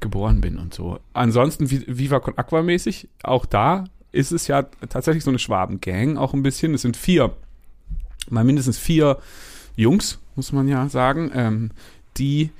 geboren 0.00 0.40
bin 0.40 0.58
und 0.58 0.72
so. 0.72 0.98
Ansonsten 1.12 1.70
Viva 1.70 2.20
Con 2.20 2.38
Aqua 2.38 2.62
mäßig, 2.62 3.08
auch 3.22 3.44
da 3.44 3.84
ist 4.10 4.32
es 4.32 4.46
ja 4.46 4.62
tatsächlich 4.88 5.24
so 5.24 5.30
eine 5.30 5.38
Schwabengang, 5.38 6.18
auch 6.18 6.34
ein 6.34 6.42
bisschen. 6.42 6.74
Es 6.74 6.82
sind 6.82 6.96
vier, 6.96 7.34
mal 8.30 8.44
mindestens 8.44 8.78
vier 8.78 9.18
Jungs, 9.76 10.20
muss 10.36 10.52
man 10.52 10.68
ja 10.68 10.88
sagen, 10.88 11.30
ähm, 11.34 11.70
die 12.16 12.50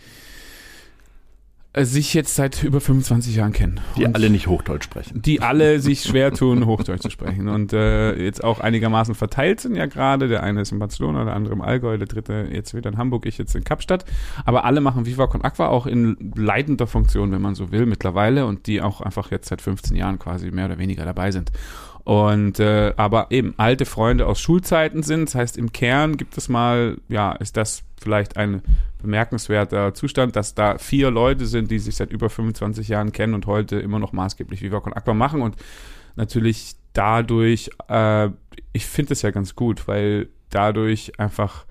äh, 1.74 1.86
sich 1.86 2.12
jetzt 2.12 2.34
seit 2.34 2.62
über 2.62 2.82
25 2.82 3.34
Jahren 3.34 3.54
kennen. 3.54 3.80
Die 3.96 4.06
alle 4.06 4.28
nicht 4.28 4.46
Hochdeutsch 4.46 4.84
sprechen. 4.84 5.22
Die 5.22 5.40
alle 5.40 5.80
sich 5.80 6.02
schwer 6.02 6.32
tun, 6.32 6.66
Hochdeutsch 6.66 7.00
zu 7.00 7.10
sprechen. 7.10 7.48
Und 7.48 7.72
äh, 7.72 8.14
jetzt 8.22 8.44
auch 8.44 8.60
einigermaßen 8.60 9.14
verteilt 9.14 9.60
sind 9.60 9.74
ja 9.74 9.86
gerade. 9.86 10.28
Der 10.28 10.42
eine 10.42 10.60
ist 10.60 10.72
in 10.72 10.78
Barcelona, 10.78 11.24
der 11.24 11.34
andere 11.34 11.54
im 11.54 11.62
Allgäu, 11.62 11.96
der 11.96 12.08
dritte 12.08 12.48
jetzt 12.52 12.74
wieder 12.74 12.90
in 12.90 12.98
Hamburg, 12.98 13.24
ich 13.24 13.38
jetzt 13.38 13.54
in 13.54 13.64
Kapstadt. 13.64 14.04
Aber 14.44 14.66
alle 14.66 14.82
machen 14.82 15.06
Viva 15.06 15.26
Con 15.28 15.42
Aqua 15.42 15.68
auch 15.68 15.86
in 15.86 16.32
leitender 16.36 16.86
Funktion, 16.86 17.32
wenn 17.32 17.40
man 17.40 17.54
so 17.54 17.72
will, 17.72 17.86
mittlerweile. 17.86 18.44
Und 18.44 18.66
die 18.66 18.82
auch 18.82 19.00
einfach 19.00 19.30
jetzt 19.30 19.48
seit 19.48 19.62
15 19.62 19.96
Jahren 19.96 20.18
quasi 20.18 20.50
mehr 20.50 20.66
oder 20.66 20.76
weniger 20.76 21.06
dabei 21.06 21.30
sind. 21.30 21.52
Und 22.04 22.58
äh, 22.58 22.94
aber 22.96 23.28
eben 23.30 23.54
alte 23.58 23.84
Freunde 23.84 24.26
aus 24.26 24.40
Schulzeiten 24.40 25.02
sind. 25.02 25.28
Das 25.28 25.34
heißt, 25.34 25.56
im 25.56 25.72
Kern 25.72 26.16
gibt 26.16 26.36
es 26.36 26.48
mal, 26.48 26.98
ja, 27.08 27.32
ist 27.32 27.56
das 27.56 27.84
vielleicht 28.00 28.36
ein 28.36 28.62
bemerkenswerter 29.00 29.94
Zustand, 29.94 30.36
dass 30.36 30.54
da 30.54 30.78
vier 30.78 31.10
Leute 31.10 31.46
sind, 31.46 31.70
die 31.70 31.78
sich 31.78 31.96
seit 31.96 32.10
über 32.10 32.28
25 32.28 32.88
Jahren 32.88 33.12
kennen 33.12 33.34
und 33.34 33.46
heute 33.46 33.78
immer 33.78 33.98
noch 33.98 34.12
maßgeblich 34.12 34.62
Viva 34.62 34.80
Con 34.80 34.92
Aqua 34.92 35.14
machen 35.14 35.42
und 35.42 35.56
natürlich 36.16 36.74
dadurch, 36.92 37.70
äh, 37.88 38.28
ich 38.72 38.86
finde 38.86 39.12
es 39.12 39.22
ja 39.22 39.30
ganz 39.30 39.54
gut, 39.54 39.86
weil 39.88 40.28
dadurch 40.50 41.18
einfach 41.18 41.66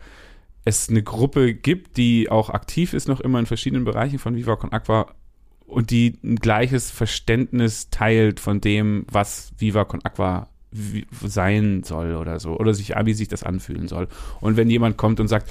es 0.64 0.90
eine 0.90 1.04
Gruppe 1.04 1.54
gibt, 1.54 1.98
die 1.98 2.30
auch 2.30 2.50
aktiv 2.50 2.94
ist 2.94 3.08
noch 3.08 3.20
immer 3.20 3.40
in 3.40 3.46
verschiedenen 3.46 3.84
Bereichen 3.84 4.20
von 4.20 4.36
Viva 4.36 4.56
Con 4.56 4.72
Aqua 4.72 5.08
und 5.72 5.90
die 5.90 6.18
ein 6.24 6.36
gleiches 6.36 6.92
Verständnis 6.92 7.90
teilt 7.90 8.40
von 8.40 8.62
dem, 8.62 9.06
was 9.10 9.54
Viva 9.58 9.86
Con 9.86 10.02
Aqua 10.04 10.48
sein 11.24 11.84
soll 11.84 12.16
oder 12.16 12.40
so 12.40 12.58
oder 12.58 12.74
sich 12.74 12.94
wie 13.04 13.14
sich 13.14 13.28
das 13.28 13.44
anfühlen 13.44 13.88
soll. 13.88 14.08
Und 14.40 14.58
wenn 14.58 14.70
jemand 14.70 14.98
kommt 14.98 15.20
und 15.20 15.28
sagt, 15.28 15.50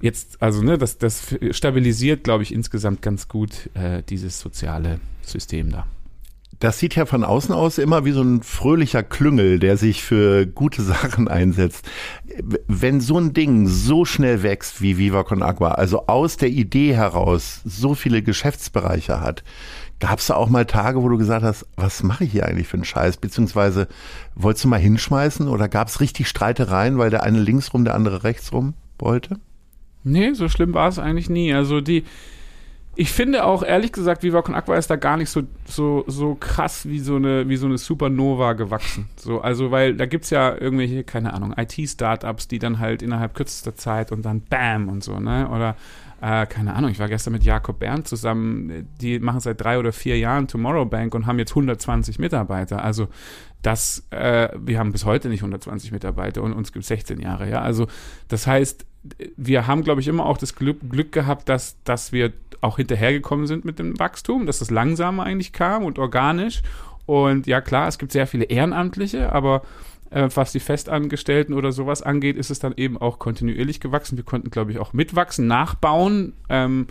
jetzt, 0.00 0.40
also 0.40 0.62
ne, 0.62 0.78
das, 0.78 0.98
das 0.98 1.36
stabilisiert, 1.50 2.24
glaube 2.24 2.42
ich, 2.42 2.52
insgesamt 2.52 3.02
ganz 3.02 3.28
gut 3.28 3.70
äh, 3.74 4.02
dieses 4.08 4.38
soziale 4.40 5.00
System 5.22 5.70
da. 5.70 5.86
Das 6.58 6.78
sieht 6.78 6.96
ja 6.96 7.06
von 7.06 7.22
außen 7.22 7.54
aus 7.54 7.78
immer 7.78 8.04
wie 8.04 8.10
so 8.10 8.22
ein 8.22 8.42
fröhlicher 8.42 9.04
Klüngel, 9.04 9.60
der 9.60 9.76
sich 9.76 10.02
für 10.02 10.46
gute 10.46 10.82
Sachen 10.82 11.28
einsetzt. 11.28 11.88
Wenn 12.66 13.00
so 13.00 13.18
ein 13.18 13.32
Ding 13.32 13.66
so 13.66 14.04
schnell 14.04 14.42
wächst 14.42 14.82
wie 14.82 14.98
Viva 14.98 15.22
Con 15.22 15.42
Agua, 15.42 15.72
also 15.72 16.06
aus 16.06 16.36
der 16.36 16.48
Idee 16.48 16.94
heraus 16.94 17.60
so 17.64 17.94
viele 17.94 18.22
Geschäftsbereiche 18.22 19.20
hat, 19.20 19.44
gab 20.00 20.18
es 20.18 20.26
da 20.26 20.34
auch 20.34 20.48
mal 20.48 20.66
Tage, 20.66 21.02
wo 21.02 21.08
du 21.08 21.18
gesagt 21.18 21.44
hast, 21.44 21.66
was 21.76 22.02
mache 22.02 22.24
ich 22.24 22.32
hier 22.32 22.46
eigentlich 22.46 22.68
für 22.68 22.76
einen 22.76 22.84
Scheiß? 22.84 23.16
Beziehungsweise 23.16 23.88
wolltest 24.34 24.64
du 24.64 24.68
mal 24.68 24.80
hinschmeißen 24.80 25.48
oder 25.48 25.68
gab 25.68 25.88
es 25.88 26.00
richtig 26.00 26.28
Streitereien, 26.28 26.98
weil 26.98 27.10
der 27.10 27.22
eine 27.22 27.40
links 27.40 27.72
rum, 27.72 27.84
der 27.84 27.94
andere 27.94 28.24
rechts 28.24 28.52
rum 28.52 28.74
wollte? 28.98 29.38
Nee, 30.04 30.32
so 30.34 30.48
schlimm 30.48 30.74
war 30.74 30.88
es 30.88 30.98
eigentlich 30.98 31.28
nie. 31.28 31.52
Also 31.52 31.80
die, 31.80 32.04
ich 33.00 33.12
finde 33.12 33.44
auch, 33.44 33.62
ehrlich 33.62 33.92
gesagt, 33.92 34.24
Viva 34.24 34.42
Con 34.42 34.56
Aqua 34.56 34.74
ist 34.74 34.90
da 34.90 34.96
gar 34.96 35.16
nicht 35.16 35.30
so, 35.30 35.42
so, 35.66 36.02
so 36.08 36.34
krass 36.34 36.88
wie 36.88 36.98
so 36.98 37.14
eine, 37.14 37.48
wie 37.48 37.56
so 37.56 37.66
eine 37.66 37.78
Supernova 37.78 38.54
gewachsen. 38.54 39.08
So, 39.14 39.40
also, 39.40 39.70
weil 39.70 39.94
da 39.94 40.06
gibt 40.06 40.24
es 40.24 40.30
ja 40.30 40.52
irgendwelche, 40.60 41.04
keine 41.04 41.32
Ahnung, 41.32 41.54
IT-Startups, 41.56 42.48
die 42.48 42.58
dann 42.58 42.80
halt 42.80 43.02
innerhalb 43.02 43.34
kürzester 43.34 43.76
Zeit 43.76 44.10
und 44.10 44.22
dann 44.22 44.40
BAM 44.40 44.88
und 44.88 45.04
so, 45.04 45.20
ne? 45.20 45.48
Oder 45.48 45.76
äh, 46.20 46.46
keine 46.46 46.74
Ahnung, 46.74 46.90
ich 46.90 46.98
war 46.98 47.06
gestern 47.06 47.34
mit 47.34 47.44
Jakob 47.44 47.78
Berndt 47.78 48.08
zusammen, 48.08 48.88
die 49.00 49.20
machen 49.20 49.38
seit 49.38 49.60
drei 49.60 49.78
oder 49.78 49.92
vier 49.92 50.18
Jahren 50.18 50.48
Tomorrow 50.48 50.84
Bank 50.84 51.14
und 51.14 51.26
haben 51.26 51.38
jetzt 51.38 51.52
120 51.52 52.18
Mitarbeiter. 52.18 52.82
Also 52.82 53.06
das, 53.62 54.08
äh, 54.10 54.48
wir 54.58 54.80
haben 54.80 54.90
bis 54.90 55.04
heute 55.04 55.28
nicht 55.28 55.42
120 55.42 55.92
Mitarbeiter 55.92 56.42
und 56.42 56.52
uns 56.52 56.72
gibt 56.72 56.84
16 56.84 57.20
Jahre, 57.20 57.48
ja. 57.48 57.62
Also 57.62 57.86
das 58.26 58.48
heißt, 58.48 58.86
wir 59.36 59.66
haben, 59.66 59.84
glaube 59.84 60.00
ich, 60.00 60.08
immer 60.08 60.26
auch 60.26 60.38
das 60.38 60.54
Glück, 60.54 60.78
Glück 60.88 61.12
gehabt, 61.12 61.48
dass, 61.48 61.76
dass 61.84 62.12
wir 62.12 62.32
auch 62.60 62.76
hinterhergekommen 62.76 63.46
sind 63.46 63.64
mit 63.64 63.78
dem 63.78 63.98
Wachstum, 63.98 64.46
dass 64.46 64.58
das 64.58 64.70
langsamer 64.70 65.24
eigentlich 65.24 65.52
kam 65.52 65.84
und 65.84 65.98
organisch. 65.98 66.62
Und 67.06 67.46
ja, 67.46 67.60
klar, 67.60 67.88
es 67.88 67.98
gibt 67.98 68.12
sehr 68.12 68.26
viele 68.26 68.44
Ehrenamtliche, 68.44 69.32
aber 69.32 69.62
äh, 70.10 70.28
was 70.34 70.52
die 70.52 70.60
Festangestellten 70.60 71.54
oder 71.54 71.72
sowas 71.72 72.02
angeht, 72.02 72.36
ist 72.36 72.50
es 72.50 72.58
dann 72.58 72.74
eben 72.76 72.98
auch 72.98 73.18
kontinuierlich 73.18 73.80
gewachsen. 73.80 74.16
Wir 74.16 74.24
konnten, 74.24 74.50
glaube 74.50 74.72
ich, 74.72 74.78
auch 74.78 74.92
mitwachsen, 74.92 75.46
nachbauen. 75.46 76.34
Ähm, 76.48 76.86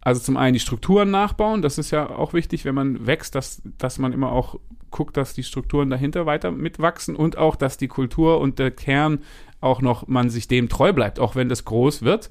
also 0.00 0.20
zum 0.20 0.36
einen 0.36 0.54
die 0.54 0.60
Strukturen 0.60 1.10
nachbauen, 1.12 1.62
das 1.62 1.78
ist 1.78 1.92
ja 1.92 2.10
auch 2.10 2.32
wichtig, 2.32 2.64
wenn 2.64 2.74
man 2.74 3.06
wächst, 3.06 3.36
dass, 3.36 3.62
dass 3.78 3.98
man 3.98 4.12
immer 4.12 4.32
auch 4.32 4.58
guckt, 4.90 5.16
dass 5.16 5.32
die 5.32 5.44
Strukturen 5.44 5.90
dahinter 5.90 6.26
weiter 6.26 6.50
mitwachsen 6.50 7.14
und 7.14 7.38
auch, 7.38 7.54
dass 7.54 7.76
die 7.76 7.88
Kultur 7.88 8.40
und 8.40 8.58
der 8.58 8.72
Kern 8.72 9.20
auch 9.62 9.80
noch 9.80 10.08
man 10.08 10.28
sich 10.28 10.48
dem 10.48 10.68
treu 10.68 10.92
bleibt, 10.92 11.18
auch 11.20 11.36
wenn 11.36 11.48
das 11.48 11.64
groß 11.64 12.02
wird. 12.02 12.30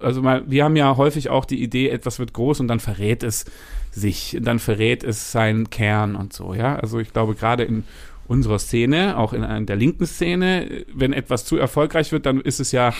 Also 0.00 0.22
mal, 0.22 0.44
wir 0.46 0.64
haben 0.64 0.76
ja 0.76 0.96
häufig 0.96 1.30
auch 1.30 1.44
die 1.44 1.62
Idee, 1.62 1.88
etwas 1.88 2.18
wird 2.18 2.32
groß 2.32 2.60
und 2.60 2.68
dann 2.68 2.80
verrät 2.80 3.22
es 3.22 3.46
sich, 3.90 4.38
dann 4.40 4.58
verrät 4.58 5.02
es 5.02 5.32
seinen 5.32 5.70
Kern 5.70 6.14
und 6.14 6.32
so, 6.32 6.54
ja. 6.54 6.76
Also 6.76 6.98
ich 6.98 7.12
glaube, 7.12 7.34
gerade 7.34 7.64
in 7.64 7.84
unserer 8.26 8.58
Szene, 8.58 9.16
auch 9.16 9.32
in, 9.32 9.66
der 9.66 9.76
linken 9.76 10.06
Szene, 10.06 10.84
wenn 10.92 11.14
etwas 11.14 11.46
zu 11.46 11.56
erfolgreich 11.56 12.12
wird, 12.12 12.26
dann 12.26 12.40
ist 12.40 12.60
es 12.60 12.72
ja 12.72 12.92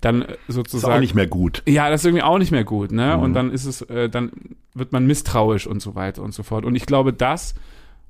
dann 0.00 0.26
sozusagen. 0.46 0.92
Ist 0.92 0.96
auch 0.96 1.00
nicht 1.00 1.14
mehr 1.14 1.26
gut. 1.26 1.62
Ja, 1.66 1.88
das 1.88 2.02
ist 2.02 2.06
irgendwie 2.06 2.22
auch 2.22 2.38
nicht 2.38 2.52
mehr 2.52 2.64
gut, 2.64 2.92
ne? 2.92 3.16
Mhm. 3.16 3.22
Und 3.22 3.34
dann 3.34 3.50
ist 3.50 3.64
es, 3.64 3.80
äh, 3.82 4.10
dann 4.10 4.30
wird 4.74 4.92
man 4.92 5.06
misstrauisch 5.06 5.66
und 5.66 5.80
so 5.80 5.94
weiter 5.94 6.22
und 6.22 6.34
so 6.34 6.42
fort. 6.42 6.66
Und 6.66 6.74
ich 6.74 6.84
glaube, 6.84 7.14
das 7.14 7.54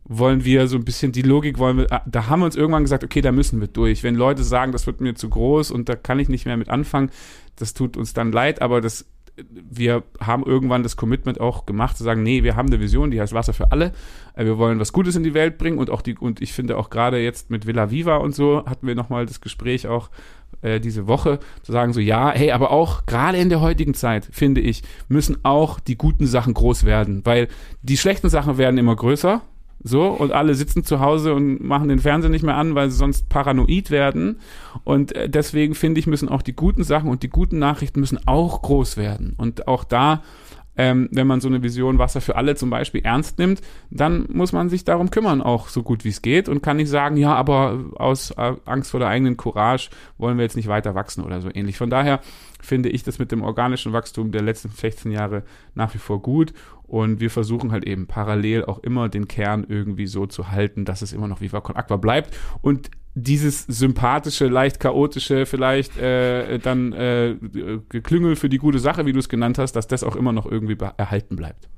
wollen 0.05 0.45
wir 0.45 0.69
so 0.69 0.77
ein 0.77 0.85
bisschen 0.85 1.13
die 1.13 1.23
Logik 1.23 1.59
wollen 1.59 1.79
wir, 1.79 1.87
da 2.07 2.29
haben 2.29 2.41
wir 2.41 2.47
uns 2.47 2.57
irgendwann 2.57 2.85
gesagt, 2.85 3.05
okay, 3.05 3.23
da 3.23 3.33
müssen 3.33 3.61
wir 3.61 3.69
durch. 3.69 4.03
Wenn 4.03 4.15
Leute 4.15 4.45
sagen, 4.45 4.73
das 4.73 4.87
wird 4.87 5.01
mir 5.01 5.15
zu 5.15 5.31
groß 5.31 5.71
und 5.71 5.89
da 5.89 5.97
kann 5.97 6.19
ich 6.19 6.29
nicht 6.29 6.45
mehr 6.45 6.57
mit 6.57 6.69
anfangen, 6.69 7.11
das 7.57 7.73
tut 7.73 7.97
uns 7.97 8.13
dann 8.13 8.31
leid, 8.31 8.61
aber 8.61 8.81
das, 8.81 9.07
wir 9.37 10.03
haben 10.21 10.45
irgendwann 10.45 10.83
das 10.83 10.97
Commitment 10.97 11.41
auch 11.41 11.65
gemacht, 11.65 11.97
zu 11.97 12.05
sagen, 12.05 12.23
nee, 12.23 12.43
wir 12.43 12.55
haben 12.55 12.69
eine 12.69 12.81
Vision, 12.81 13.11
die 13.11 13.21
heißt 13.21 13.33
Wasser 13.33 13.55
für 13.55 13.73
alle. 13.73 13.93
Äh, 14.35 14.45
wir 14.45 14.59
wollen 14.59 14.79
was 14.79 14.93
Gutes 14.93 15.17
in 15.17 15.23
die 15.23 15.35
Welt 15.35 15.57
bringen 15.57 15.79
und 15.79 15.89
auch 15.89 16.03
die, 16.03 16.17
und 16.17 16.43
ich 16.43 16.53
finde 16.53 16.77
auch 16.77 16.91
gerade 16.91 17.19
jetzt 17.19 17.51
mit 17.51 17.67
Villa 17.67 17.91
Viva 17.91 18.17
und 18.17 18.35
so 18.35 18.65
hatten 18.67 18.87
wir 18.87 18.95
nochmal 18.95 19.25
das 19.25 19.41
Gespräch 19.41 19.87
auch 19.87 20.11
äh, 20.61 20.81
diese 20.81 21.07
Woche, 21.07 21.39
zu 21.63 21.73
sagen 21.73 21.95
so, 21.95 22.01
ja, 22.01 22.31
hey, 22.31 22.51
aber 22.51 22.71
auch 22.73 23.07
gerade 23.07 23.39
in 23.39 23.49
der 23.49 23.63
heutigen 23.63 23.95
Zeit, 23.95 24.29
finde 24.31 24.61
ich, 24.61 24.83
müssen 25.09 25.39
auch 25.45 25.81
die 25.81 25.97
guten 25.97 26.27
Sachen 26.27 26.53
groß 26.53 26.85
werden, 26.85 27.25
weil 27.25 27.49
die 27.81 27.97
schlechten 27.97 28.29
Sachen 28.29 28.59
werden 28.59 28.77
immer 28.77 28.95
größer, 28.95 29.41
so, 29.83 30.07
und 30.09 30.33
alle 30.33 30.55
sitzen 30.55 30.85
zu 30.85 31.01
Hause 31.01 31.35
und 31.35 31.63
machen 31.63 31.89
den 31.89 31.99
Fernseher 31.99 32.31
nicht 32.31 32.45
mehr 32.45 32.57
an, 32.57 32.75
weil 32.75 32.91
sie 32.91 32.97
sonst 32.97 33.29
paranoid 33.29 33.91
werden. 33.91 34.39
Und 34.83 35.15
äh, 35.15 35.29
deswegen 35.29 35.75
finde 35.75 36.01
ich, 36.01 36.07
müssen 36.07 36.29
auch 36.29 36.43
die 36.43 36.55
guten 36.55 36.85
Sachen 36.85 37.11
und 37.11 37.23
die 37.23 37.29
guten 37.29 37.59
Nachrichten 37.59 38.01
müssen 38.01 38.19
auch 38.27 38.63
groß 38.63 38.97
werden. 38.97 39.35
Und 39.37 39.69
auch 39.69 39.85
da, 39.85 40.23
ähm, 40.77 41.09
wenn 41.13 41.27
man 41.27 41.41
so 41.41 41.49
eine 41.49 41.63
Vision 41.63 41.99
Wasser 41.99 42.21
für 42.21 42.37
alle 42.37 42.57
zum 42.57 42.71
Beispiel 42.71 43.03
ernst 43.05 43.39
nimmt, 43.39 43.61
dann 43.91 44.27
muss 44.33 44.53
man 44.53 44.69
sich 44.69 44.85
darum 44.85 45.11
kümmern, 45.11 45.43
auch 45.43 45.69
so 45.69 45.83
gut 45.83 46.05
wie 46.05 46.09
es 46.09 46.23
geht 46.23 46.49
und 46.49 46.63
kann 46.63 46.79
nicht 46.79 46.89
sagen, 46.89 47.17
ja, 47.17 47.35
aber 47.35 47.85
aus 47.97 48.33
äh, 48.33 48.55
Angst 48.65 48.91
vor 48.91 49.01
der 49.01 49.09
eigenen 49.09 49.37
Courage 49.37 49.91
wollen 50.19 50.37
wir 50.37 50.45
jetzt 50.45 50.57
nicht 50.57 50.69
weiter 50.69 50.95
wachsen 50.95 51.23
oder 51.23 51.41
so 51.41 51.51
ähnlich. 51.53 51.77
Von 51.77 51.91
daher 51.91 52.21
finde 52.61 52.89
ich 52.89 53.03
das 53.03 53.19
mit 53.19 53.31
dem 53.31 53.43
organischen 53.43 53.93
Wachstum 53.93 54.33
der 54.33 54.43
letzten 54.43 54.71
16 54.71 55.13
Jahre 55.13 55.43
nach 55.75 55.95
wie 55.95 55.99
vor 55.99 56.21
gut 56.21 56.53
und 56.87 57.21
wir 57.21 57.31
versuchen 57.31 57.73
halt 57.73 57.85
eben 57.87 58.07
parallel 58.07 58.65
auch 58.65 58.79
immer 58.79 59.09
den 59.09 59.29
Kern 59.29 59.65
irgendwie 59.69 60.07
so 60.07 60.27
zu 60.27 60.51
halten, 60.51 60.85
dass 60.85 61.03
es 61.03 61.13
immer 61.13 61.29
noch 61.29 61.41
Viva 61.41 61.61
Con 61.61 61.77
Aqua 61.77 61.97
bleibt. 61.97 62.37
Und 62.61 62.91
dieses 63.15 63.63
sympathische, 63.63 64.49
leicht 64.49 64.81
chaotische, 64.81 65.47
vielleicht 65.47 65.97
äh, 65.97 66.59
dann 66.59 66.93
äh, 66.93 67.37
Geklüngel 67.89 68.37
für 68.37 68.49
die 68.49 68.59
gute 68.59 68.79
Sache, 68.79 69.07
wie 69.07 69.13
du 69.13 69.19
es 69.19 69.29
genannt 69.29 69.59
hast, 69.59 69.73
dass 69.73 69.87
das 69.87 70.03
auch 70.03 70.17
immer 70.17 70.33
noch 70.33 70.47
irgendwie 70.51 70.77
erhalten 70.97 71.37
bleibt. 71.37 71.69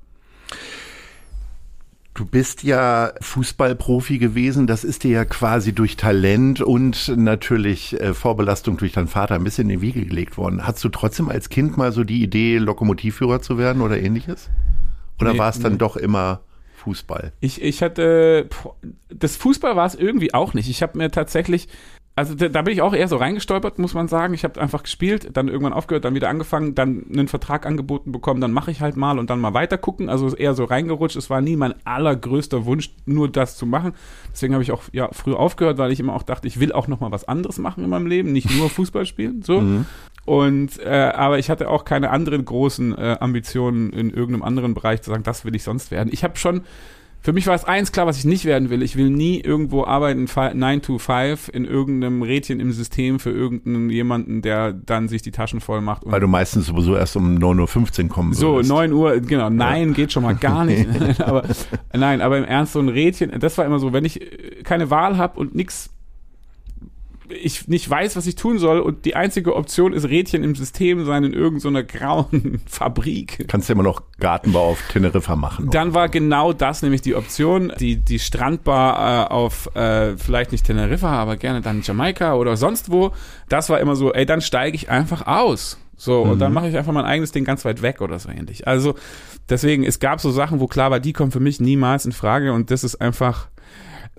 Du 2.14 2.25
bist 2.25 2.62
ja 2.62 3.12
Fußballprofi 3.21 4.16
gewesen. 4.16 4.66
Das 4.66 4.85
ist 4.85 5.05
dir 5.05 5.11
ja 5.11 5.25
quasi 5.27 5.75
durch 5.75 5.99
Talent 5.99 6.62
und 6.62 7.14
natürlich 7.14 8.01
äh, 8.01 8.14
Vorbelastung 8.14 8.79
durch 8.79 8.92
deinen 8.92 9.07
Vater 9.07 9.35
ein 9.35 9.45
bisschen 9.45 9.69
in 9.69 9.81
die 9.81 9.83
Wiege 9.83 10.07
gelegt 10.07 10.38
worden. 10.38 10.66
Hast 10.66 10.83
du 10.83 10.88
trotzdem 10.88 11.29
als 11.29 11.51
Kind 11.51 11.77
mal 11.77 11.92
so 11.92 12.05
die 12.05 12.23
Idee, 12.23 12.57
Lokomotivführer 12.57 13.42
zu 13.42 13.59
werden 13.59 13.83
oder 13.83 14.01
ähnliches? 14.01 14.49
Oder 15.20 15.33
nee, 15.33 15.38
war 15.38 15.50
es 15.50 15.59
dann 15.59 15.72
nee. 15.72 15.79
doch 15.79 15.96
immer 15.96 16.40
Fußball? 16.76 17.33
Ich, 17.40 17.62
ich 17.62 17.83
hatte, 17.83 18.48
das 19.09 19.37
Fußball 19.37 19.76
war 19.76 19.87
es 19.87 19.94
irgendwie 19.94 20.35
auch 20.35 20.55
nicht. 20.55 20.68
Ich 20.68 20.83
habe 20.83 20.98
mir 20.98 21.11
tatsächlich, 21.11 21.68
also 22.14 22.35
da, 22.35 22.48
da, 22.48 22.62
bin 22.62 22.72
ich 22.72 22.81
auch 22.81 22.94
eher 22.94 23.09
so 23.09 23.16
reingestolpert, 23.16 23.79
muss 23.79 23.92
man 23.92 24.09
sagen. 24.09 24.33
Ich 24.35 24.44
habe 24.44 24.61
einfach 24.61 24.85
gespielt, 24.85 25.31
dann 25.37 25.48
irgendwann 25.48 25.72
aufgehört, 25.72 26.05
dann 26.05 26.14
wieder 26.14 26.29
angefangen, 26.29 26.74
dann 26.74 27.05
einen 27.12 27.29
Vertrag 27.29 27.66
angeboten 27.66 28.12
bekommen, 28.12 28.40
dann 28.40 28.52
mache 28.52 28.70
ich 28.70 28.81
halt 28.81 28.96
mal 28.96 29.18
und 29.18 29.29
dann 29.31 29.40
mal 29.40 29.52
weiter 29.52 29.79
gucken. 29.79 30.09
Also 30.09 30.35
eher 30.35 30.55
so 30.55 30.64
reingerutscht. 30.64 31.16
Es 31.16 31.29
war 31.29 31.40
nie 31.40 31.57
mein 31.57 31.74
allergrößter 31.85 32.64
Wunsch, 32.64 32.94
nur 33.05 33.29
das 33.29 33.57
zu 33.57 33.66
machen. 33.66 33.92
Deswegen 34.33 34.55
habe 34.55 34.62
ich 34.62 34.72
auch 34.72 34.83
ja 34.92 35.11
früh 35.12 35.35
aufgehört, 35.35 35.79
weil 35.79 35.92
ich 35.92 36.00
immer 36.00 36.14
auch 36.14 36.22
dachte, 36.22 36.46
ich 36.46 36.61
will 36.61 36.72
auch 36.72 36.88
noch 36.88 37.00
mal 37.00 37.11
was 37.11 37.26
anderes 37.26 37.59
machen 37.59 37.85
in 37.85 37.90
meinem 37.90 38.07
Leben, 38.07 38.33
nicht 38.33 38.50
nur 38.57 38.70
Fußball 38.70 39.07
spielen. 39.07 39.42
So. 39.42 39.61
Mhm. 39.61 39.87
Und 40.26 40.78
äh, 40.80 41.12
aber 41.14 41.38
ich 41.38 41.48
hatte 41.48 41.70
auch 41.70 41.84
keine 41.84 42.10
anderen 42.10 42.44
großen 42.44 42.98
äh, 42.98 43.16
Ambitionen 43.20 43.90
in 43.90 44.10
irgendeinem 44.10 44.42
anderen 44.42 44.74
Bereich 44.74 45.00
zu 45.00 45.10
sagen, 45.10 45.22
das 45.22 45.44
will 45.44 45.54
ich 45.54 45.62
sonst 45.62 45.90
werden. 45.90 46.10
Ich 46.12 46.24
habe 46.24 46.36
schon 46.36 46.62
für 47.26 47.32
mich 47.32 47.48
war 47.48 47.56
es 47.56 47.64
eins 47.64 47.90
klar, 47.90 48.06
was 48.06 48.18
ich 48.18 48.24
nicht 48.24 48.44
werden 48.44 48.70
will. 48.70 48.84
Ich 48.84 48.94
will 48.94 49.10
nie 49.10 49.40
irgendwo 49.40 49.84
arbeiten, 49.84 50.28
9 50.32 50.80
to 50.80 50.98
5, 50.98 51.50
in 51.52 51.64
irgendeinem 51.64 52.22
Rädchen 52.22 52.60
im 52.60 52.70
System 52.70 53.18
für 53.18 53.30
irgendeinen 53.30 53.90
jemanden, 53.90 54.42
der 54.42 54.72
dann 54.72 55.08
sich 55.08 55.22
die 55.22 55.32
Taschen 55.32 55.60
voll 55.60 55.80
macht. 55.80 56.02
Weil 56.04 56.20
du 56.20 56.28
meistens 56.28 56.66
sowieso 56.66 56.94
erst 56.94 57.16
um 57.16 57.36
9.15 57.36 58.04
Uhr 58.04 58.08
kommen 58.10 58.32
So, 58.32 58.54
würdest. 58.54 58.70
9 58.70 58.92
Uhr, 58.92 59.18
genau. 59.18 59.50
Nein, 59.50 59.88
ja. 59.88 59.94
geht 59.94 60.12
schon 60.12 60.22
mal 60.22 60.36
gar 60.36 60.64
nicht. 60.64 60.86
aber, 61.20 61.42
nein, 61.92 62.20
aber 62.20 62.38
im 62.38 62.44
Ernst, 62.44 62.74
so 62.74 62.78
ein 62.78 62.88
Rädchen, 62.88 63.36
das 63.40 63.58
war 63.58 63.64
immer 63.64 63.80
so, 63.80 63.92
wenn 63.92 64.04
ich 64.04 64.20
keine 64.62 64.90
Wahl 64.90 65.16
habe 65.16 65.40
und 65.40 65.52
nichts 65.52 65.95
ich 67.30 67.68
nicht 67.68 67.88
weiß, 67.88 68.16
was 68.16 68.26
ich 68.26 68.36
tun 68.36 68.58
soll 68.58 68.80
und 68.80 69.04
die 69.04 69.16
einzige 69.16 69.54
Option 69.54 69.92
ist 69.92 70.08
Rädchen 70.08 70.42
im 70.44 70.54
System 70.54 71.04
sein 71.04 71.24
in 71.24 71.32
irgendeiner 71.32 71.80
so 71.80 71.98
grauen 71.98 72.60
Fabrik. 72.66 73.46
Kannst 73.48 73.68
du 73.68 73.72
immer 73.72 73.82
noch 73.82 74.02
Gartenbau 74.18 74.70
auf 74.70 74.82
Teneriffa 74.88 75.36
machen. 75.36 75.70
Dann 75.70 75.94
war 75.94 76.08
genau 76.08 76.52
das 76.52 76.82
nämlich 76.82 77.02
die 77.02 77.14
Option, 77.14 77.72
die, 77.78 77.96
die 77.96 78.18
Strandbar 78.18 79.26
äh, 79.26 79.32
auf 79.32 79.74
äh, 79.74 80.16
vielleicht 80.16 80.52
nicht 80.52 80.66
Teneriffa, 80.66 81.10
aber 81.10 81.36
gerne 81.36 81.60
dann 81.60 81.82
Jamaika 81.82 82.34
oder 82.34 82.56
sonst 82.56 82.90
wo. 82.90 83.12
Das 83.48 83.68
war 83.68 83.80
immer 83.80 83.96
so, 83.96 84.12
ey, 84.12 84.26
dann 84.26 84.40
steige 84.40 84.76
ich 84.76 84.90
einfach 84.90 85.26
aus. 85.26 85.78
So, 85.96 86.24
mhm. 86.24 86.32
und 86.32 86.38
dann 86.38 86.52
mache 86.52 86.68
ich 86.68 86.76
einfach 86.76 86.92
mein 86.92 87.04
eigenes 87.04 87.32
Ding 87.32 87.44
ganz 87.44 87.64
weit 87.64 87.82
weg 87.82 88.00
oder 88.00 88.18
so 88.18 88.28
ähnlich. 88.28 88.66
Also 88.66 88.94
deswegen, 89.48 89.84
es 89.84 89.98
gab 89.98 90.20
so 90.20 90.30
Sachen, 90.30 90.60
wo 90.60 90.66
klar 90.66 90.90
war, 90.90 91.00
die 91.00 91.12
kommen 91.12 91.32
für 91.32 91.40
mich 91.40 91.60
niemals 91.60 92.04
in 92.04 92.12
Frage 92.12 92.52
und 92.52 92.70
das 92.70 92.84
ist 92.84 93.00
einfach 93.00 93.48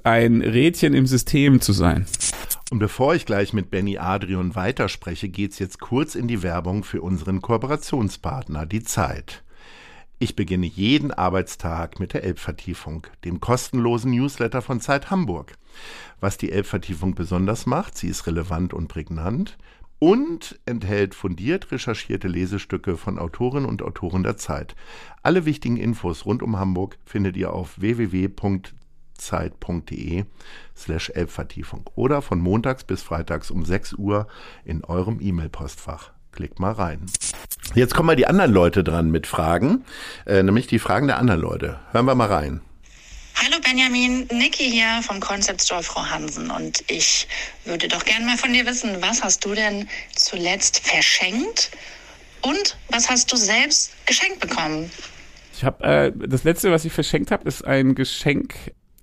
ein 0.04 0.42
Rädchen 0.42 0.94
im 0.94 1.06
System 1.06 1.62
zu 1.62 1.74
sein. 1.74 2.06
Und 2.70 2.80
bevor 2.80 3.16
ich 3.16 3.26
gleich 3.26 3.54
mit 3.54 3.72
Benny 3.72 3.98
Adrian 3.98 4.54
weiterspreche, 4.54 5.30
geht's 5.30 5.58
jetzt 5.58 5.80
kurz 5.80 6.16
in 6.16 6.28
die 6.28 6.44
Werbung 6.44 6.84
für 6.84 7.02
unseren 7.02 7.42
Kooperationspartner, 7.42 8.66
die 8.66 8.84
Zeit. 8.84 9.44
Ich 10.20 10.36
beginne 10.36 10.66
jeden 10.66 11.12
Arbeitstag 11.12 12.00
mit 12.00 12.14
der 12.14 12.24
Elbvertiefung, 12.24 13.08
dem 13.24 13.40
kostenlosen 13.40 14.12
Newsletter 14.12 14.62
von 14.62 14.82
Zeit 14.82 15.10
Hamburg. 15.10 15.54
Was 16.20 16.38
die 16.38 16.52
Elbvertiefung 16.52 17.16
besonders 17.16 17.68
macht, 17.68 17.98
sie 17.98 18.10
ist 18.10 18.28
relevant 18.28 18.74
und 18.74 18.90
prägnant 18.90 19.58
und 20.00 20.60
enthält 20.66 21.16
fundiert 21.16 21.72
recherchierte 21.72 22.28
Lesestücke 22.28 22.98
von 22.98 23.18
Autorinnen 23.18 23.70
und 23.70 23.82
Autoren 23.82 24.24
der 24.24 24.38
Zeit. 24.38 24.76
Alle 25.24 25.46
wichtigen 25.46 25.78
Infos 25.78 26.26
rund 26.26 26.44
um 26.44 26.60
Hamburg 26.60 26.98
findet 27.06 27.38
ihr 27.38 27.54
auf 27.54 27.80
www.zeit 27.80 28.74
zeit.de 29.18 30.26
slash 30.76 31.10
Elbvertiefung 31.10 31.90
oder 31.96 32.22
von 32.22 32.40
montags 32.40 32.84
bis 32.84 33.02
freitags 33.02 33.52
um 33.52 33.66
6 33.66 33.94
Uhr 33.94 34.28
in 34.66 34.84
eurem 34.84 35.20
E-Mail-Postfach. 35.22 36.12
Klickt 36.32 36.60
mal 36.60 36.74
rein. 36.74 37.06
Jetzt 37.74 37.96
kommen 37.96 38.08
mal 38.08 38.16
die 38.16 38.28
anderen 38.28 38.52
Leute 38.52 38.84
dran 38.84 39.10
mit 39.10 39.28
Fragen, 39.28 39.84
äh, 40.26 40.44
nämlich 40.44 40.68
die 40.68 40.80
Fragen 40.80 41.08
der 41.08 41.18
anderen 41.18 41.42
Leute. 41.42 41.80
Hören 41.92 42.06
wir 42.06 42.16
mal 42.16 42.28
rein. 42.28 42.62
Hallo 43.36 43.58
Benjamin, 43.64 44.28
Niki 44.32 44.70
hier 44.72 45.02
vom 45.04 45.20
Concept 45.20 45.62
Store 45.62 45.84
Frau 45.84 46.04
Hansen 46.06 46.50
und 46.50 46.84
ich 46.90 47.28
würde 47.66 47.88
doch 47.88 48.04
gerne 48.04 48.26
mal 48.26 48.38
von 48.38 48.52
dir 48.52 48.66
wissen, 48.66 48.98
was 49.02 49.24
hast 49.24 49.46
du 49.46 49.54
denn 49.54 49.88
zuletzt 50.16 50.80
verschenkt 50.80 51.72
Und 52.42 52.78
was 52.90 53.10
hast 53.10 53.32
du 53.32 53.36
selbst 53.36 53.94
geschenkt 54.06 54.40
bekommen? 54.40 54.92
Ich 55.54 55.64
habe 55.64 55.84
äh, 55.84 56.12
das 56.16 56.44
letzte, 56.44 56.72
was 56.72 56.86
ich 56.86 56.94
verschenkt 56.94 57.32
habe, 57.32 57.48
ist 57.48 57.66
ein 57.66 57.96
Geschenk. 57.96 58.56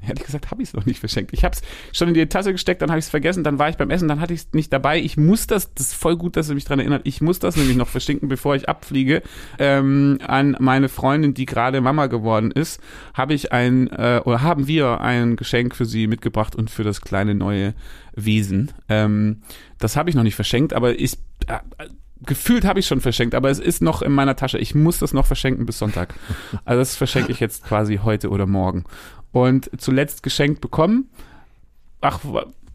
Ehrlich 0.07 0.25
gesagt 0.25 0.51
habe 0.51 0.63
ich 0.63 0.69
es 0.69 0.75
noch 0.75 0.87
nicht 0.87 1.01
verschenkt. 1.01 1.33
Ich 1.33 1.45
habe 1.45 1.55
es 1.55 1.63
schon 1.97 2.09
in 2.09 2.15
die 2.15 2.27
Tasse 2.27 2.53
gesteckt, 2.53 2.83
dann 2.83 2.91
habe 2.91 2.99
ich 2.99 3.07
es 3.07 3.11
vergessen, 3.11 3.45
dann 3.45 3.59
war 3.59 3.69
ich 3.69 3.77
beim 3.77 3.91
Essen, 3.91 4.09
dann 4.09 4.21
hatte 4.21 4.35
ich 4.35 4.41
es 4.41 4.53
nicht 4.53 4.73
dabei. 4.73 4.99
Ich 4.99 5.17
muss 5.17 5.47
das, 5.47 5.73
das 5.75 5.89
ist 5.89 5.95
voll 5.95 6.17
gut, 6.17 6.37
dass 6.37 6.49
du 6.49 6.55
mich 6.55 6.65
daran 6.65 6.81
erinnert, 6.81 7.03
ich 7.05 7.21
muss 7.21 7.39
das 7.39 7.57
nämlich 7.57 7.77
noch 7.77 7.89
verschenken, 7.89 8.29
bevor 8.29 8.55
ich 8.55 8.69
abfliege. 8.69 9.23
Ähm, 9.59 10.19
an 10.27 10.57
meine 10.61 10.89
Freundin, 10.89 11.35
die 11.35 11.47
gerade 11.47 11.81
Mama 11.81 12.07
geworden 12.07 12.51
ist, 12.51 12.81
habe 13.15 13.35
ich 13.35 13.53
ein, 13.53 13.89
äh, 13.89 14.21
oder 14.25 14.43
haben 14.43 14.67
wir 14.67 15.01
ein 15.01 15.37
Geschenk 15.37 15.75
für 15.75 15.85
sie 15.85 16.07
mitgebracht 16.07 16.55
und 16.57 16.71
für 16.71 16.85
das 16.85 17.01
kleine 17.01 17.35
neue 17.35 17.75
Wesen. 18.15 18.73
Ähm, 18.89 19.43
das 19.79 19.97
habe 19.97 20.11
ich 20.11 20.17
noch 20.17 20.23
nicht 20.23 20.37
verschenkt, 20.37 20.73
aber 20.73 20.99
ich, 20.99 21.15
äh, 21.47 21.59
gefühlt 22.27 22.65
habe 22.65 22.81
ich 22.81 22.87
schon 22.87 23.01
verschenkt, 23.01 23.35
aber 23.35 23.51
es 23.51 23.59
ist 23.59 23.83
noch 23.83 24.03
in 24.03 24.13
meiner 24.13 24.37
Tasche. 24.37 24.59
Ich 24.59 24.75
muss 24.75 24.99
das 24.99 25.13
noch 25.13 25.27
verschenken 25.27 25.67
bis 25.67 25.79
Sonntag. 25.79 26.15
Also 26.65 26.81
das 26.81 26.97
verschenke 26.97 27.33
ich 27.33 27.41
jetzt 27.41 27.65
quasi 27.65 28.01
heute 28.03 28.31
oder 28.31 28.47
morgen. 28.47 28.85
Und 29.35 29.69
zuletzt 29.79 30.23
geschenkt 30.23 30.61
bekommen. 30.61 31.11
Ach, 32.01 32.21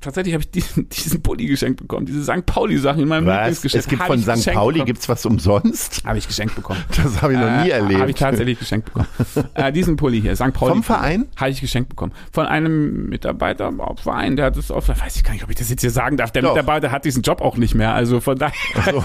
tatsächlich 0.01 0.33
habe 0.33 0.43
ich 0.43 0.51
diesen, 0.51 0.89
diesen 0.89 1.21
Pulli 1.21 1.45
geschenkt 1.45 1.79
bekommen, 1.79 2.05
diese 2.05 2.21
St. 2.21 2.45
Pauli-Sachen 2.45 3.01
in 3.01 3.07
meinem 3.07 3.25
Was? 3.25 3.37
Lieblingsgeschäft. 3.37 3.85
Es 3.85 3.89
gibt 3.89 4.03
von 4.03 4.19
St. 4.19 4.51
Pauli, 4.51 4.73
bekommen. 4.73 4.85
gibt's 4.85 5.07
was 5.07 5.25
umsonst? 5.25 6.03
Habe 6.05 6.17
ich 6.17 6.27
geschenkt 6.27 6.55
bekommen. 6.55 6.83
Das 7.01 7.21
habe 7.21 7.33
ich 7.33 7.39
noch 7.39 7.63
nie 7.63 7.69
erlebt. 7.69 8.01
Habe 8.01 8.11
ich 8.11 8.17
tatsächlich 8.17 8.59
geschenkt 8.59 8.87
bekommen. 8.87 9.07
äh, 9.53 9.71
diesen 9.71 9.95
Pulli 9.95 10.19
hier, 10.19 10.35
St. 10.35 10.51
Pauli. 10.51 10.73
Vom 10.73 10.83
Verein? 10.83 11.27
Habe 11.37 11.51
ich 11.51 11.61
geschenkt 11.61 11.87
bekommen. 11.87 12.11
Von 12.33 12.45
einem 12.45 13.07
Mitarbeiter 13.07 13.67
am 13.67 13.97
Verein, 13.97 14.35
der 14.35 14.47
hat 14.47 14.57
es 14.57 14.69
auf, 14.69 14.89
weiß 14.89 15.15
ich 15.15 15.23
gar 15.23 15.31
nicht, 15.31 15.45
ob 15.45 15.49
ich 15.49 15.55
das 15.55 15.69
jetzt 15.69 15.81
hier 15.81 15.91
sagen 15.91 16.17
darf. 16.17 16.31
Der 16.31 16.41
Doch. 16.41 16.55
Mitarbeiter 16.55 16.91
hat 16.91 17.05
diesen 17.05 17.23
Job 17.23 17.41
auch 17.41 17.55
nicht 17.55 17.73
mehr. 17.73 17.93
Also 17.93 18.19
von 18.19 18.37
daher. 18.37 18.53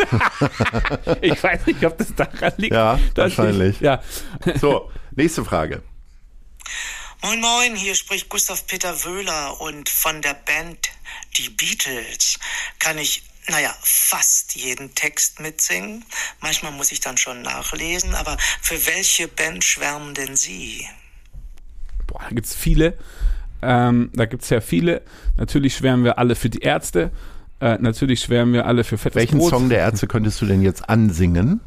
ich 1.20 1.42
weiß 1.42 1.66
nicht, 1.66 1.84
ob 1.84 1.98
das 1.98 2.14
daran 2.16 2.52
liegt. 2.56 2.74
Ja, 2.74 2.98
wahrscheinlich. 3.14 3.76
Ich, 3.76 3.80
ja. 3.80 4.00
So, 4.60 4.90
nächste 5.14 5.44
Frage. 5.44 5.82
Moin 7.24 7.40
Moin, 7.40 7.74
hier 7.74 7.94
spricht 7.94 8.28
Gustav 8.28 8.66
Peter 8.66 9.02
Wöhler 9.02 9.58
und 9.58 9.88
von 9.88 10.20
der 10.20 10.34
Band 10.34 10.90
Die 11.38 11.48
Beatles 11.48 12.38
kann 12.78 12.98
ich, 12.98 13.22
naja, 13.48 13.70
fast 13.80 14.54
jeden 14.56 14.94
Text 14.94 15.40
mitsingen. 15.40 16.04
Manchmal 16.42 16.72
muss 16.72 16.92
ich 16.92 17.00
dann 17.00 17.16
schon 17.16 17.40
nachlesen, 17.40 18.14
aber 18.14 18.36
für 18.60 18.74
welche 18.86 19.26
Band 19.26 19.64
schwärmen 19.64 20.12
denn 20.12 20.36
Sie? 20.36 20.86
Boah, 22.06 22.20
da 22.28 22.34
gibt's 22.34 22.54
viele. 22.54 22.98
Ähm, 23.62 24.10
da 24.12 24.26
gibt's 24.26 24.50
ja 24.50 24.60
viele. 24.60 25.00
Natürlich 25.38 25.76
schwärmen 25.76 26.04
wir 26.04 26.18
alle 26.18 26.34
für 26.34 26.50
die 26.50 26.60
Ärzte. 26.60 27.10
Äh, 27.58 27.78
natürlich 27.78 28.20
schwärmen 28.20 28.52
wir 28.52 28.66
alle 28.66 28.84
für 28.84 28.98
fettes 28.98 29.16
Welchen 29.16 29.38
Brot. 29.38 29.48
Song 29.48 29.70
der 29.70 29.78
Ärzte 29.78 30.06
könntest 30.06 30.42
du 30.42 30.46
denn 30.46 30.60
jetzt 30.60 30.90
ansingen? 30.90 31.62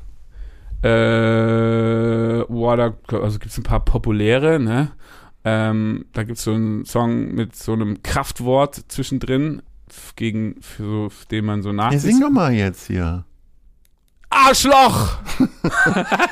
Äh, 0.83 2.45
boah, 2.47 2.77
da 2.77 2.95
also 3.17 3.39
gibt's 3.39 3.57
ein 3.57 3.63
paar 3.63 3.83
populäre, 3.83 4.59
ne? 4.59 4.91
Ähm, 5.49 6.05
da 6.13 6.23
gibt's 6.23 6.43
so 6.43 6.51
einen 6.51 6.83
Song 6.85 7.33
mit 7.33 7.55
so 7.55 7.71
einem 7.71 8.03
Kraftwort 8.03 8.81
zwischendrin, 8.89 9.61
gegen, 10.17 10.61
für 10.61 11.09
so, 11.09 11.11
den 11.31 11.45
man 11.45 11.61
so 11.63 11.69
Ja, 11.69 11.75
nachsieht. 11.75 12.01
sing 12.01 12.19
doch 12.19 12.29
mal 12.29 12.51
jetzt 12.51 12.87
hier. 12.87 13.23
Arschloch! 14.29 15.19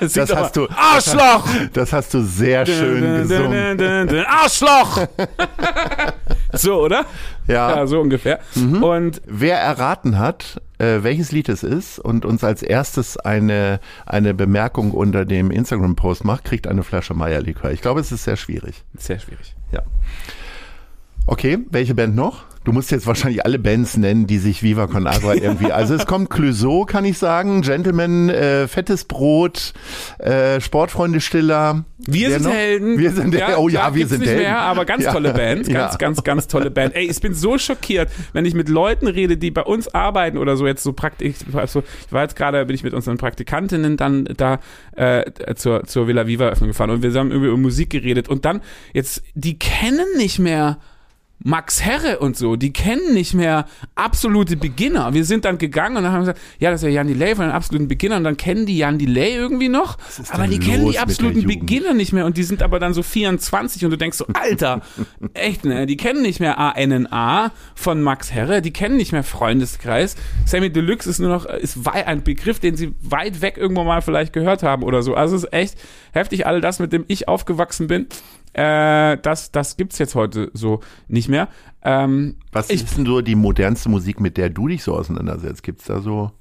Das 0.01 0.17
hast 0.17 0.33
mal. 0.33 0.49
du- 0.53 0.67
Arschloch! 0.69 1.47
Das 1.73 1.93
hast 1.93 2.13
du 2.13 2.21
sehr 2.23 2.65
schön 2.65 3.01
Dun, 3.01 3.21
gesungen. 3.27 3.77
dun, 3.77 3.87
dun, 3.87 4.07
dun. 4.07 4.25
Arschloch! 4.27 5.07
so, 6.53 6.81
oder? 6.81 7.05
Ja. 7.47 7.77
Ja, 7.77 7.87
so 7.87 8.01
ungefähr. 8.01 8.39
Mhm. 8.55 8.83
Und 8.83 9.21
Wer 9.25 9.59
erraten 9.59 10.17
hat, 10.19 10.61
äh, 10.77 11.03
welches 11.03 11.31
Lied 11.31 11.49
es 11.49 11.63
ist 11.63 11.99
und 11.99 12.25
uns 12.25 12.43
als 12.43 12.63
erstes 12.63 13.17
eine, 13.17 13.79
eine 14.05 14.33
Bemerkung 14.33 14.91
unter 14.91 15.25
dem 15.25 15.51
Instagram-Post 15.51 16.23
macht, 16.25 16.43
kriegt 16.43 16.67
eine 16.67 16.83
Flasche 16.83 17.13
Meierlikör. 17.13 17.71
Ich 17.71 17.81
glaube, 17.81 17.99
es 17.99 18.11
ist 18.11 18.23
sehr 18.23 18.37
schwierig. 18.37 18.83
sehr 18.97 19.19
schwierig. 19.19 19.55
Ja. 19.71 19.83
Okay, 21.27 21.59
welche 21.71 21.95
Band 21.95 22.15
noch? 22.15 22.45
Du 22.65 22.71
musst 22.73 22.91
jetzt 22.91 23.07
wahrscheinlich 23.07 23.45
alle 23.45 23.59
Bands 23.59 23.95
nennen, 23.95 24.27
die 24.27 24.37
sich 24.39 24.61
Viva 24.63 24.87
Con 24.87 25.07
Agua 25.07 25.33
irgendwie. 25.41 25.71
Also 25.71 25.93
es 25.95 26.05
kommt 26.05 26.29
Clouseau, 26.29 26.83
kann 26.85 27.05
ich 27.05 27.17
sagen, 27.17 27.61
Gentleman, 27.61 28.29
äh, 28.29 28.67
Fettes 28.67 29.05
Brot, 29.05 29.73
äh, 30.19 30.59
Sportfreunde 30.59 31.21
Stiller. 31.21 31.85
Wir 31.97 32.31
sind 32.31 32.43
noch? 32.43 32.51
Helden. 32.51 32.97
Wir 32.97 33.11
sind 33.11 33.33
Helden. 33.33 33.55
Oh 33.57 33.69
ja, 33.69 33.95
wir 33.95 34.07
sind 34.07 34.19
nicht 34.19 34.29
Helden. 34.29 34.43
Mehr, 34.43 34.59
aber 34.59 34.83
ganz 34.85 35.03
Ja. 35.05 35.13
tolle 35.13 35.33
Band. 35.33 35.67
Ganz, 35.75 35.93
Ja. 35.93 35.97
ganz, 35.97 36.23
ganz 36.23 36.47
tolle 36.47 36.71
Band. 36.71 36.95
Ey, 36.95 37.09
ich 37.09 37.19
bin 37.21 37.33
so 37.33 37.57
schockiert, 37.57 38.09
wenn 38.33 38.45
ich 38.45 38.53
mit 38.53 38.67
Leuten 38.69 39.07
rede, 39.07 39.37
die 39.37 39.51
bei 39.51 39.61
uns 39.63 39.87
arbeiten 39.93 40.37
oder 40.37 40.57
so 40.57 40.67
jetzt 40.67 40.83
so 40.83 40.93
praktisch. 40.93 41.35
Also 41.53 41.83
ich 42.07 42.11
war 42.13 42.23
jetzt 42.23 42.35
gerade, 42.35 42.65
bin 42.65 42.75
ich 42.75 42.83
mit 42.83 42.93
unseren 42.93 43.17
Praktikantinnen 43.17 43.95
dann 43.95 44.25
da 44.37 44.59
äh, 44.95 45.23
zur, 45.55 45.83
zur 45.85 46.07
Villa 46.07 46.27
Viva 46.27 46.47
Öffnung 46.47 46.69
gefahren 46.69 46.89
und 46.89 47.03
wir 47.03 47.13
haben 47.13 47.31
über, 47.31 47.45
über 47.45 47.57
Musik 47.57 47.91
geredet 47.91 48.27
und 48.27 48.43
dann 48.45 48.61
jetzt, 48.93 49.21
die 49.35 49.57
kennen 49.59 50.05
nicht 50.17 50.39
mehr 50.39 50.79
Max 51.43 51.83
Herre 51.83 52.19
und 52.19 52.35
so, 52.37 52.55
die 52.55 52.73
kennen 52.73 53.13
nicht 53.13 53.33
mehr 53.33 53.65
absolute 53.93 54.57
Beginner. 54.57 55.13
Wir 55.13 55.25
sind 55.25 55.45
dann 55.45 55.57
gegangen 55.57 55.97
und 55.97 56.03
dann 56.03 56.11
haben 56.13 56.25
wir 56.25 56.33
gesagt, 56.33 56.39
ja, 56.59 56.71
das 56.71 56.81
ist 56.81 56.87
ja 56.87 56.93
Jan 56.93 57.07
Delay 57.07 57.35
von 57.35 57.45
den 57.45 57.51
absoluten 57.53 57.87
Beginnern 57.87 58.19
und 58.19 58.23
dann 58.23 58.37
kennen 58.37 58.65
die 58.65 58.77
Jan 58.77 58.97
Delay 58.97 59.35
irgendwie 59.35 59.69
noch, 59.69 59.97
ist 60.17 60.33
aber 60.33 60.47
die 60.47 60.59
kennen 60.59 60.89
die 60.89 60.97
absoluten? 60.97 61.45
Beginner 61.45 61.93
nicht 61.93 62.13
mehr 62.13 62.25
und 62.25 62.37
die 62.37 62.43
sind 62.43 62.63
aber 62.63 62.79
dann 62.79 62.93
so 62.95 63.03
24 63.03 63.85
und 63.85 63.91
du 63.91 63.97
denkst 63.97 64.17
so, 64.17 64.25
Alter, 64.33 64.81
echt, 65.33 65.65
ne, 65.65 65.85
die 65.85 65.97
kennen 65.97 66.21
nicht 66.23 66.39
mehr 66.39 66.57
ANNA 66.57 67.51
von 67.75 68.01
Max 68.01 68.31
Herre, 68.31 68.61
die 68.61 68.71
kennen 68.73 68.97
nicht 68.97 69.11
mehr 69.11 69.23
Freundeskreis. 69.23 70.15
Sammy 70.45 70.71
Deluxe 70.71 71.09
ist 71.09 71.19
nur 71.19 71.29
noch, 71.29 71.45
ist 71.45 71.85
wei- 71.85 72.07
ein 72.07 72.23
Begriff, 72.23 72.59
den 72.59 72.75
sie 72.75 72.93
weit 73.01 73.41
weg 73.41 73.57
irgendwo 73.57 73.83
mal 73.83 74.01
vielleicht 74.01 74.33
gehört 74.33 74.63
haben 74.63 74.83
oder 74.83 75.03
so. 75.03 75.13
Also 75.15 75.35
es 75.35 75.43
ist 75.43 75.53
echt 75.53 75.77
heftig, 76.13 76.47
all 76.47 76.61
das, 76.61 76.79
mit 76.79 76.91
dem 76.93 77.03
ich 77.07 77.27
aufgewachsen 77.27 77.87
bin. 77.87 78.07
Äh, 78.55 79.17
das, 79.21 79.51
das 79.51 79.75
gibt's 79.75 79.97
jetzt 79.97 80.15
heute 80.15 80.49
so 80.53 80.79
nicht 81.07 81.27
mehr. 81.27 81.49
Ähm, 81.83 82.35
Was 82.51 82.69
ich, 82.69 82.83
ist 82.83 82.97
denn 82.97 83.05
so 83.05 83.21
die 83.21 83.35
modernste 83.35 83.89
Musik, 83.89 84.19
mit 84.19 84.37
der 84.37 84.49
du 84.49 84.67
dich 84.67 84.83
so 84.83 84.95
auseinandersetzt? 84.95 85.61
Gibt's 85.61 85.85
da 85.85 85.99
so? 85.99 86.31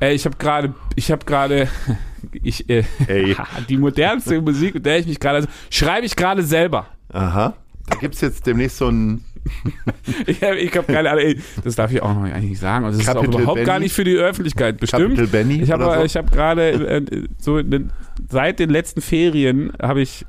äh, 0.00 0.14
ich 0.14 0.24
habe 0.24 0.36
gerade, 0.36 0.74
ich 0.94 1.10
habe 1.10 1.24
gerade, 1.24 1.68
ich, 2.42 2.68
äh, 2.70 2.84
die 3.68 3.76
modernste 3.76 4.40
Musik, 4.40 4.74
mit 4.74 4.86
der 4.86 4.98
ich 4.98 5.06
mich 5.06 5.20
gerade, 5.20 5.46
schreibe 5.70 6.06
ich 6.06 6.16
gerade 6.16 6.42
selber. 6.42 6.86
Aha. 7.12 7.54
Da 7.86 7.96
gibt's 7.96 8.20
jetzt 8.20 8.46
demnächst 8.46 8.78
so 8.78 8.88
ein 8.88 9.24
Ich 10.26 10.42
habe 10.42 10.56
ich 10.56 10.74
hab 10.74 10.86
keine 10.86 11.10
Ahnung, 11.10 11.34
das 11.62 11.76
darf 11.76 11.92
ich 11.92 12.00
auch 12.00 12.14
noch 12.14 12.22
eigentlich 12.22 12.50
nicht 12.50 12.60
sagen. 12.60 12.86
Und 12.86 12.92
das 12.92 13.00
ist 13.00 13.08
auch 13.08 13.14
Capital 13.14 13.40
überhaupt 13.42 13.56
Benny? 13.56 13.66
gar 13.66 13.78
nicht 13.78 13.92
für 13.92 14.04
die 14.04 14.16
Öffentlichkeit 14.16 14.78
bestimmt. 14.78 15.16
Capital 15.16 15.26
Benny 15.26 15.62
ich 15.62 15.70
habe 15.70 15.84
so? 15.84 16.02
ich 16.02 16.16
habe 16.16 16.30
gerade 16.30 16.70
äh, 16.70 17.26
so 17.38 17.60
ne, 17.60 17.88
seit 18.30 18.58
den 18.58 18.70
letzten 18.70 19.02
Ferien 19.02 19.72
habe 19.82 20.00
ich 20.00 20.24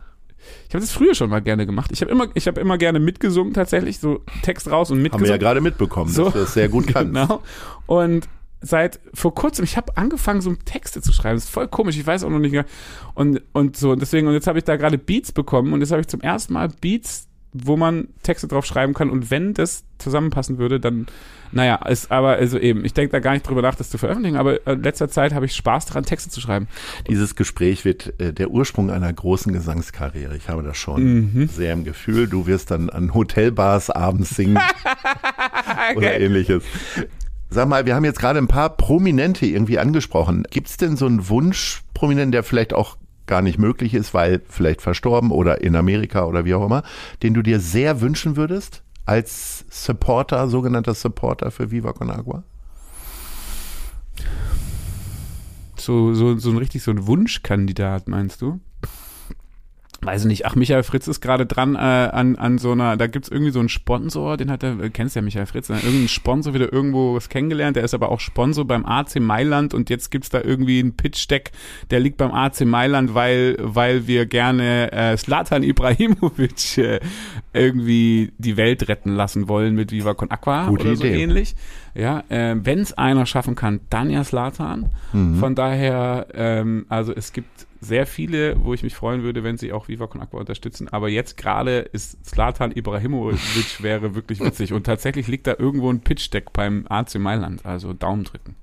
ich 0.67 0.73
habe 0.73 0.81
das 0.81 0.91
früher 0.91 1.15
schon 1.15 1.29
mal 1.29 1.41
gerne 1.41 1.65
gemacht. 1.65 1.91
Ich 1.93 2.01
habe 2.01 2.11
immer 2.11 2.27
ich 2.33 2.47
habe 2.47 2.59
immer 2.61 2.77
gerne 2.77 2.99
mitgesungen 2.99 3.53
tatsächlich, 3.53 3.99
so 3.99 4.21
Text 4.43 4.69
raus 4.69 4.91
und 4.91 4.97
Haben 4.97 5.03
wir 5.03 5.03
mitgesungen. 5.03 5.31
ja 5.31 5.37
gerade 5.37 5.61
mitbekommen, 5.61 6.11
So. 6.11 6.25
dass 6.25 6.33
du 6.33 6.39
das 6.39 6.53
sehr 6.53 6.69
gut 6.69 6.87
kannst. 6.87 7.13
Genau. 7.13 7.41
Und 7.85 8.27
seit 8.61 8.99
vor 9.13 9.35
kurzem, 9.35 9.63
ich 9.63 9.77
habe 9.77 9.95
angefangen, 9.95 10.41
so 10.41 10.53
Texte 10.55 11.01
zu 11.01 11.13
schreiben. 11.13 11.35
Das 11.35 11.43
ist 11.45 11.49
voll 11.51 11.67
komisch, 11.67 11.97
ich 11.97 12.07
weiß 12.07 12.23
auch 12.23 12.29
noch 12.29 12.39
nicht 12.39 12.51
mehr. 12.53 12.65
Und, 13.13 13.41
und 13.53 13.77
so, 13.77 13.91
und 13.91 14.01
deswegen, 14.01 14.27
und 14.27 14.33
jetzt 14.33 14.47
habe 14.47 14.57
ich 14.57 14.63
da 14.63 14.75
gerade 14.75 14.97
Beats 14.97 15.31
bekommen 15.31 15.71
und 15.73 15.81
jetzt 15.81 15.91
habe 15.91 16.01
ich 16.01 16.07
zum 16.07 16.21
ersten 16.21 16.53
Mal 16.53 16.69
Beats, 16.81 17.27
wo 17.63 17.77
man 17.77 18.09
Texte 18.23 18.47
drauf 18.47 18.65
schreiben 18.65 18.93
kann. 18.93 19.09
Und 19.09 19.31
wenn 19.31 19.53
das 19.53 19.83
zusammenpassen 19.97 20.57
würde, 20.57 20.79
dann, 20.79 21.07
naja, 21.53 21.75
ist 21.87 22.11
aber, 22.11 22.31
also 22.33 22.59
eben, 22.59 22.83
ich 22.83 22.93
denke 22.93 23.11
da 23.13 23.19
gar 23.19 23.31
nicht 23.31 23.47
drüber 23.47 23.61
nach, 23.61 23.75
das 23.75 23.89
zu 23.89 23.97
veröffentlichen, 23.97 24.35
aber 24.35 24.65
in 24.67 24.83
letzter 24.83 25.07
Zeit 25.07 25.33
habe 25.33 25.45
ich 25.45 25.55
Spaß 25.55 25.85
daran, 25.85 26.03
Texte 26.03 26.29
zu 26.29 26.41
schreiben. 26.41 26.67
Dieses 27.07 27.35
Gespräch 27.35 27.85
wird 27.85 28.19
äh, 28.19 28.33
der 28.33 28.49
Ursprung 28.51 28.89
einer 28.91 29.11
großen 29.11 29.53
Gesangskarriere. 29.53 30.35
Ich 30.35 30.49
habe 30.49 30.63
das 30.63 30.75
schon 30.77 31.03
Mhm. 31.33 31.47
sehr 31.47 31.71
im 31.73 31.85
Gefühl. 31.85 32.27
Du 32.27 32.45
wirst 32.45 32.71
dann 32.71 32.89
an 32.89 33.13
Hotelbars 33.13 33.89
abends 33.89 34.31
singen 34.35 34.59
oder 35.95 36.19
ähnliches. 36.19 36.63
Sag 37.49 37.69
mal, 37.69 37.85
wir 37.85 37.95
haben 37.95 38.03
jetzt 38.05 38.19
gerade 38.19 38.39
ein 38.39 38.47
paar 38.47 38.69
Prominente 38.75 39.45
irgendwie 39.45 39.79
angesprochen. 39.79 40.43
Gibt 40.49 40.67
es 40.67 40.77
denn 40.77 40.97
so 40.97 41.05
einen 41.05 41.29
Wunsch, 41.29 41.83
Prominenten, 41.93 42.31
der 42.33 42.43
vielleicht 42.43 42.73
auch 42.73 42.97
gar 43.27 43.41
nicht 43.41 43.57
möglich 43.57 43.93
ist, 43.93 44.13
weil 44.13 44.41
vielleicht 44.47 44.81
verstorben 44.81 45.31
oder 45.31 45.61
in 45.61 45.75
Amerika 45.75 46.25
oder 46.25 46.45
wie 46.45 46.53
auch 46.53 46.65
immer, 46.65 46.83
den 47.23 47.33
du 47.33 47.41
dir 47.41 47.59
sehr 47.59 48.01
wünschen 48.01 48.35
würdest 48.35 48.83
als 49.05 49.65
Supporter, 49.69 50.47
sogenannter 50.47 50.93
Supporter 50.93 51.51
für 51.51 51.71
Viva 51.71 51.93
Con 51.93 52.09
Agua? 52.09 52.43
So, 55.77 56.13
so, 56.13 56.37
so 56.37 56.49
ein 56.49 56.57
richtig 56.57 56.83
so 56.83 56.91
ein 56.91 57.05
Wunschkandidat, 57.05 58.07
meinst 58.07 58.41
du? 58.41 58.59
Weiß 60.05 60.21
ich 60.21 60.27
nicht, 60.27 60.45
ach, 60.45 60.55
Michael 60.55 60.83
Fritz 60.83 61.07
ist 61.07 61.21
gerade 61.21 61.45
dran 61.45 61.75
äh, 61.75 61.79
an, 61.79 62.35
an 62.35 62.57
so 62.57 62.71
einer, 62.71 62.97
da 62.97 63.07
gibt's 63.07 63.29
irgendwie 63.29 63.51
so 63.51 63.59
einen 63.59 63.69
Sponsor, 63.69 64.37
den 64.37 64.51
hat 64.51 64.63
er, 64.63 64.79
äh, 64.79 64.89
kennst 64.89 65.15
ja 65.15 65.21
Michael 65.21 65.45
Fritz, 65.45 65.69
ne? 65.69 65.77
irgendeinen 65.77 66.07
Sponsor 66.07 66.53
wieder 66.53 66.71
irgendwo 66.71 67.15
was 67.15 67.29
kennengelernt, 67.29 67.75
der 67.75 67.83
ist 67.83 67.93
aber 67.93 68.09
auch 68.09 68.19
Sponsor 68.19 68.65
beim 68.65 68.85
AC 68.85 69.19
Mailand 69.19 69.73
und 69.73 69.89
jetzt 69.89 70.11
gibt's 70.11 70.29
da 70.29 70.41
irgendwie 70.41 70.79
einen 70.79 70.95
Pitch-Deck, 70.95 71.51
der 71.91 71.99
liegt 71.99 72.17
beim 72.17 72.31
AC 72.31 72.61
Mailand, 72.61 73.13
weil, 73.13 73.57
weil 73.59 74.07
wir 74.07 74.25
gerne 74.25 74.91
äh, 74.91 75.17
Slatan 75.17 75.63
Ibrahimovic 75.63 76.77
äh, 76.77 76.99
irgendwie 77.53 78.31
die 78.37 78.57
Welt 78.57 78.87
retten 78.87 79.15
lassen 79.15 79.47
wollen 79.47 79.75
mit 79.75 79.91
Viva 79.91 80.13
Con 80.13 80.31
Aqua 80.31 80.67
Gute 80.67 80.83
oder 80.83 80.95
so 80.95 81.03
Idee. 81.05 81.23
ähnlich. 81.23 81.55
Ja, 81.95 82.23
äh, 82.27 82.55
wenn 82.57 82.79
es 82.79 82.93
einer 82.93 83.25
schaffen 83.25 83.55
kann, 83.55 83.79
dann 83.89 84.09
ja 84.09 84.23
Slatan. 84.23 84.89
Mhm. 85.13 85.37
Von 85.37 85.55
daher, 85.55 86.27
ähm, 86.33 86.85
also 86.89 87.13
es 87.13 87.31
gibt 87.31 87.67
sehr 87.79 88.05
viele, 88.05 88.63
wo 88.63 88.73
ich 88.73 88.83
mich 88.83 88.95
freuen 88.95 89.23
würde, 89.23 89.43
wenn 89.43 89.57
sie 89.57 89.71
auch 89.71 89.87
Viva 89.87 90.07
Con 90.07 90.21
Aqua 90.21 90.39
unterstützen. 90.39 90.89
Aber 90.89 91.07
jetzt 91.07 91.37
gerade 91.37 91.79
ist 91.79 92.25
Slatan 92.25 92.71
Ibrahimovic 92.71 93.39
wäre 93.81 94.13
wirklich 94.13 94.41
witzig. 94.41 94.73
Und 94.73 94.83
tatsächlich 94.83 95.27
liegt 95.27 95.47
da 95.47 95.55
irgendwo 95.57 95.89
ein 95.89 96.01
Pitch-Deck 96.01 96.51
beim 96.51 96.85
AC 96.89 97.15
Mailand. 97.15 97.65
Also 97.65 97.93
Daumen 97.93 98.25
drücken. 98.25 98.55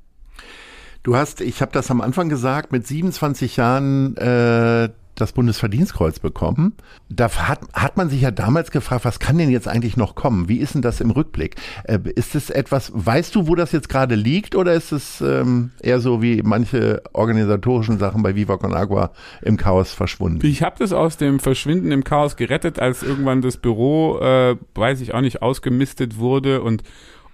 Du 1.02 1.16
hast, 1.16 1.40
ich 1.40 1.62
habe 1.62 1.72
das 1.72 1.90
am 1.90 2.00
Anfang 2.00 2.28
gesagt, 2.28 2.70
mit 2.70 2.86
27 2.86 3.56
Jahren 3.56 4.16
äh, 4.18 4.90
das 5.14 5.32
Bundesverdienstkreuz 5.32 6.18
bekommen. 6.18 6.74
Da 7.08 7.30
hat, 7.30 7.60
hat 7.72 7.96
man 7.96 8.08
sich 8.08 8.22
ja 8.22 8.30
damals 8.30 8.70
gefragt, 8.70 9.04
was 9.04 9.18
kann 9.18 9.38
denn 9.38 9.50
jetzt 9.50 9.68
eigentlich 9.68 9.96
noch 9.96 10.14
kommen? 10.14 10.48
Wie 10.48 10.56
ist 10.56 10.74
denn 10.74 10.82
das 10.82 11.00
im 11.00 11.10
Rückblick? 11.10 11.56
Äh, 11.84 11.98
ist 12.14 12.34
es 12.34 12.50
etwas, 12.50 12.90
weißt 12.94 13.34
du, 13.34 13.46
wo 13.46 13.54
das 13.54 13.72
jetzt 13.72 13.88
gerade 13.88 14.14
liegt 14.14 14.54
oder 14.54 14.74
ist 14.74 14.92
es 14.92 15.20
ähm, 15.20 15.70
eher 15.80 16.00
so 16.00 16.22
wie 16.22 16.42
manche 16.42 17.02
organisatorischen 17.12 17.98
Sachen 17.98 18.22
bei 18.22 18.34
Viva 18.34 18.56
Con 18.56 18.74
Agua 18.74 19.12
im 19.42 19.56
Chaos 19.56 19.92
verschwunden? 19.92 20.44
Ich 20.46 20.62
habe 20.62 20.76
das 20.78 20.92
aus 20.92 21.16
dem 21.16 21.40
Verschwinden 21.40 21.92
im 21.92 22.04
Chaos 22.04 22.36
gerettet, 22.36 22.78
als 22.78 23.02
irgendwann 23.02 23.42
das 23.42 23.58
Büro, 23.58 24.18
äh, 24.18 24.56
weiß 24.74 25.00
ich 25.00 25.14
auch 25.14 25.20
nicht, 25.20 25.42
ausgemistet 25.42 26.18
wurde 26.18 26.62
und 26.62 26.82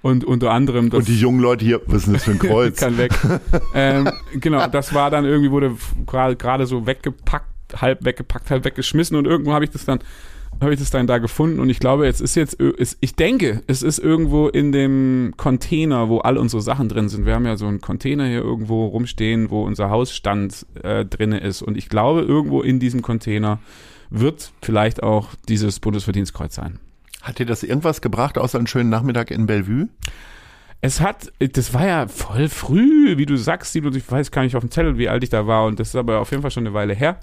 und 0.01 0.25
unter 0.25 0.53
anderem 0.53 0.91
das 0.91 1.01
Und 1.01 1.09
die 1.09 1.19
jungen 1.19 1.41
Leute 1.41 1.65
hier, 1.65 1.81
was 1.87 2.07
ist 2.07 2.15
das 2.15 2.25
für 2.25 2.31
ein 2.31 2.39
Kreuz? 2.39 2.79
kann 2.79 2.99
weg. 2.99 3.13
ähm, 3.75 4.09
genau, 4.35 4.67
das 4.69 4.95
war 4.95 5.11
dann 5.11 5.25
irgendwie 5.25 5.51
wurde 5.51 5.75
gerade 6.07 6.67
so 6.67 6.87
weggepackt, 6.87 7.47
halb 7.77 8.05
weggepackt, 8.05 8.51
halb 8.51 8.65
weggeschmissen 8.65 9.17
und 9.17 9.27
irgendwo 9.27 9.53
habe 9.53 9.65
ich 9.65 9.71
das 9.71 9.85
dann 9.85 10.01
habe 10.61 10.73
ich 10.73 10.81
das 10.81 10.91
dann 10.91 11.07
da 11.07 11.19
gefunden 11.19 11.61
und 11.61 11.71
ich 11.71 11.79
glaube, 11.79 12.07
jetzt 12.07 12.21
ist 12.21 12.35
jetzt 12.35 12.57
ich 13.01 13.15
denke, 13.15 13.63
es 13.67 13.83
ist 13.83 13.99
irgendwo 13.99 14.49
in 14.49 14.73
dem 14.73 15.35
Container, 15.37 16.09
wo 16.09 16.19
all 16.19 16.37
unsere 16.37 16.63
Sachen 16.63 16.89
drin 16.89 17.09
sind. 17.09 17.27
Wir 17.27 17.35
haben 17.35 17.47
ja 17.47 17.57
so 17.57 17.67
einen 17.67 17.81
Container 17.81 18.27
hier 18.27 18.41
irgendwo 18.41 18.87
rumstehen, 18.87 19.51
wo 19.51 19.65
unser 19.65 19.91
Hausstand 19.91 20.67
äh, 20.83 21.05
drinne 21.05 21.39
ist 21.39 21.63
und 21.63 21.77
ich 21.77 21.89
glaube, 21.89 22.23
irgendwo 22.23 22.63
in 22.63 22.81
diesem 22.81 23.03
Container 23.03 23.61
wird 24.11 24.53
vielleicht 24.63 25.03
auch 25.03 25.29
dieses 25.49 25.81
Bundesverdienstkreuz 25.81 26.55
sein. 26.55 26.81
Hat 27.23 27.39
dir 27.39 27.47
das 27.47 27.63
irgendwas 27.63 28.01
gebracht, 28.01 28.39
außer 28.39 28.59
einen 28.59 28.67
schönen 28.67 28.91
Nachmittag 28.91 29.31
in 29.31 29.47
Bellevue? 29.47 29.89
Es 30.81 31.01
hat, 31.01 31.33
das 31.41 31.75
war 31.75 31.87
ja 31.87 32.07
voll 32.07 32.49
früh, 32.49 33.19
wie 33.19 33.27
du 33.27 33.37
sagst, 33.37 33.73
Silo, 33.73 33.91
ich 33.91 34.11
weiß 34.11 34.31
gar 34.31 34.43
nicht 34.43 34.55
auf 34.55 34.63
dem 34.63 34.71
Zettel, 34.71 34.97
wie 34.97 35.09
alt 35.09 35.25
ich 35.25 35.31
da 35.31 35.47
war 35.47 35.67
und 35.67 35.81
das 35.81 35.89
ist 35.89 35.97
aber 35.97 36.21
auf 36.21 36.31
jeden 36.31 36.43
Fall 36.43 36.53
schon 36.53 36.67
eine 36.67 36.75
Weile 36.75 36.95
her. 36.95 37.19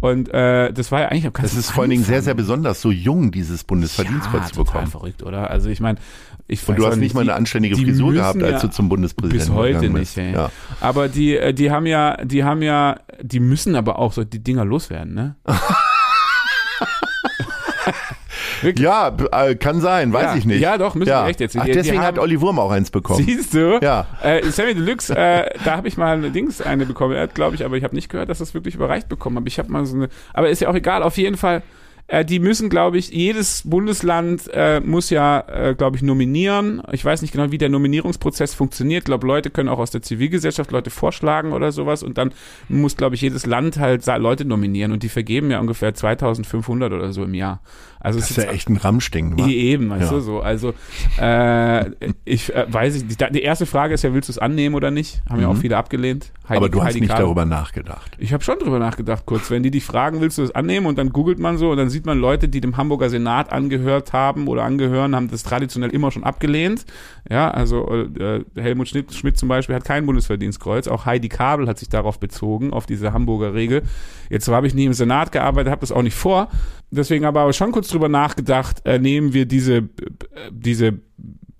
Und 0.00 0.32
äh, 0.32 0.72
das 0.72 0.90
war 0.90 1.00
ja 1.00 1.08
eigentlich 1.08 1.30
Das 1.32 1.54
ist 1.54 1.70
vor 1.70 1.82
allen 1.82 1.90
Dingen 1.90 2.04
sehr, 2.04 2.22
sehr 2.22 2.34
besonders, 2.34 2.80
so 2.80 2.90
jung 2.90 3.30
dieses 3.30 3.64
Bundesverdienstkreuz 3.64 4.44
ja, 4.44 4.52
zu 4.52 4.64
bekommen. 4.64 4.86
verrückt, 4.86 5.22
oder? 5.22 5.50
Also 5.50 5.68
ich 5.68 5.80
meine, 5.80 5.98
ich 6.48 6.66
Und 6.66 6.78
du 6.78 6.86
hast 6.86 6.96
nicht 6.96 7.14
mal 7.14 7.20
eine 7.20 7.34
anständige 7.34 7.76
Frisur 7.76 8.12
gehabt, 8.12 8.42
als 8.42 8.62
ja, 8.62 8.68
du 8.68 8.70
zum 8.70 8.88
Bundespräsidenten 8.88 9.48
bis 9.48 9.54
heute 9.54 9.90
nicht, 9.90 10.16
ey. 10.16 10.32
Ja. 10.32 10.50
Aber 10.80 11.08
die, 11.08 11.36
äh, 11.36 11.52
die 11.52 11.70
haben 11.70 11.86
ja, 11.86 12.16
die 12.24 12.44
haben 12.44 12.62
ja, 12.62 12.98
die 13.20 13.40
müssen 13.40 13.76
aber 13.76 13.98
auch 13.98 14.12
so 14.12 14.24
die 14.24 14.42
Dinger 14.42 14.64
loswerden, 14.64 15.14
ne? 15.14 15.36
Ja, 18.78 19.10
b- 19.10 19.24
äh, 19.32 19.54
kann 19.54 19.80
sein, 19.80 20.12
weiß 20.12 20.22
Ja. 20.24 20.36
ich 20.36 20.44
nicht. 20.46 20.60
Ja, 20.60 20.78
doch, 20.78 20.94
müssen 20.94 21.10
wir 21.10 21.26
echt 21.26 21.40
jetzt. 21.40 21.56
Ach, 21.58 21.64
deswegen 21.64 21.98
hat 22.00 22.06
haben- 22.16 22.18
Olli 22.18 22.40
Wurm 22.40 22.58
auch 22.58 22.70
eins 22.70 22.90
bekommen. 22.90 23.24
Siehst 23.24 23.54
du? 23.54 23.78
Ja. 23.82 24.06
Äh, 24.22 24.44
Sammy 24.50 24.74
Deluxe, 24.74 25.16
äh, 25.16 25.50
da 25.64 25.76
habe 25.76 25.88
ich 25.88 25.96
mal 25.96 26.16
eine 26.16 26.30
Dings 26.30 26.60
eine 26.60 26.86
bekommen, 26.86 27.14
er 27.14 27.22
hat, 27.22 27.34
glaube 27.34 27.54
ich, 27.54 27.64
aber 27.64 27.76
ich 27.76 27.84
habe 27.84 27.94
nicht 27.94 28.08
gehört, 28.08 28.28
dass 28.28 28.38
das 28.38 28.54
wirklich 28.54 28.74
überreicht 28.74 29.08
bekommen 29.08 29.36
habe. 29.36 29.48
Ich 29.48 29.58
habe 29.58 29.70
mal 29.70 29.84
so 29.86 29.96
eine, 29.96 30.08
aber 30.34 30.48
ist 30.50 30.60
ja 30.60 30.68
auch 30.68 30.74
egal, 30.74 31.02
auf 31.02 31.16
jeden 31.16 31.36
Fall. 31.36 31.62
Äh, 32.12 32.24
die 32.24 32.40
müssen, 32.40 32.70
glaube 32.70 32.98
ich, 32.98 33.10
jedes 33.10 33.62
Bundesland 33.64 34.50
äh, 34.52 34.80
muss 34.80 35.10
ja, 35.10 35.44
äh, 35.46 35.74
glaube 35.76 35.96
ich, 35.96 36.02
nominieren. 36.02 36.82
Ich 36.90 37.04
weiß 37.04 37.22
nicht 37.22 37.30
genau, 37.30 37.52
wie 37.52 37.58
der 37.58 37.68
Nominierungsprozess 37.68 38.52
funktioniert. 38.52 39.02
Ich 39.02 39.04
glaube, 39.04 39.28
Leute 39.28 39.48
können 39.48 39.68
auch 39.68 39.78
aus 39.78 39.92
der 39.92 40.02
Zivilgesellschaft 40.02 40.72
Leute 40.72 40.90
vorschlagen 40.90 41.52
oder 41.52 41.70
sowas 41.70 42.02
und 42.02 42.18
dann 42.18 42.32
muss, 42.68 42.96
glaube 42.96 43.14
ich, 43.14 43.20
jedes 43.20 43.46
Land 43.46 43.78
halt 43.78 44.04
Leute 44.06 44.44
nominieren 44.44 44.90
und 44.90 45.04
die 45.04 45.08
vergeben 45.08 45.52
ja 45.52 45.60
ungefähr 45.60 45.94
2500 45.94 46.92
oder 46.92 47.12
so 47.12 47.22
im 47.22 47.34
Jahr. 47.34 47.60
Also 48.02 48.18
es 48.18 48.28
Das 48.28 48.38
ist 48.38 48.44
ja 48.44 48.50
echt 48.50 48.68
ein 48.70 48.82
wa? 49.38 49.46
Eh, 49.46 49.50
Eben, 49.52 49.90
weißt 49.90 50.10
Ja. 50.10 50.16
du, 50.16 50.20
so. 50.20 50.40
Also, 50.40 50.72
äh, 51.18 51.90
ich 52.24 52.54
äh, 52.54 52.66
weiß 52.68 52.94
nicht, 53.04 53.20
die, 53.20 53.32
die 53.32 53.42
erste 53.42 53.66
Frage 53.66 53.94
ist 53.94 54.02
ja, 54.02 54.14
willst 54.14 54.28
du 54.28 54.32
es 54.32 54.38
annehmen 54.38 54.74
oder 54.74 54.90
nicht? 54.90 55.22
Haben 55.28 55.40
ja 55.42 55.48
auch 55.48 55.56
viele 55.56 55.76
abgelehnt. 55.76 56.32
Heidi- 56.48 56.50
Mhm. 56.50 56.56
Aber 56.56 56.68
du 56.68 56.80
hast 56.80 56.86
Heidi 56.88 57.00
nicht 57.02 57.10
Klum. 57.14 57.20
darüber 57.26 57.44
nachgedacht. 57.44 58.16
Ich 58.18 58.32
habe 58.32 58.42
schon 58.42 58.58
drüber 58.58 58.78
nachgedacht, 58.78 59.24
kurz. 59.26 59.50
Wenn 59.50 59.62
die 59.62 59.70
dich 59.70 59.84
fragen, 59.84 60.20
willst 60.20 60.38
du 60.38 60.42
es 60.42 60.50
annehmen? 60.52 60.86
Und 60.86 60.98
dann 60.98 61.10
googelt 61.10 61.38
man 61.38 61.58
so 61.58 61.70
und 61.70 61.76
dann 61.76 61.90
sieht 61.90 62.06
man 62.06 62.18
Leute, 62.18 62.48
die 62.48 62.60
dem 62.60 62.76
Hamburger 62.76 63.08
Senat 63.10 63.52
angehört 63.52 64.12
haben 64.12 64.48
oder 64.48 64.64
angehören, 64.64 65.14
haben 65.14 65.30
das 65.30 65.42
traditionell 65.42 65.90
immer 65.90 66.10
schon 66.10 66.24
abgelehnt. 66.24 66.86
Ja, 67.30 67.50
also 67.50 67.86
äh, 68.18 68.40
Helmut 68.56 68.88
Schmidt, 68.88 69.12
Schmidt 69.14 69.36
zum 69.36 69.48
Beispiel 69.48 69.74
hat 69.76 69.84
kein 69.84 70.06
Bundesverdienstkreuz. 70.06 70.88
Auch 70.88 71.06
Heidi 71.06 71.28
Kabel 71.28 71.68
hat 71.68 71.78
sich 71.78 71.88
darauf 71.88 72.18
bezogen, 72.18 72.72
auf 72.72 72.86
diese 72.86 73.12
Hamburger 73.12 73.54
Regel. 73.54 73.82
Jetzt 74.30 74.48
habe 74.48 74.66
ich 74.66 74.74
nie 74.74 74.86
im 74.86 74.92
Senat 74.94 75.30
gearbeitet, 75.32 75.70
habe 75.70 75.80
das 75.82 75.92
auch 75.92 76.02
nicht 76.02 76.14
vor. 76.16 76.48
Deswegen 76.90 77.24
habe 77.24 77.38
ich 77.38 77.42
aber 77.42 77.52
schon 77.52 77.72
kurz 77.72 77.88
drüber 77.88 78.08
nachgedacht, 78.08 78.84
äh, 78.84 78.98
nehmen 78.98 79.32
wir 79.32 79.46
diese, 79.46 79.76
äh, 79.76 79.86
diese 80.50 81.00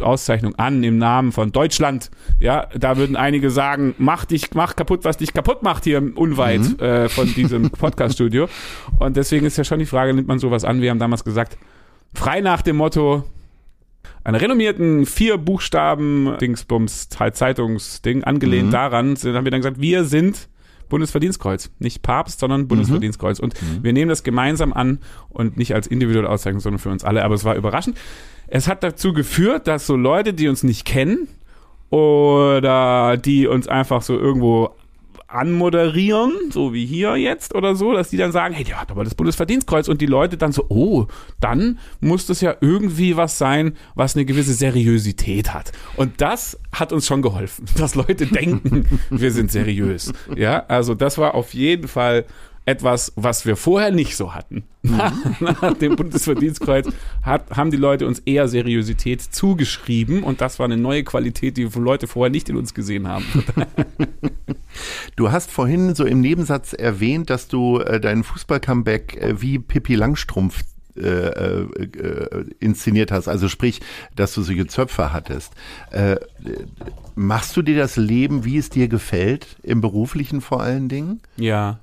Auszeichnung 0.03 0.55
an 0.57 0.83
im 0.83 0.99
Namen 0.99 1.33
von 1.33 1.53
Deutschland. 1.53 2.11
Ja, 2.41 2.67
da 2.77 2.97
würden 2.97 3.17
einige 3.17 3.51
sagen, 3.51 3.95
mach 3.99 4.25
dich, 4.25 4.55
mach 4.55 4.77
kaputt, 4.77 5.05
was 5.05 5.19
dich 5.19 5.33
kaputt 5.33 5.63
macht 5.63 5.85
hier 5.85 6.03
unweit 6.17 6.81
äh, 6.81 7.09
von 7.09 7.33
diesem 7.35 7.71
Podcaststudio. 7.71 8.49
Und 8.99 9.17
deswegen 9.17 9.47
ist 9.47 9.57
ja 9.57 9.65
schon 9.65 9.79
die 9.79 9.87
Frage, 9.87 10.15
nimmt 10.15 10.29
man 10.29 10.39
sowas 10.39 10.65
an? 10.65 10.81
Wir 10.81 10.91
haben 10.91 10.99
damals 10.99 11.25
gesagt, 11.25 11.57
frei 12.15 12.41
nach 12.41 12.63
dem 12.63 12.77
Motto, 12.77 13.25
einer 14.25 14.41
renommierten 14.41 15.07
vier 15.07 15.39
Buchstaben 15.39 16.37
Dingsbums 16.41 17.09
Zeitungsding 17.09 18.25
angelehnt 18.25 18.73
daran, 18.73 19.17
sind, 19.17 19.35
haben 19.35 19.45
wir 19.45 19.51
dann 19.51 19.61
gesagt, 19.61 19.81
wir 19.81 20.05
sind 20.05 20.49
Bundesverdienstkreuz, 20.91 21.71
nicht 21.79 22.03
Papst, 22.03 22.41
sondern 22.41 22.69
Bundesverdienstkreuz. 22.69 23.39
Und 23.41 23.55
wir 23.83 23.95
nehmen 23.95 24.11
das 24.11 24.23
gemeinsam 24.23 24.75
an 24.75 24.99
und 25.31 25.57
nicht 25.57 25.75
als 25.75 25.87
individuelle 25.87 26.29
Auszeichnung, 26.29 26.61
sondern 26.61 26.79
für 26.79 26.91
uns 26.91 27.03
alle, 27.03 27.25
aber 27.25 27.35
es 27.35 27.45
war 27.45 27.57
überraschend. 27.57 27.97
Es 28.47 28.69
hat 28.69 28.83
dazu 28.83 29.15
geführt, 29.15 29.67
dass 29.67 29.87
so 29.87 29.97
Leute, 29.97 30.35
die 30.35 30.49
uns 30.49 30.63
nicht 30.63 30.85
kennen 30.85 31.29
oder 31.89 33.17
die 33.17 33.47
uns 33.47 33.67
einfach 33.67 34.03
so 34.03 34.19
irgendwo 34.19 34.75
anmoderieren, 35.33 36.33
so 36.51 36.73
wie 36.73 36.87
hier 36.87 37.17
jetzt 37.17 37.55
oder 37.55 37.75
so, 37.75 37.93
dass 37.93 38.11
die 38.11 38.17
dann 38.17 38.33
sagen, 38.33 38.55
hey, 38.55 38.65
der 38.65 38.81
hat 38.81 38.91
aber 38.91 39.05
das 39.05 39.15
Bundesverdienstkreuz 39.15 39.89
und 39.89 40.01
die 40.01 40.07
Leute 40.07 40.37
dann 40.37 40.53
so, 40.53 40.67
oh, 40.69 41.07
dann 41.41 41.79
muss 42.01 42.27
das 42.27 42.41
ja 42.41 42.57
irgendwie 42.61 43.17
was 43.17 43.39
sein, 43.39 43.77
was 43.95 44.17
eine 44.17 44.25
gewisse 44.25 44.55
Seriosität 44.55 45.55
hat. 45.55 45.73
Und 45.97 46.21
das 46.21 46.59
hat 46.73 46.93
uns 46.93 47.07
schon 47.07 47.23
geholfen, 47.23 47.65
dass 47.77 47.95
Leute 47.95 48.27
denken, 48.27 48.87
wir 49.11 49.31
sind 49.33 49.51
seriös. 49.51 50.13
Ja, 50.37 50.65
also 50.67 50.95
das 50.95 51.19
war 51.19 51.35
auf 51.35 51.55
jeden 51.55 51.89
Fall 51.89 52.25
etwas, 52.71 53.13
was 53.17 53.45
wir 53.47 53.57
vorher 53.57 53.91
nicht 53.91 54.17
so 54.17 54.35
hatten. 54.35 54.63
Nach 54.83 55.75
dem 55.75 55.97
Bundesverdienstkreuz 55.97 56.89
hat, 57.23 57.51
haben 57.51 57.71
die 57.71 57.77
Leute 57.77 58.07
uns 58.07 58.21
eher 58.21 58.49
Seriosität 58.49 59.21
zugeschrieben 59.21 60.23
und 60.23 60.41
das 60.41 60.59
war 60.59 60.67
eine 60.67 60.77
neue 60.77 61.05
Qualität, 61.05 61.57
die 61.57 61.65
Leute 61.65 62.07
vorher 62.07 62.31
nicht 62.31 62.49
in 62.49 62.57
uns 62.57 62.73
gesehen 62.75 63.09
haben. 63.09 63.25
Du 65.17 65.33
hast 65.33 65.51
vorhin 65.51 65.95
so 65.95 66.05
im 66.05 66.21
Nebensatz 66.21 66.73
erwähnt, 66.73 67.29
dass 67.29 67.49
du 67.49 67.81
äh, 67.81 68.01
deinen 68.01 68.25
Fußball-Comeback 68.25 69.17
äh, 69.17 69.43
wie 69.43 69.59
Pippi 69.59 69.95
Langstrumpf 69.97 70.63
äh, 70.97 71.63
äh, 71.63 72.45
inszeniert 72.61 73.13
hast. 73.13 73.29
Also 73.29 73.49
sprich, 73.49 73.81
dass 74.17 74.33
du 74.35 74.43
solche 74.43 74.67
Zöpfe 74.67 75.13
hattest. 75.13 75.53
Äh, 75.91 76.17
machst 77.15 77.57
du 77.57 77.63
dir 77.63 77.77
das 77.77 77.97
Leben, 77.97 78.45
wie 78.45 78.57
es 78.59 78.71
dir 78.71 78.89
gefällt, 78.89 79.57
im 79.63 79.81
beruflichen 79.81 80.41
vor 80.41 80.63
allen 80.63 80.89
Dingen? 80.89 81.21
Ja, 81.37 81.81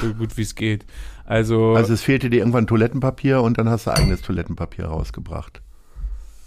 so 0.00 0.12
gut 0.14 0.36
wie 0.36 0.42
es 0.42 0.54
geht. 0.54 0.84
Also, 1.26 1.74
Also 1.74 1.94
es 1.94 2.02
fehlte 2.02 2.28
dir 2.30 2.38
irgendwann 2.38 2.66
Toilettenpapier 2.66 3.40
und 3.42 3.58
dann 3.58 3.68
hast 3.68 3.86
du 3.86 3.90
eigenes 3.92 4.20
Toilettenpapier 4.22 4.86
rausgebracht. 4.86 5.60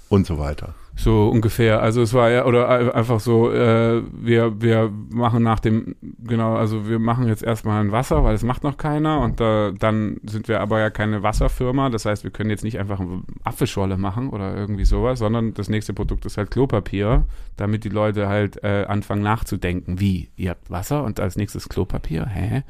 Und 0.10 0.26
so 0.26 0.40
weiter. 0.40 0.74
so 0.96 1.28
ungefähr. 1.28 1.82
Also 1.82 2.02
es 2.02 2.14
war 2.14 2.30
ja, 2.32 2.46
oder 2.46 2.70
ein- 2.70 2.90
einfach 2.92 3.20
so, 3.20 3.52
äh, 3.52 4.02
wir, 4.14 4.62
wir 4.62 4.90
machen 5.10 5.44
nach 5.44 5.60
dem, 5.60 5.96
genau, 6.24 6.56
also 6.56 6.88
wir 6.88 6.98
machen 6.98 7.28
jetzt 7.28 7.44
erstmal 7.44 7.82
ein 7.84 7.92
Wasser, 7.92 8.24
weil 8.24 8.34
es 8.34 8.42
macht 8.42 8.64
noch 8.64 8.78
keiner 8.78 9.20
und 9.20 9.42
äh, 9.42 9.74
dann 9.74 10.18
sind 10.24 10.48
wir 10.48 10.62
aber 10.62 10.80
ja 10.80 10.90
keine 10.90 11.24
Wasserfirma. 11.24 11.90
Das 11.90 12.06
heißt, 12.06 12.24
wir 12.24 12.32
können 12.32 12.50
jetzt 12.50 12.64
nicht 12.64 12.80
einfach 12.80 13.02
eine 13.02 13.22
Apfelschorle 13.44 13.98
machen 13.98 14.30
oder 14.30 14.56
irgendwie 14.56 14.86
sowas, 14.86 15.20
sondern 15.20 15.54
das 15.54 15.68
nächste 15.70 15.94
Produkt 15.94 16.26
ist 16.26 16.38
halt 16.38 16.52
Klopapier, 16.52 17.26
damit 17.58 17.84
die 17.84 17.90
Leute 17.90 18.28
halt 18.30 18.64
äh, 18.64 18.86
anfangen 18.88 19.22
nachzudenken. 19.24 20.00
Wie? 20.00 20.30
Ihr 20.38 20.52
habt 20.52 20.72
Wasser 20.72 21.04
und 21.04 21.20
als 21.20 21.36
nächstes 21.36 21.68
Klopapier? 21.68 22.26
Hä? 22.28 22.64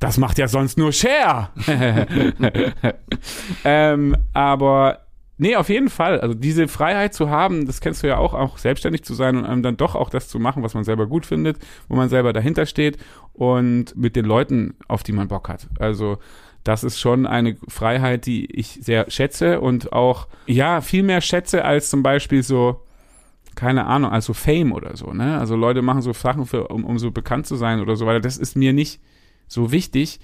Das 0.00 0.16
macht 0.16 0.38
ja 0.38 0.48
sonst 0.48 0.78
nur 0.78 0.92
Share. 0.92 1.50
ähm, 3.64 4.16
aber 4.32 5.00
nee, 5.36 5.56
auf 5.56 5.68
jeden 5.68 5.90
Fall. 5.90 6.20
Also 6.20 6.34
diese 6.34 6.68
Freiheit 6.68 7.12
zu 7.12 7.28
haben, 7.28 7.66
das 7.66 7.82
kennst 7.82 8.02
du 8.02 8.08
ja 8.08 8.16
auch, 8.16 8.32
auch 8.32 8.56
selbstständig 8.56 9.04
zu 9.04 9.12
sein 9.12 9.36
und 9.36 9.44
einem 9.44 9.62
dann 9.62 9.76
doch 9.76 9.94
auch 9.94 10.08
das 10.08 10.28
zu 10.28 10.38
machen, 10.38 10.62
was 10.62 10.72
man 10.72 10.84
selber 10.84 11.06
gut 11.06 11.26
findet, 11.26 11.58
wo 11.88 11.96
man 11.96 12.08
selber 12.08 12.32
dahinter 12.32 12.64
steht 12.64 12.96
und 13.34 13.94
mit 13.94 14.16
den 14.16 14.24
Leuten, 14.24 14.74
auf 14.88 15.02
die 15.02 15.12
man 15.12 15.28
Bock 15.28 15.50
hat. 15.50 15.68
Also 15.78 16.16
das 16.64 16.82
ist 16.82 16.98
schon 16.98 17.26
eine 17.26 17.58
Freiheit, 17.68 18.24
die 18.24 18.46
ich 18.46 18.78
sehr 18.82 19.10
schätze 19.10 19.60
und 19.60 19.92
auch, 19.92 20.28
ja, 20.46 20.80
viel 20.80 21.02
mehr 21.02 21.20
schätze 21.20 21.62
als 21.64 21.90
zum 21.90 22.02
Beispiel 22.02 22.42
so, 22.42 22.80
keine 23.54 23.84
Ahnung, 23.84 24.12
also 24.12 24.32
Fame 24.32 24.72
oder 24.72 24.96
so, 24.96 25.12
ne? 25.12 25.38
Also 25.38 25.56
Leute 25.56 25.82
machen 25.82 26.00
so 26.00 26.14
Sachen, 26.14 26.46
für, 26.46 26.68
um, 26.68 26.84
um 26.84 26.98
so 26.98 27.10
bekannt 27.10 27.46
zu 27.46 27.56
sein 27.56 27.80
oder 27.80 27.96
so 27.96 28.06
weiter. 28.06 28.20
Das 28.20 28.38
ist 28.38 28.56
mir 28.56 28.72
nicht 28.72 29.00
so 29.50 29.72
wichtig. 29.72 30.20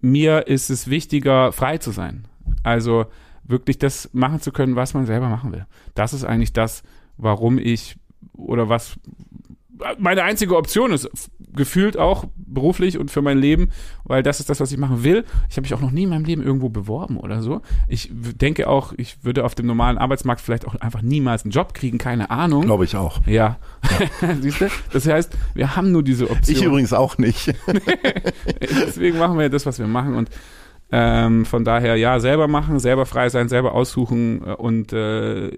Mir 0.00 0.46
ist 0.48 0.68
es 0.68 0.90
wichtiger, 0.90 1.52
frei 1.52 1.78
zu 1.78 1.92
sein. 1.92 2.26
Also 2.62 3.06
wirklich 3.44 3.78
das 3.78 4.10
machen 4.12 4.40
zu 4.40 4.52
können, 4.52 4.76
was 4.76 4.92
man 4.92 5.06
selber 5.06 5.28
machen 5.28 5.52
will. 5.52 5.66
Das 5.94 6.12
ist 6.12 6.24
eigentlich 6.24 6.52
das, 6.52 6.82
warum 7.16 7.58
ich 7.58 7.96
oder 8.34 8.68
was 8.68 8.98
meine 9.98 10.22
einzige 10.22 10.56
Option 10.56 10.92
ist, 10.92 11.08
gefühlt 11.54 11.96
auch 11.96 12.24
beruflich 12.36 12.98
und 12.98 13.10
für 13.10 13.22
mein 13.22 13.38
Leben, 13.38 13.70
weil 14.04 14.22
das 14.22 14.40
ist 14.40 14.48
das, 14.48 14.60
was 14.60 14.72
ich 14.72 14.78
machen 14.78 15.04
will. 15.04 15.24
Ich 15.48 15.56
habe 15.56 15.62
mich 15.62 15.74
auch 15.74 15.80
noch 15.80 15.90
nie 15.90 16.04
in 16.04 16.10
meinem 16.10 16.24
Leben 16.24 16.42
irgendwo 16.42 16.68
beworben 16.68 17.16
oder 17.16 17.42
so. 17.42 17.62
Ich 17.88 18.10
denke 18.12 18.68
auch, 18.68 18.92
ich 18.96 19.24
würde 19.24 19.44
auf 19.44 19.54
dem 19.54 19.66
normalen 19.66 19.98
Arbeitsmarkt 19.98 20.40
vielleicht 20.40 20.66
auch 20.66 20.74
einfach 20.76 21.02
niemals 21.02 21.44
einen 21.44 21.50
Job 21.50 21.74
kriegen, 21.74 21.98
keine 21.98 22.30
Ahnung. 22.30 22.62
Glaube 22.62 22.84
ich 22.84 22.96
auch. 22.96 23.26
Ja. 23.26 23.58
ja. 24.22 24.34
Siehst 24.40 24.60
du? 24.60 24.68
Das 24.92 25.06
heißt, 25.06 25.36
wir 25.54 25.76
haben 25.76 25.92
nur 25.92 26.02
diese 26.02 26.30
Option. 26.30 26.56
Ich 26.56 26.62
übrigens 26.62 26.92
auch 26.92 27.18
nicht. 27.18 27.54
Deswegen 28.60 29.18
machen 29.18 29.38
wir 29.38 29.48
das, 29.48 29.66
was 29.66 29.78
wir 29.78 29.86
machen 29.86 30.14
und 30.14 30.30
ähm, 30.92 31.44
von 31.44 31.64
daher, 31.64 31.96
ja, 31.96 32.20
selber 32.20 32.46
machen, 32.46 32.78
selber 32.78 33.06
frei 33.06 33.28
sein, 33.28 33.48
selber 33.48 33.74
aussuchen 33.74 34.42
äh, 34.46 34.52
und 34.52 34.92
äh, 34.92 35.50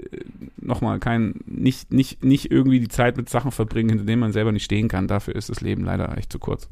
nochmal 0.57 0.99
kein, 1.01 1.35
nicht, 1.45 1.93
nicht, 1.93 2.25
nicht 2.25 2.51
irgendwie 2.51 2.81
die 2.81 2.89
Zeit 2.89 3.17
mit 3.17 3.29
Sachen 3.29 3.51
verbringen, 3.51 3.91
hinter 3.91 4.05
denen 4.05 4.21
man 4.21 4.33
selber 4.33 4.53
nicht 4.53 4.65
stehen 4.65 4.89
kann. 4.89 5.07
Dafür 5.07 5.37
ist 5.37 5.51
das 5.51 5.61
Leben 5.61 5.85
leider 5.85 6.17
echt 6.17 6.33
zu 6.33 6.39
kurz. 6.39 6.69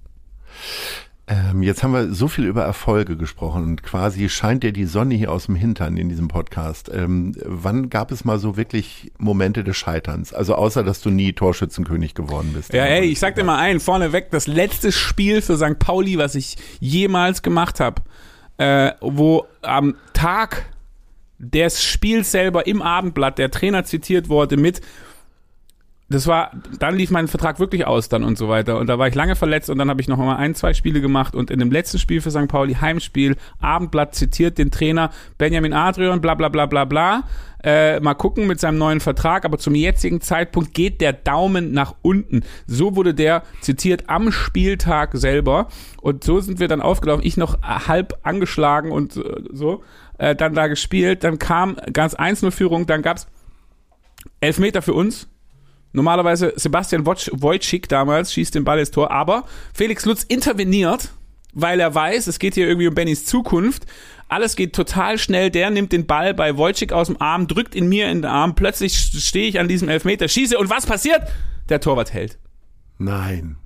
Ähm, 1.29 1.65
jetzt 1.65 1.83
haben 1.83 1.93
wir 1.93 2.15
so 2.15 2.29
viel 2.29 2.45
über 2.45 2.63
Erfolge 2.63 3.17
gesprochen 3.17 3.65
und 3.65 3.83
quasi 3.83 4.29
scheint 4.29 4.63
dir 4.63 4.73
die 4.73 4.85
Sonne 4.85 5.17
hier 5.17 5.33
aus 5.33 5.47
dem 5.47 5.57
Hintern 5.57 5.97
in 5.97 6.09
diesem 6.09 6.29
Podcast. 6.29 6.89
Ähm, 6.95 7.35
wann 7.45 7.91
gab 7.91 8.13
es 8.13 8.25
mal 8.25 8.39
so 8.39 8.57
wirklich 8.57 9.11
Momente 9.19 9.65
des 9.65 9.77
Scheiterns? 9.77 10.33
Also 10.33 10.55
außer, 10.55 10.85
dass 10.85 11.01
du 11.01 11.11
nie 11.11 11.33
Torschützenkönig 11.33 12.15
geworden 12.15 12.53
bist. 12.55 12.73
Ja, 12.73 12.85
ey, 12.85 13.07
ich 13.07 13.19
sag 13.19 13.35
dir 13.35 13.43
mal 13.43 13.59
ein, 13.59 13.81
vorneweg, 13.81 14.31
das 14.31 14.47
letzte 14.47 14.93
Spiel 14.93 15.43
für 15.43 15.57
St. 15.57 15.81
Pauli, 15.81 16.17
was 16.17 16.37
ich 16.37 16.57
jemals 16.79 17.43
gemacht 17.43 17.81
habe, 17.81 18.03
äh, 18.59 18.93
wo 19.01 19.47
am 19.63 19.97
Tag 20.13 20.67
des 21.39 21.83
Spiels 21.83 22.33
selber 22.33 22.67
im 22.67 22.83
Abendblatt 22.83 23.39
der 23.39 23.51
Trainer 23.51 23.85
zitiert 23.85 24.29
wurde 24.29 24.57
mit 24.57 24.81
das 26.09 26.29
war, 26.29 26.53
dann 26.79 26.97
lief 26.97 27.11
mein 27.11 27.27
Vertrag 27.27 27.59
wirklich 27.59 27.85
aus 27.85 28.09
dann 28.09 28.23
und 28.23 28.39
so 28.39 28.49
weiter. 28.49 28.79
Und 28.79 28.87
da 28.87 28.99
war 28.99 29.09
ich 29.09 29.15
lange 29.17 29.35
verletzt 29.35 29.71
und 29.71 29.79
dann 29.79 29.91
habe 29.91 30.01
ich 30.01 30.07
noch 30.07 30.19
mal 30.19 30.37
ein, 30.37 30.55
zwei 30.55 30.73
Spiele 30.73 31.01
gemacht 31.01 31.35
und 31.35 31.51
in 31.51 31.59
dem 31.59 31.73
letzten 31.73 31.99
Spiel 31.99 32.21
für 32.21 32.31
St. 32.31 32.47
Pauli, 32.47 32.75
Heimspiel, 32.75 33.35
Abendblatt 33.59 34.15
zitiert 34.15 34.57
den 34.59 34.71
Trainer 34.71 35.11
Benjamin 35.37 35.73
Adrian, 35.73 36.21
bla 36.21 36.35
bla 36.35 36.49
bla 36.49 36.67
bla 36.67 36.85
bla. 36.85 37.25
Äh, 37.65 37.99
mal 37.99 38.15
gucken 38.15 38.47
mit 38.47 38.61
seinem 38.61 38.79
neuen 38.79 39.01
Vertrag, 39.01 39.45
aber 39.45 39.59
zum 39.59 39.75
jetzigen 39.75 40.21
Zeitpunkt 40.21 40.75
geht 40.75 41.01
der 41.01 41.13
Daumen 41.13 41.73
nach 41.73 41.97
unten. 42.03 42.45
So 42.69 42.95
wurde 42.95 43.13
der 43.13 43.43
zitiert 43.61 44.05
am 44.07 44.31
Spieltag 44.31 45.11
selber. 45.15 45.67
Und 46.01 46.23
so 46.23 46.39
sind 46.39 46.61
wir 46.61 46.69
dann 46.69 46.81
aufgelaufen. 46.81 47.27
Ich 47.27 47.37
noch 47.37 47.63
halb 47.63 48.15
angeschlagen 48.23 48.93
und 48.93 49.17
äh, 49.17 49.43
so. 49.53 49.83
Äh, 50.19 50.37
dann 50.37 50.55
da 50.55 50.69
gespielt. 50.69 51.25
Dann 51.25 51.41
kam 51.41 51.77
ganz 51.93 52.15
1-0-Führung. 52.15 52.87
Dann 52.87 53.03
gab's 53.03 53.27
Elfmeter 54.41 54.83
für 54.83 54.95
uns 54.95 55.29
Normalerweise 55.97 56.53
Sebastian 56.57 57.07
Wojcik 57.07 57.89
damals 57.89 58.31
schießt 58.35 58.55
den 58.55 58.65
Ball 58.65 58.79
ins 58.79 58.91
Tor, 58.91 59.11
aber 59.11 59.45
Felix 59.73 60.05
Lutz 60.05 60.25
interveniert, 60.25 61.09
weil 61.55 61.81
er 61.81 61.95
weiß, 61.95 62.27
es 62.27 62.39
geht 62.39 62.53
hier 62.53 62.69
irgendwie 62.69 62.89
um 62.89 62.95
Bennys 62.95 63.25
Zukunft. 63.25 63.87
Alles 64.29 64.57
geht 64.57 64.75
total 64.75 65.17
schnell. 65.17 65.51
Der 65.51 65.71
nimmt 65.71 65.93
den 65.93 66.07
Ball 66.07 66.35
bei 66.35 66.59
Wojcik 66.59 66.93
aus 66.93 67.07
dem 67.07 67.19
Arm, 67.19 67.49
drückt 67.49 67.75
ihn 67.75 67.89
mir 67.89 68.11
in 68.11 68.21
den 68.21 68.31
Arm. 68.31 68.55
Plötzlich 68.55 68.95
stehe 68.95 69.49
ich 69.49 69.59
an 69.59 69.69
diesem 69.69 69.89
Elfmeter, 69.89 70.29
schieße 70.29 70.59
und 70.59 70.69
was 70.69 70.85
passiert? 70.85 71.23
Der 71.71 71.81
Torwart 71.81 72.13
hält. 72.13 72.37
Nein. 72.99 73.57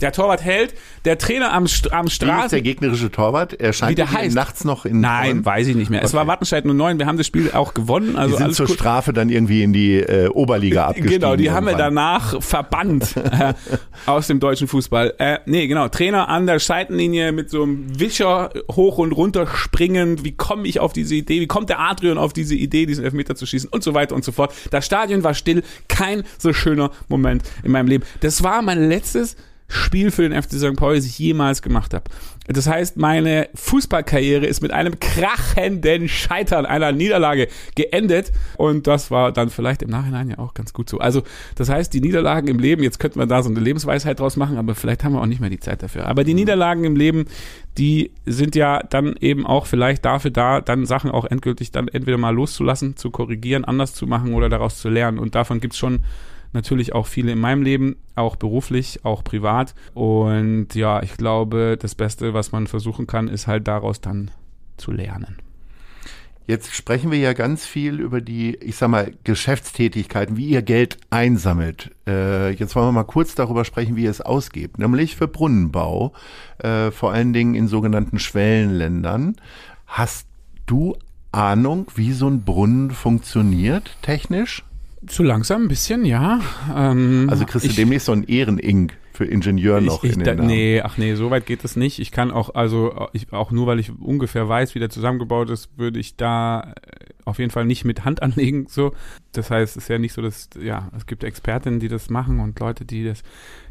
Der 0.00 0.12
Torwart 0.12 0.44
hält, 0.44 0.74
der 1.04 1.18
Trainer 1.18 1.52
am, 1.52 1.66
am 1.90 2.08
Straßen. 2.08 2.40
Wie 2.40 2.44
ist 2.44 2.52
der 2.52 2.62
gegnerische 2.62 3.10
Torwart? 3.10 3.54
Er 3.54 3.72
scheint 3.72 3.98
der 3.98 4.12
heißt. 4.12 4.34
nachts 4.34 4.64
noch 4.64 4.84
in. 4.84 5.00
Nein, 5.00 5.44
weiß 5.44 5.66
ich 5.66 5.76
nicht 5.76 5.90
mehr. 5.90 6.00
Okay. 6.00 6.06
Es 6.06 6.14
war 6.14 6.26
Wattenscheid 6.26 6.64
09. 6.64 6.98
Wir 6.98 7.06
haben 7.06 7.16
das 7.16 7.26
Spiel 7.26 7.50
auch 7.52 7.74
gewonnen. 7.74 8.16
Also 8.16 8.36
die 8.36 8.42
sind 8.42 8.54
zur 8.54 8.66
gut. 8.66 8.76
Strafe 8.76 9.12
dann 9.12 9.28
irgendwie 9.28 9.62
in 9.62 9.72
die 9.72 9.96
äh, 9.96 10.28
Oberliga 10.28 10.86
abgestiegen. 10.88 11.20
Genau, 11.20 11.36
die 11.36 11.50
haben 11.50 11.66
wir 11.66 11.74
danach 11.74 12.40
verbannt 12.42 13.16
äh, 13.16 13.54
aus 14.06 14.26
dem 14.26 14.40
deutschen 14.40 14.68
Fußball. 14.68 15.14
Äh, 15.18 15.38
nee, 15.46 15.66
genau. 15.66 15.88
Trainer 15.88 16.28
an 16.28 16.46
der 16.46 16.60
Seitenlinie 16.60 17.32
mit 17.32 17.50
so 17.50 17.62
einem 17.62 17.98
Wischer 17.98 18.50
hoch 18.70 18.98
und 18.98 19.12
runter 19.12 19.46
springend. 19.46 20.24
Wie 20.24 20.32
komme 20.32 20.66
ich 20.68 20.80
auf 20.80 20.92
diese 20.92 21.14
Idee? 21.14 21.40
Wie 21.40 21.46
kommt 21.46 21.68
der 21.68 21.80
Adrian 21.80 22.18
auf 22.18 22.32
diese 22.32 22.54
Idee, 22.54 22.86
diesen 22.86 23.04
Elfmeter 23.04 23.34
zu 23.34 23.46
schießen 23.46 23.68
und 23.68 23.82
so 23.82 23.94
weiter 23.94 24.14
und 24.14 24.24
so 24.24 24.32
fort. 24.32 24.52
Das 24.70 24.86
Stadion 24.86 25.24
war 25.24 25.34
still. 25.34 25.62
Kein 25.88 26.22
so 26.38 26.52
schöner 26.52 26.90
Moment 27.08 27.42
in 27.62 27.72
meinem 27.72 27.88
Leben. 27.88 28.04
Das 28.20 28.42
war 28.42 28.62
mein 28.62 28.88
letztes 28.88 29.36
Spiel 29.68 30.10
für 30.10 30.26
den 30.26 30.40
FC 30.40 30.52
St. 30.52 30.76
Pauli, 30.76 30.96
das 30.96 31.06
ich 31.06 31.18
jemals 31.18 31.60
gemacht 31.60 31.92
habe. 31.92 32.04
Das 32.46 32.66
heißt, 32.66 32.96
meine 32.96 33.50
Fußballkarriere 33.54 34.46
ist 34.46 34.62
mit 34.62 34.72
einem 34.72 34.98
krachenden 34.98 36.08
Scheitern 36.08 36.64
einer 36.64 36.92
Niederlage 36.92 37.48
geendet 37.74 38.32
und 38.56 38.86
das 38.86 39.10
war 39.10 39.32
dann 39.32 39.50
vielleicht 39.50 39.82
im 39.82 39.90
Nachhinein 39.90 40.30
ja 40.30 40.38
auch 40.38 40.54
ganz 40.54 40.72
gut 40.72 40.88
so. 40.88 40.98
Also, 40.98 41.22
das 41.56 41.68
heißt, 41.68 41.92
die 41.92 42.00
Niederlagen 42.00 42.48
im 42.48 42.58
Leben, 42.58 42.82
jetzt 42.82 42.98
könnten 42.98 43.20
wir 43.20 43.26
da 43.26 43.42
so 43.42 43.50
eine 43.50 43.60
Lebensweisheit 43.60 44.20
draus 44.20 44.36
machen, 44.36 44.56
aber 44.56 44.74
vielleicht 44.74 45.04
haben 45.04 45.12
wir 45.12 45.20
auch 45.20 45.26
nicht 45.26 45.40
mehr 45.40 45.50
die 45.50 45.60
Zeit 45.60 45.82
dafür. 45.82 46.06
Aber 46.06 46.24
die 46.24 46.32
mhm. 46.32 46.40
Niederlagen 46.40 46.84
im 46.84 46.96
Leben, 46.96 47.26
die 47.76 48.12
sind 48.24 48.56
ja 48.56 48.82
dann 48.82 49.14
eben 49.20 49.46
auch 49.46 49.66
vielleicht 49.66 50.06
dafür 50.06 50.30
da, 50.30 50.62
dann 50.62 50.86
Sachen 50.86 51.10
auch 51.10 51.26
endgültig 51.26 51.70
dann 51.70 51.88
entweder 51.88 52.16
mal 52.16 52.34
loszulassen, 52.34 52.96
zu 52.96 53.10
korrigieren, 53.10 53.66
anders 53.66 53.92
zu 53.92 54.06
machen 54.06 54.32
oder 54.32 54.48
daraus 54.48 54.78
zu 54.78 54.88
lernen 54.88 55.18
und 55.18 55.34
davon 55.34 55.60
gibt's 55.60 55.76
schon 55.76 56.00
natürlich 56.52 56.94
auch 56.94 57.06
viele 57.06 57.32
in 57.32 57.38
meinem 57.38 57.62
Leben, 57.62 57.96
auch 58.14 58.36
beruflich, 58.36 59.04
auch 59.04 59.24
privat. 59.24 59.74
Und 59.94 60.74
ja, 60.74 61.02
ich 61.02 61.16
glaube, 61.16 61.76
das 61.80 61.94
Beste, 61.94 62.34
was 62.34 62.52
man 62.52 62.66
versuchen 62.66 63.06
kann, 63.06 63.28
ist 63.28 63.46
halt 63.46 63.68
daraus 63.68 64.00
dann 64.00 64.30
zu 64.76 64.92
lernen. 64.92 65.36
Jetzt 66.48 66.74
sprechen 66.74 67.10
wir 67.10 67.18
ja 67.18 67.34
ganz 67.34 67.66
viel 67.66 68.00
über 68.00 68.22
die, 68.22 68.56
ich 68.56 68.76
sag 68.76 68.88
mal, 68.88 69.12
Geschäftstätigkeiten, 69.22 70.38
wie 70.38 70.48
ihr 70.48 70.62
Geld 70.62 70.96
einsammelt. 71.10 71.90
Äh, 72.06 72.52
jetzt 72.52 72.74
wollen 72.74 72.86
wir 72.86 72.92
mal 72.92 73.04
kurz 73.04 73.34
darüber 73.34 73.66
sprechen, 73.66 73.96
wie 73.96 74.04
ihr 74.04 74.10
es 74.10 74.22
ausgebt, 74.22 74.78
nämlich 74.78 75.14
für 75.14 75.28
Brunnenbau, 75.28 76.14
äh, 76.56 76.90
vor 76.90 77.12
allen 77.12 77.34
Dingen 77.34 77.54
in 77.54 77.68
sogenannten 77.68 78.18
Schwellenländern. 78.18 79.36
Hast 79.86 80.26
du 80.64 80.96
Ahnung, 81.32 81.88
wie 81.96 82.12
so 82.12 82.28
ein 82.28 82.44
Brunnen 82.44 82.92
funktioniert 82.92 83.98
technisch? 84.00 84.64
Zu 85.06 85.22
langsam 85.22 85.62
ein 85.62 85.68
bisschen, 85.68 86.04
ja. 86.04 86.40
Ähm, 86.74 87.28
also 87.30 87.44
kriegst 87.44 87.66
du 87.66 87.70
ich, 87.70 87.76
demnächst 87.76 88.06
so 88.06 88.12
ein 88.12 88.24
Ehrenink 88.24 88.94
für 89.12 89.24
Ingenieur 89.24 89.80
noch 89.80 90.04
ich, 90.04 90.10
ich, 90.10 90.16
in 90.16 90.24
den 90.24 90.36
da, 90.36 90.44
Nee, 90.44 90.80
ach 90.80 90.96
nee, 90.96 91.14
so 91.14 91.30
weit 91.30 91.46
geht 91.46 91.64
es 91.64 91.76
nicht. 91.76 91.98
Ich 91.98 92.10
kann 92.10 92.30
auch, 92.30 92.54
also 92.54 93.08
ich, 93.12 93.32
auch 93.32 93.50
nur, 93.50 93.66
weil 93.66 93.78
ich 93.78 93.90
ungefähr 93.98 94.48
weiß, 94.48 94.74
wie 94.74 94.78
der 94.78 94.90
zusammengebaut 94.90 95.50
ist, 95.50 95.76
würde 95.76 95.98
ich 95.98 96.16
da 96.16 96.72
äh, 96.74 97.06
auf 97.24 97.38
jeden 97.38 97.50
Fall 97.50 97.64
nicht 97.64 97.84
mit 97.84 98.04
Hand 98.04 98.22
anlegen. 98.24 98.66
So, 98.68 98.92
das 99.32 99.50
heißt, 99.50 99.76
es 99.76 99.84
ist 99.84 99.88
ja 99.88 99.98
nicht 99.98 100.12
so, 100.12 100.22
dass 100.22 100.50
ja, 100.60 100.90
es 100.96 101.06
gibt 101.06 101.24
Expertinnen, 101.24 101.80
die 101.80 101.88
das 101.88 102.10
machen 102.10 102.40
und 102.40 102.58
Leute, 102.58 102.84
die 102.84 103.04
das 103.04 103.22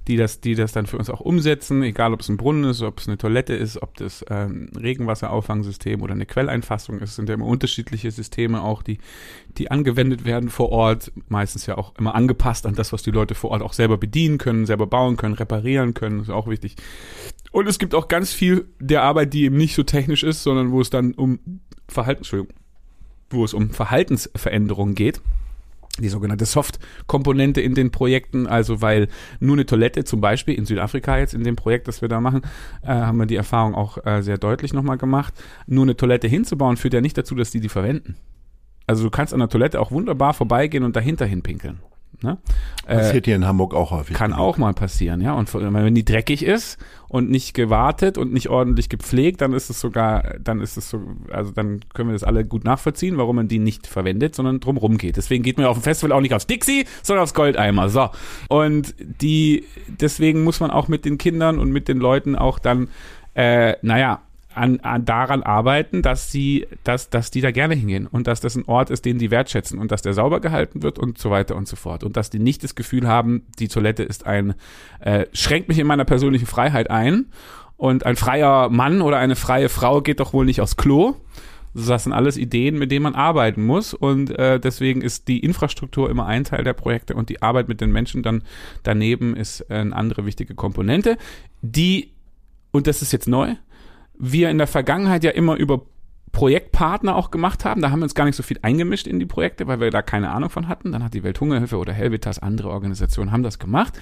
die 0.07 0.15
das, 0.15 0.39
die 0.39 0.55
das 0.55 0.71
dann 0.71 0.85
für 0.85 0.97
uns 0.97 1.09
auch 1.09 1.19
umsetzen, 1.19 1.83
egal 1.83 2.13
ob 2.13 2.21
es 2.21 2.29
ein 2.29 2.37
Brunnen 2.37 2.69
ist, 2.69 2.81
ob 2.81 2.99
es 2.99 3.07
eine 3.07 3.17
Toilette 3.17 3.53
ist, 3.53 3.81
ob 3.81 3.95
das 3.97 4.25
ähm, 4.29 4.69
Regenwasserauffangsystem 4.79 6.01
oder 6.01 6.13
eine 6.13 6.25
Quelleinfassung 6.25 6.99
ist, 6.99 7.15
sind 7.15 7.27
ja 7.27 7.35
immer 7.35 7.45
unterschiedliche 7.45 8.09
Systeme 8.11 8.61
auch, 8.61 8.83
die, 8.83 8.99
die 9.57 9.69
angewendet 9.69 10.23
werden 10.23 10.49
vor 10.49 10.69
Ort, 10.69 11.11
meistens 11.27 11.65
ja 11.65 11.77
auch 11.77 11.93
immer 11.97 12.15
angepasst 12.15 12.65
an 12.65 12.75
das, 12.75 12.93
was 12.93 13.03
die 13.03 13.11
Leute 13.11 13.35
vor 13.35 13.51
Ort 13.51 13.61
auch 13.61 13.73
selber 13.73 13.97
bedienen 13.97 14.37
können, 14.37 14.65
selber 14.65 14.87
bauen 14.87 15.17
können, 15.17 15.33
reparieren 15.33 15.93
können, 15.93 16.21
ist 16.21 16.29
auch 16.29 16.47
wichtig. 16.47 16.77
Und 17.51 17.67
es 17.67 17.79
gibt 17.79 17.93
auch 17.93 18.07
ganz 18.07 18.31
viel 18.31 18.65
der 18.79 19.03
Arbeit, 19.03 19.33
die 19.33 19.43
eben 19.43 19.57
nicht 19.57 19.75
so 19.75 19.83
technisch 19.83 20.23
ist, 20.23 20.43
sondern 20.43 20.71
wo 20.71 20.79
es 20.79 20.89
dann 20.89 21.13
um 21.13 21.39
Verhalten, 21.89 22.19
Entschuldigung, 22.19 22.55
wo 23.29 23.43
es 23.43 23.53
um 23.53 23.71
Verhaltensveränderungen 23.71 24.95
geht 24.95 25.21
die 26.03 26.09
sogenannte 26.09 26.45
Soft-Komponente 26.45 27.61
in 27.61 27.75
den 27.75 27.91
Projekten, 27.91 28.47
also 28.47 28.81
weil 28.81 29.07
nur 29.39 29.55
eine 29.55 29.65
Toilette 29.65 30.03
zum 30.03 30.21
Beispiel 30.21 30.55
in 30.55 30.65
Südafrika 30.65 31.17
jetzt 31.17 31.33
in 31.33 31.43
dem 31.43 31.55
Projekt, 31.55 31.87
das 31.87 32.01
wir 32.01 32.09
da 32.09 32.21
machen, 32.21 32.41
äh, 32.83 32.87
haben 32.87 33.17
wir 33.17 33.25
die 33.25 33.35
Erfahrung 33.35 33.75
auch 33.75 34.05
äh, 34.05 34.21
sehr 34.21 34.37
deutlich 34.37 34.73
nochmal 34.73 34.97
gemacht. 34.97 35.33
Nur 35.65 35.83
eine 35.83 35.97
Toilette 35.97 36.27
hinzubauen 36.27 36.77
führt 36.77 36.93
ja 36.93 37.01
nicht 37.01 37.17
dazu, 37.17 37.35
dass 37.35 37.51
die 37.51 37.59
die 37.59 37.69
verwenden. 37.69 38.15
Also 38.85 39.03
du 39.03 39.09
kannst 39.09 39.33
an 39.33 39.39
der 39.39 39.49
Toilette 39.49 39.79
auch 39.81 39.91
wunderbar 39.91 40.33
vorbeigehen 40.33 40.83
und 40.83 40.95
dahinter 40.95 41.25
hinpinkeln. 41.25 41.79
Ne? 42.23 42.39
Passiert 42.87 43.25
hier 43.25 43.35
in 43.35 43.45
Hamburg 43.45 43.75
auch 43.75 43.91
häufig. 43.91 44.15
Kann 44.15 44.31
genug. 44.31 44.43
auch 44.43 44.57
mal 44.57 44.73
passieren, 44.73 45.21
ja. 45.21 45.33
Und 45.33 45.53
wenn 45.53 45.93
die 45.93 46.05
dreckig 46.05 46.43
ist 46.43 46.79
und 47.07 47.29
nicht 47.29 47.53
gewartet 47.53 48.17
und 48.17 48.33
nicht 48.33 48.49
ordentlich 48.49 48.89
gepflegt, 48.89 49.41
dann 49.41 49.53
ist 49.53 49.69
es 49.69 49.79
sogar, 49.79 50.35
dann 50.39 50.59
ist 50.59 50.77
es 50.77 50.89
so, 50.89 50.99
also 51.31 51.51
dann 51.51 51.81
können 51.93 52.09
wir 52.09 52.13
das 52.13 52.23
alle 52.23 52.43
gut 52.43 52.63
nachvollziehen, 52.63 53.17
warum 53.17 53.35
man 53.35 53.47
die 53.47 53.59
nicht 53.59 53.85
verwendet, 53.85 54.33
sondern 54.33 54.59
drumrum 54.59 54.97
geht. 54.97 55.17
Deswegen 55.17 55.43
geht 55.43 55.57
man 55.57 55.67
auf 55.67 55.77
dem 55.77 55.83
Festival 55.83 56.11
auch 56.11 56.21
nicht 56.21 56.33
aufs 56.33 56.47
Dixie, 56.47 56.85
sondern 57.03 57.23
aufs 57.23 57.35
Goldeimer. 57.35 57.89
So. 57.89 58.09
Und 58.49 58.95
die, 58.97 59.65
deswegen 59.87 60.43
muss 60.43 60.59
man 60.59 60.71
auch 60.71 60.87
mit 60.87 61.05
den 61.05 61.19
Kindern 61.19 61.59
und 61.59 61.71
mit 61.71 61.87
den 61.87 61.99
Leuten 61.99 62.35
auch 62.35 62.57
dann, 62.57 62.89
äh, 63.35 63.75
naja, 63.83 64.21
an, 64.57 64.79
an 64.81 65.05
daran 65.05 65.43
arbeiten, 65.43 66.01
dass 66.01 66.31
sie, 66.31 66.67
dass, 66.83 67.09
dass 67.09 67.31
die 67.31 67.41
da 67.41 67.51
gerne 67.51 67.75
hingehen 67.75 68.07
und 68.07 68.27
dass 68.27 68.41
das 68.41 68.55
ein 68.55 68.65
Ort 68.65 68.89
ist, 68.89 69.05
den 69.05 69.19
die 69.19 69.31
wertschätzen 69.31 69.79
und 69.79 69.91
dass 69.91 70.01
der 70.01 70.13
sauber 70.13 70.39
gehalten 70.41 70.83
wird 70.83 70.99
und 70.99 71.17
so 71.17 71.29
weiter 71.29 71.55
und 71.55 71.67
so 71.67 71.75
fort. 71.75 72.03
Und 72.03 72.17
dass 72.17 72.29
die 72.29 72.39
nicht 72.39 72.63
das 72.63 72.75
Gefühl 72.75 73.07
haben, 73.07 73.43
die 73.59 73.67
Toilette 73.67 74.03
ist 74.03 74.25
ein, 74.25 74.55
äh, 74.99 75.25
schränkt 75.31 75.69
mich 75.69 75.79
in 75.79 75.87
meiner 75.87 76.05
persönlichen 76.05 76.47
Freiheit 76.47 76.89
ein 76.89 77.27
und 77.77 78.05
ein 78.05 78.15
freier 78.15 78.69
Mann 78.69 79.01
oder 79.01 79.17
eine 79.17 79.35
freie 79.35 79.69
Frau 79.69 80.01
geht 80.01 80.19
doch 80.19 80.33
wohl 80.33 80.45
nicht 80.45 80.61
aufs 80.61 80.75
Klo. 80.75 81.15
Das 81.73 82.05
sind 82.05 82.13
alles 82.13 82.37
Ideen, 82.37 82.79
mit 82.79 82.91
denen 82.91 83.03
man 83.03 83.13
arbeiten 83.13 83.63
muss 83.63 83.93
und 83.93 84.31
äh, 84.31 84.59
deswegen 84.59 85.01
ist 85.01 85.27
die 85.27 85.39
Infrastruktur 85.39 86.09
immer 86.09 86.25
ein 86.25 86.43
Teil 86.43 86.63
der 86.63 86.73
Projekte 86.73 87.13
und 87.13 87.29
die 87.29 87.43
Arbeit 87.43 87.67
mit 87.67 87.81
den 87.81 87.91
Menschen 87.91 88.23
dann 88.23 88.41
daneben 88.81 89.35
ist 89.35 89.69
eine 89.69 89.95
andere 89.95 90.25
wichtige 90.25 90.55
Komponente, 90.55 91.17
die, 91.61 92.13
und 92.71 92.87
das 92.87 93.03
ist 93.03 93.13
jetzt 93.13 93.27
neu, 93.27 93.53
wir 94.19 94.49
in 94.49 94.57
der 94.57 94.67
Vergangenheit 94.67 95.23
ja 95.23 95.31
immer 95.31 95.55
über 95.55 95.81
Projektpartner 96.31 97.15
auch 97.15 97.31
gemacht 97.31 97.65
haben. 97.65 97.81
Da 97.81 97.89
haben 97.89 97.99
wir 97.99 98.03
uns 98.03 98.13
gar 98.13 98.25
nicht 98.25 98.35
so 98.35 98.43
viel 98.43 98.59
eingemischt 98.61 99.07
in 99.07 99.19
die 99.19 99.25
Projekte, 99.25 99.65
weil 99.65 99.79
wir 99.79 99.89
da 99.89 100.03
keine 100.03 100.29
Ahnung 100.29 100.51
von 100.51 100.67
hatten. 100.67 100.91
Dann 100.91 101.03
hat 101.03 101.15
die 101.15 101.23
Welthungerhilfe 101.23 101.77
oder 101.77 101.93
Helvetas, 101.93 102.37
andere 102.37 102.69
Organisationen 102.69 103.31
haben 103.31 103.43
das 103.43 103.57
gemacht. 103.57 103.99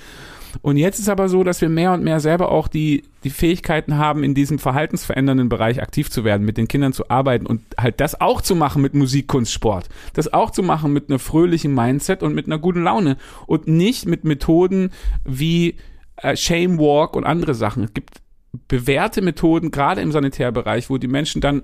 Und 0.61 0.77
jetzt 0.77 0.99
ist 0.99 1.09
aber 1.09 1.29
so, 1.29 1.43
dass 1.43 1.61
wir 1.61 1.69
mehr 1.69 1.93
und 1.93 2.03
mehr 2.03 2.19
selber 2.19 2.51
auch 2.51 2.67
die, 2.67 3.03
die 3.23 3.29
Fähigkeiten 3.29 3.97
haben, 3.97 4.23
in 4.23 4.33
diesem 4.33 4.59
verhaltensverändernden 4.59 5.49
Bereich 5.49 5.81
aktiv 5.81 6.09
zu 6.09 6.23
werden, 6.23 6.45
mit 6.45 6.57
den 6.57 6.67
Kindern 6.67 6.93
zu 6.93 7.09
arbeiten 7.09 7.45
und 7.45 7.61
halt 7.77 7.99
das 8.01 8.19
auch 8.19 8.41
zu 8.41 8.55
machen 8.55 8.81
mit 8.81 8.93
Musik, 8.93 9.27
Kunst, 9.27 9.53
Sport. 9.53 9.89
Das 10.13 10.33
auch 10.33 10.51
zu 10.51 10.63
machen 10.63 10.93
mit 10.93 11.09
einer 11.09 11.19
fröhlichen 11.19 11.73
Mindset 11.73 12.23
und 12.23 12.33
mit 12.33 12.47
einer 12.47 12.59
guten 12.59 12.83
Laune 12.83 13.17
und 13.47 13.67
nicht 13.67 14.07
mit 14.07 14.23
Methoden 14.23 14.91
wie 15.23 15.75
äh, 16.17 16.35
Shame 16.35 16.77
Walk 16.79 17.15
und 17.15 17.25
andere 17.25 17.53
Sachen. 17.53 17.83
Es 17.83 17.93
gibt 17.93 18.21
bewährte 18.67 19.21
Methoden, 19.21 19.71
gerade 19.71 20.01
im 20.01 20.11
Sanitärbereich, 20.11 20.89
wo 20.89 20.97
die 20.97 21.07
Menschen 21.07 21.41
dann 21.41 21.63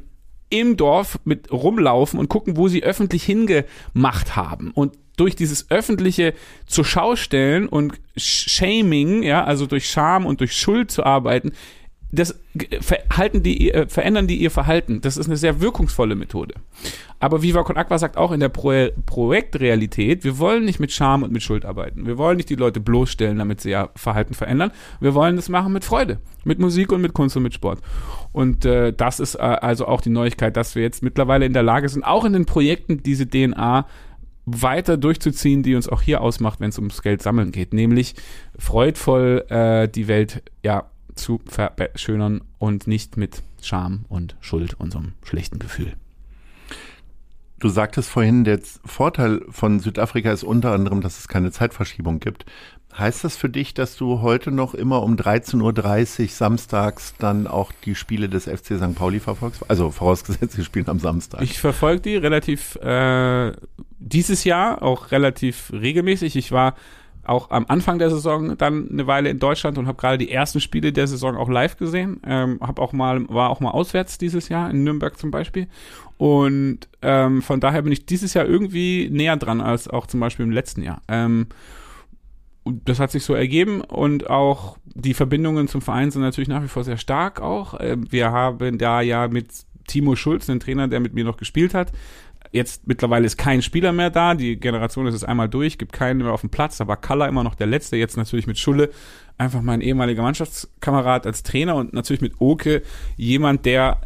im 0.49 0.77
Dorf 0.77 1.19
mit 1.23 1.51
rumlaufen 1.51 2.19
und 2.19 2.27
gucken, 2.27 2.57
wo 2.57 2.67
sie 2.67 2.83
öffentlich 2.83 3.23
hingemacht 3.23 4.35
haben. 4.35 4.71
Und 4.71 4.97
durch 5.17 5.35
dieses 5.35 5.69
öffentliche 5.71 6.33
zur 6.65 6.85
Schau 6.85 7.15
stellen 7.15 7.67
und 7.67 7.99
Shaming, 8.17 9.23
ja, 9.23 9.43
also 9.43 9.65
durch 9.65 9.89
Scham 9.89 10.25
und 10.25 10.39
durch 10.39 10.53
Schuld 10.53 10.91
zu 10.91 11.03
arbeiten, 11.03 11.53
das 12.11 12.39
ge- 12.55 12.81
verhalten 12.81 13.41
die, 13.43 13.71
äh, 13.71 13.87
verändern 13.87 14.27
die 14.27 14.37
ihr 14.37 14.51
Verhalten. 14.51 15.01
Das 15.01 15.17
ist 15.17 15.27
eine 15.27 15.37
sehr 15.37 15.61
wirkungsvolle 15.61 16.15
Methode. 16.15 16.55
Aber 17.19 17.41
Viva 17.41 17.63
Con 17.63 17.77
Aqua 17.77 17.97
sagt 17.97 18.17
auch 18.17 18.31
in 18.31 18.39
der 18.39 18.49
Pro 18.49 18.71
Projektrealität, 19.05 20.23
wir 20.23 20.37
wollen 20.39 20.65
nicht 20.65 20.79
mit 20.79 20.91
Scham 20.91 21.23
und 21.23 21.31
mit 21.31 21.43
Schuld 21.43 21.65
arbeiten. 21.65 22.05
Wir 22.05 22.17
wollen 22.17 22.37
nicht 22.37 22.49
die 22.49 22.55
Leute 22.55 22.79
bloßstellen, 22.79 23.37
damit 23.37 23.61
sie 23.61 23.69
ihr 23.71 23.89
Verhalten 23.95 24.33
verändern. 24.33 24.71
Wir 24.99 25.13
wollen 25.13 25.35
das 25.35 25.49
machen 25.49 25.73
mit 25.73 25.85
Freude, 25.85 26.19
mit 26.43 26.59
Musik 26.59 26.91
und 26.91 27.01
mit 27.01 27.13
Kunst 27.13 27.37
und 27.37 27.43
mit 27.43 27.53
Sport. 27.53 27.79
Und 28.31 28.65
äh, 28.65 28.91
das 28.93 29.19
ist 29.19 29.35
äh, 29.35 29.39
also 29.39 29.87
auch 29.87 30.01
die 30.01 30.09
Neuigkeit, 30.09 30.57
dass 30.57 30.75
wir 30.75 30.83
jetzt 30.83 31.03
mittlerweile 31.03 31.45
in 31.45 31.53
der 31.53 31.63
Lage 31.63 31.87
sind, 31.89 32.03
auch 32.03 32.25
in 32.25 32.33
den 32.33 32.45
Projekten 32.45 33.03
diese 33.03 33.27
DNA 33.27 33.85
weiter 34.45 34.97
durchzuziehen, 34.97 35.63
die 35.63 35.75
uns 35.75 35.87
auch 35.87 36.01
hier 36.01 36.21
ausmacht, 36.21 36.59
wenn 36.59 36.69
es 36.69 36.77
ums 36.79 37.01
Geld 37.03 37.21
sammeln 37.21 37.51
geht, 37.51 37.73
nämlich 37.73 38.15
freudvoll 38.57 39.45
äh, 39.49 39.87
die 39.87 40.07
Welt 40.07 40.43
ja 40.63 40.90
zu 41.15 41.41
verschönern 41.45 42.41
und 42.57 42.87
nicht 42.87 43.17
mit 43.17 43.43
Scham 43.61 44.05
und 44.09 44.35
Schuld 44.39 44.73
und 44.79 44.91
so 44.91 44.99
einem 44.99 45.13
schlechten 45.23 45.59
Gefühl. 45.59 45.93
Du 47.61 47.69
sagtest 47.69 48.09
vorhin, 48.09 48.43
der 48.43 48.59
Vorteil 48.85 49.41
von 49.49 49.79
Südafrika 49.79 50.31
ist 50.31 50.43
unter 50.43 50.71
anderem, 50.71 51.01
dass 51.01 51.19
es 51.19 51.27
keine 51.27 51.51
Zeitverschiebung 51.51 52.19
gibt. 52.19 52.45
Heißt 52.97 53.23
das 53.23 53.37
für 53.37 53.49
dich, 53.49 53.75
dass 53.75 53.95
du 53.95 54.21
heute 54.21 54.51
noch 54.51 54.73
immer 54.73 55.03
um 55.03 55.15
13.30 55.15 56.21
Uhr 56.23 56.27
samstags 56.29 57.13
dann 57.19 57.45
auch 57.45 57.71
die 57.85 57.93
Spiele 57.93 58.29
des 58.29 58.45
FC 58.45 58.77
St. 58.77 58.95
Pauli 58.95 59.19
verfolgst? 59.19 59.69
Also 59.69 59.91
vorausgesetzt, 59.91 60.53
sie 60.55 60.65
spielen 60.65 60.89
am 60.89 60.97
Samstag. 60.99 61.43
Ich 61.43 61.59
verfolge 61.59 62.01
die 62.01 62.15
relativ 62.15 62.75
äh, 62.77 63.53
dieses 63.99 64.43
Jahr 64.43 64.81
auch 64.81 65.11
relativ 65.11 65.71
regelmäßig. 65.71 66.35
Ich 66.35 66.51
war 66.51 66.75
auch 67.23 67.51
am 67.51 67.65
Anfang 67.67 67.99
der 67.99 68.09
Saison 68.09 68.57
dann 68.57 68.89
eine 68.89 69.07
Weile 69.07 69.29
in 69.29 69.39
Deutschland 69.39 69.77
und 69.77 69.87
habe 69.87 69.97
gerade 69.97 70.17
die 70.17 70.31
ersten 70.31 70.59
Spiele 70.59 70.91
der 70.91 71.07
Saison 71.07 71.37
auch 71.37 71.49
live 71.49 71.77
gesehen. 71.77 72.19
Ähm, 72.25 72.59
hab 72.61 72.79
auch 72.79 72.93
mal 72.93 73.27
war 73.29 73.49
auch 73.49 73.59
mal 73.59 73.71
auswärts 73.71 74.17
dieses 74.17 74.49
Jahr 74.49 74.69
in 74.69 74.83
Nürnberg 74.83 75.17
zum 75.17 75.31
Beispiel 75.31 75.67
und 76.17 76.79
ähm, 77.01 77.41
von 77.41 77.59
daher 77.59 77.81
bin 77.81 77.91
ich 77.91 78.05
dieses 78.05 78.33
Jahr 78.33 78.45
irgendwie 78.45 79.09
näher 79.11 79.37
dran 79.37 79.61
als 79.61 79.87
auch 79.87 80.07
zum 80.07 80.19
Beispiel 80.19 80.45
im 80.45 80.51
letzten 80.51 80.83
Jahr. 80.83 81.01
Ähm, 81.07 81.47
das 82.63 82.99
hat 82.99 83.11
sich 83.11 83.23
so 83.23 83.33
ergeben 83.33 83.81
und 83.81 84.29
auch 84.29 84.77
die 84.85 85.13
Verbindungen 85.13 85.67
zum 85.67 85.81
Verein 85.81 86.11
sind 86.11 86.21
natürlich 86.21 86.47
nach 86.47 86.61
wie 86.61 86.67
vor 86.67 86.83
sehr 86.83 86.97
stark 86.97 87.41
auch. 87.41 87.75
Ähm, 87.79 88.05
Wir 88.11 88.31
haben 88.31 88.77
da 88.77 89.01
ja 89.01 89.27
mit 89.27 89.47
Timo 89.87 90.15
Schulz, 90.15 90.49
einen 90.49 90.59
Trainer, 90.59 90.87
der 90.87 90.99
mit 90.99 91.13
mir 91.13 91.23
noch 91.23 91.37
gespielt 91.37 91.73
hat. 91.73 91.91
Jetzt 92.51 92.85
mittlerweile 92.85 93.25
ist 93.25 93.37
kein 93.37 93.61
Spieler 93.61 93.93
mehr 93.93 94.09
da, 94.09 94.35
die 94.35 94.57
Generation 94.57 95.07
ist 95.07 95.15
es 95.15 95.23
einmal 95.23 95.47
durch, 95.47 95.77
gibt 95.77 95.93
keinen 95.93 96.17
mehr 96.17 96.33
auf 96.33 96.41
dem 96.41 96.49
Platz, 96.49 96.77
da 96.77 96.87
war 96.87 96.97
Kalla 96.97 97.27
immer 97.27 97.43
noch 97.43 97.55
der 97.55 97.67
Letzte, 97.67 97.95
jetzt 97.95 98.17
natürlich 98.17 98.45
mit 98.45 98.59
Schulle, 98.59 98.89
einfach 99.37 99.61
mein 99.61 99.79
ehemaliger 99.79 100.21
Mannschaftskamerad 100.21 101.25
als 101.25 101.43
Trainer 101.43 101.75
und 101.75 101.93
natürlich 101.93 102.21
mit 102.21 102.33
Oke 102.39 102.81
jemand, 103.15 103.65
der 103.65 104.01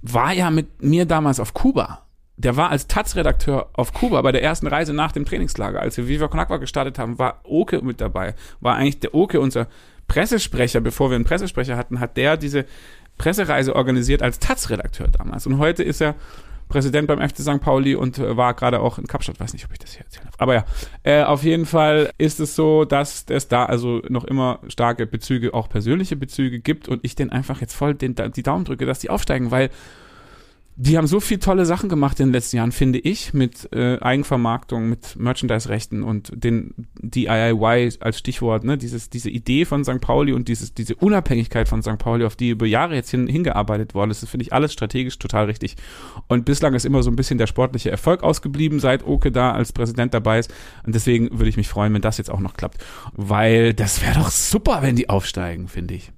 war 0.00 0.32
ja 0.32 0.50
mit 0.50 0.82
mir 0.82 1.04
damals 1.04 1.38
auf 1.38 1.52
Kuba. 1.52 2.06
Der 2.38 2.56
war 2.56 2.70
als 2.70 2.88
Taz-Redakteur 2.88 3.68
auf 3.74 3.92
Kuba 3.92 4.20
bei 4.22 4.32
der 4.32 4.42
ersten 4.42 4.66
Reise 4.66 4.94
nach 4.94 5.12
dem 5.12 5.26
Trainingslager. 5.26 5.80
Als 5.80 5.96
wir 5.98 6.08
Viva 6.08 6.28
Con 6.28 6.60
gestartet 6.60 6.98
haben, 6.98 7.18
war 7.18 7.40
Oke 7.44 7.82
mit 7.82 8.00
dabei. 8.00 8.34
War 8.60 8.74
eigentlich 8.76 9.00
der 9.00 9.14
Oke 9.14 9.38
unser 9.38 9.68
Pressesprecher, 10.08 10.80
bevor 10.80 11.10
wir 11.10 11.16
einen 11.16 11.24
Pressesprecher 11.24 11.76
hatten, 11.76 12.00
hat 12.00 12.16
der 12.16 12.36
diese 12.36 12.64
Pressereise 13.18 13.76
organisiert 13.76 14.22
als 14.22 14.38
Taz-Redakteur 14.38 15.08
damals. 15.08 15.46
Und 15.46 15.58
heute 15.58 15.82
ist 15.82 16.00
er 16.00 16.16
Präsident 16.72 17.06
beim 17.06 17.20
FC 17.20 17.40
St. 17.40 17.60
Pauli 17.60 17.94
und 17.94 18.18
äh, 18.18 18.34
war 18.34 18.54
gerade 18.54 18.80
auch 18.80 18.98
in 18.98 19.06
Kapstadt. 19.06 19.38
Weiß 19.38 19.52
nicht, 19.52 19.66
ob 19.66 19.72
ich 19.72 19.78
das 19.78 19.92
hier 19.92 20.04
erzählen 20.04 20.24
darf. 20.24 20.34
Aber 20.38 20.54
ja, 20.54 20.64
äh, 21.02 21.22
auf 21.22 21.44
jeden 21.44 21.66
Fall 21.66 22.10
ist 22.16 22.40
es 22.40 22.56
so, 22.56 22.86
dass 22.86 23.26
es 23.28 23.46
da 23.46 23.66
also 23.66 24.00
noch 24.08 24.24
immer 24.24 24.58
starke 24.68 25.06
Bezüge, 25.06 25.52
auch 25.52 25.68
persönliche 25.68 26.16
Bezüge 26.16 26.60
gibt 26.60 26.88
und 26.88 27.04
ich 27.04 27.14
den 27.14 27.30
einfach 27.30 27.60
jetzt 27.60 27.74
voll 27.74 27.94
den, 27.94 28.14
die 28.14 28.42
Daumen 28.42 28.64
drücke, 28.64 28.86
dass 28.86 29.00
die 29.00 29.10
aufsteigen, 29.10 29.50
weil 29.50 29.68
die 30.76 30.96
haben 30.96 31.06
so 31.06 31.20
viel 31.20 31.38
tolle 31.38 31.66
Sachen 31.66 31.90
gemacht 31.90 32.18
in 32.18 32.28
den 32.28 32.32
letzten 32.32 32.56
Jahren, 32.56 32.72
finde 32.72 32.98
ich, 32.98 33.34
mit 33.34 33.70
äh, 33.72 33.98
Eigenvermarktung, 34.00 34.88
mit 34.88 35.16
Merchandise-Rechten 35.16 36.02
und 36.02 36.32
den 36.34 36.88
DIY 37.00 37.90
als 38.00 38.18
Stichwort, 38.18 38.64
ne, 38.64 38.78
dieses, 38.78 39.10
diese 39.10 39.28
Idee 39.28 39.66
von 39.66 39.84
St. 39.84 40.00
Pauli 40.00 40.32
und 40.32 40.48
dieses, 40.48 40.72
diese 40.72 40.94
Unabhängigkeit 40.94 41.68
von 41.68 41.82
St. 41.82 41.98
Pauli, 41.98 42.24
auf 42.24 42.36
die 42.36 42.50
über 42.50 42.64
Jahre 42.64 42.94
jetzt 42.94 43.10
hin, 43.10 43.26
hingearbeitet 43.26 43.94
worden 43.94 44.10
ist, 44.10 44.26
finde 44.26 44.44
ich 44.44 44.52
alles 44.54 44.72
strategisch 44.72 45.18
total 45.18 45.44
richtig. 45.44 45.76
Und 46.26 46.46
bislang 46.46 46.72
ist 46.72 46.86
immer 46.86 47.02
so 47.02 47.10
ein 47.10 47.16
bisschen 47.16 47.38
der 47.38 47.46
sportliche 47.46 47.90
Erfolg 47.90 48.22
ausgeblieben, 48.22 48.80
seit 48.80 49.06
Oke 49.06 49.30
da 49.30 49.52
als 49.52 49.72
Präsident 49.72 50.14
dabei 50.14 50.38
ist. 50.38 50.52
Und 50.86 50.94
deswegen 50.94 51.30
würde 51.32 51.50
ich 51.50 51.58
mich 51.58 51.68
freuen, 51.68 51.92
wenn 51.92 52.02
das 52.02 52.16
jetzt 52.16 52.30
auch 52.30 52.40
noch 52.40 52.54
klappt. 52.54 52.82
Weil 53.12 53.74
das 53.74 54.00
wäre 54.00 54.14
doch 54.14 54.30
super, 54.30 54.78
wenn 54.80 54.96
die 54.96 55.10
aufsteigen, 55.10 55.68
finde 55.68 55.94
ich. 55.94 56.12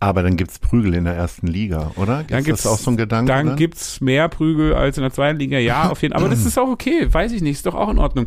Aber 0.00 0.22
dann 0.22 0.36
gibt's 0.36 0.58
Prügel 0.58 0.94
in 0.94 1.04
der 1.04 1.14
ersten 1.14 1.46
Liga, 1.46 1.92
oder? 1.96 2.24
Dann 2.24 2.40
Ist 2.40 2.44
gibt's 2.44 2.66
auch 2.66 2.78
so 2.78 2.90
ein 2.90 2.96
Gedanke? 2.96 3.32
Dann 3.32 3.46
ne? 3.46 3.56
gibt's 3.56 4.00
mehr 4.00 4.28
Prügel 4.28 4.74
als 4.74 4.98
in 4.98 5.02
der 5.02 5.12
zweiten 5.12 5.38
Liga, 5.38 5.58
ja, 5.58 5.88
auf 5.88 6.02
jeden 6.02 6.12
Fall. 6.12 6.22
Aber 6.22 6.34
das 6.34 6.44
ist 6.46 6.58
auch 6.58 6.68
okay, 6.68 7.08
weiß 7.10 7.32
ich 7.32 7.42
nicht, 7.42 7.56
ist 7.56 7.66
doch 7.66 7.74
auch 7.74 7.90
in 7.90 7.98
Ordnung. 7.98 8.26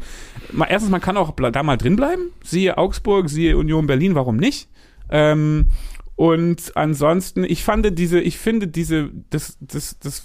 Mal, 0.52 0.68
erstens, 0.70 0.92
man 0.92 1.02
kann 1.02 1.18
auch 1.18 1.34
da 1.36 1.64
mal 1.64 1.78
drin 1.78 1.96
bleiben. 1.96 2.32
Siehe 2.44 2.78
Augsburg, 2.78 3.30
siehe 3.30 3.58
Union 3.58 3.86
Berlin, 3.86 4.16
warum 4.16 4.38
nicht? 4.38 4.70
Ähm, 5.10 5.68
und 6.16 6.72
ansonsten, 6.76 7.44
ich 7.44 7.64
fand 7.64 7.98
diese, 7.98 8.20
ich 8.20 8.40
finde 8.40 8.68
diese, 8.68 9.12
das, 9.30 9.56
das, 9.62 10.00
das, 10.00 10.24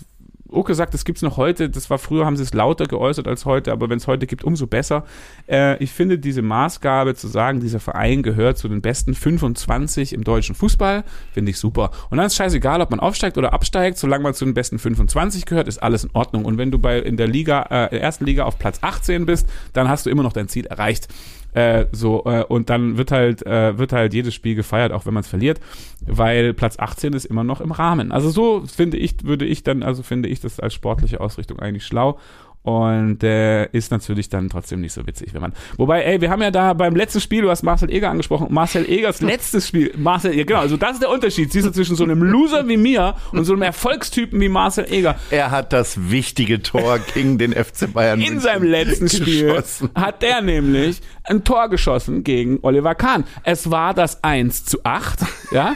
Oke 0.53 0.74
sagt, 0.74 0.94
das 0.94 1.05
gibt's 1.05 1.22
noch 1.22 1.36
heute. 1.36 1.68
Das 1.68 1.90
war 1.90 1.98
früher, 1.98 2.26
haben 2.26 2.36
sie 2.36 2.42
es 2.42 2.55
lauter 2.55 2.86
geäußert 2.86 3.26
als 3.26 3.44
heute, 3.44 3.72
aber 3.72 3.88
wenn 3.90 3.98
es 3.98 4.07
heute 4.07 4.26
gibt, 4.26 4.44
umso 4.44 4.66
besser. 4.66 5.05
Äh, 5.48 5.82
ich 5.82 5.92
finde 5.92 6.18
diese 6.18 6.42
Maßgabe 6.42 7.14
zu 7.14 7.28
sagen, 7.28 7.61
dieser 7.61 7.80
Verein 7.80 8.22
gehört 8.22 8.59
zu 8.59 8.68
den 8.68 8.82
besten 8.82 9.14
25 9.14 10.12
im 10.12 10.24
deutschen 10.24 10.55
Fußball, 10.55 11.05
finde 11.32 11.50
ich 11.50 11.59
super. 11.59 11.90
Und 12.11 12.18
dann 12.18 12.26
ist 12.26 12.36
scheißegal, 12.36 12.80
ob 12.80 12.90
man 12.90 13.00
aufsteigt 13.00 13.38
oder 13.38 13.53
absteigt, 13.53 13.98
solange 13.98 14.22
man 14.22 14.34
zu 14.34 14.44
den 14.44 14.55
besten 14.55 14.78
25 14.78 15.46
gehört, 15.46 15.68
ist 15.68 15.82
alles 15.82 16.05
in 16.05 16.11
Ordnung. 16.12 16.44
Und 16.44 16.59
wenn 16.59 16.70
du 16.70 16.78
bei 16.78 16.98
in 16.98 17.16
der 17.16 17.28
Liga, 17.28 17.62
äh, 17.64 17.90
der 17.90 18.03
ersten 18.03 18.24
Liga 18.24 18.44
auf 18.44 18.59
Platz 18.59 18.78
18 18.82 19.26
bist, 19.26 19.48
dann 19.72 19.88
hast 19.88 20.07
du 20.07 20.11
immer 20.11 20.22
noch 20.22 20.32
dein 20.32 20.48
Ziel 20.48 20.66
erreicht. 20.66 21.09
Äh, 21.55 21.86
so 21.92 22.24
äh, 22.24 22.44
und 22.44 22.70
dann 22.70 22.96
wird 22.96 23.11
halt 23.11 23.44
äh, 23.44 23.76
wird 23.76 23.92
halt 23.92 24.14
jedes 24.14 24.34
Spiel 24.34 24.55
gefeiert, 24.55 24.90
auch 24.90 25.05
wenn 25.05 25.12
man 25.12 25.20
es 25.22 25.28
verliert, 25.28 25.61
weil 26.07 26.55
Platz 26.55 26.78
18 26.78 27.12
ist 27.12 27.24
immer 27.24 27.44
noch 27.44 27.61
im 27.61 27.72
Rahmen. 27.72 28.12
Also 28.12 28.30
so 28.30 28.64
finde 28.66 28.96
ich 28.96 29.24
würde 29.24 29.44
ich 29.44 29.62
dann 29.62 29.82
also 29.82 30.03
finde 30.03 30.28
ich 30.28 30.40
das 30.40 30.61
als 30.61 30.74
sportliche 30.74 31.20
Ausrichtung 31.20 31.59
eigentlich 31.59 31.86
schlau 31.86 32.18
Und 32.64 33.24
äh, 33.24 33.66
ist 33.72 33.90
natürlich 33.90 34.28
dann 34.28 34.48
trotzdem 34.48 34.80
nicht 34.80 34.92
so 34.92 35.04
witzig, 35.04 35.34
wenn 35.34 35.40
man. 35.40 35.52
Wobei, 35.78 36.02
ey, 36.02 36.20
wir 36.20 36.30
haben 36.30 36.42
ja 36.42 36.52
da 36.52 36.74
beim 36.74 36.94
letzten 36.94 37.20
Spiel, 37.20 37.42
du 37.42 37.50
hast 37.50 37.64
Marcel 37.64 37.90
Eger 37.90 38.10
angesprochen, 38.10 38.46
Marcel 38.50 38.88
Egers 38.88 39.20
letztes 39.20 39.66
Spiel, 39.66 39.92
Marcel, 39.96 40.36
ja 40.36 40.44
genau, 40.44 40.60
also 40.60 40.76
das 40.76 40.92
ist 40.92 41.02
der 41.02 41.10
Unterschied, 41.10 41.52
siehst 41.52 41.66
du, 41.66 41.72
zwischen 41.72 41.96
so 41.96 42.04
einem 42.04 42.22
Loser 42.22 42.68
wie 42.68 42.76
mir 42.76 43.16
und 43.32 43.44
so 43.44 43.52
einem 43.52 43.62
Erfolgstypen 43.62 44.40
wie 44.40 44.48
Marcel 44.48 44.86
Eger. 44.88 45.16
Er 45.30 45.50
hat 45.50 45.72
das 45.72 46.10
wichtige 46.10 46.62
Tor 46.62 47.00
gegen 47.14 47.36
den 47.38 47.52
FC 47.52 47.92
Bayern 47.92 48.20
In 48.20 48.38
seinem 48.38 48.62
letzten 48.64 49.08
Spiel 49.08 49.46
geschossen. 49.46 49.90
hat 49.96 50.22
der 50.22 50.40
nämlich 50.40 51.00
ein 51.24 51.42
Tor 51.42 51.68
geschossen 51.68 52.22
gegen 52.22 52.60
Oliver 52.62 52.94
Kahn. 52.94 53.24
Es 53.42 53.70
war 53.72 53.92
das 53.92 54.22
1 54.22 54.66
zu 54.66 54.78
8, 54.84 55.20
ja, 55.50 55.74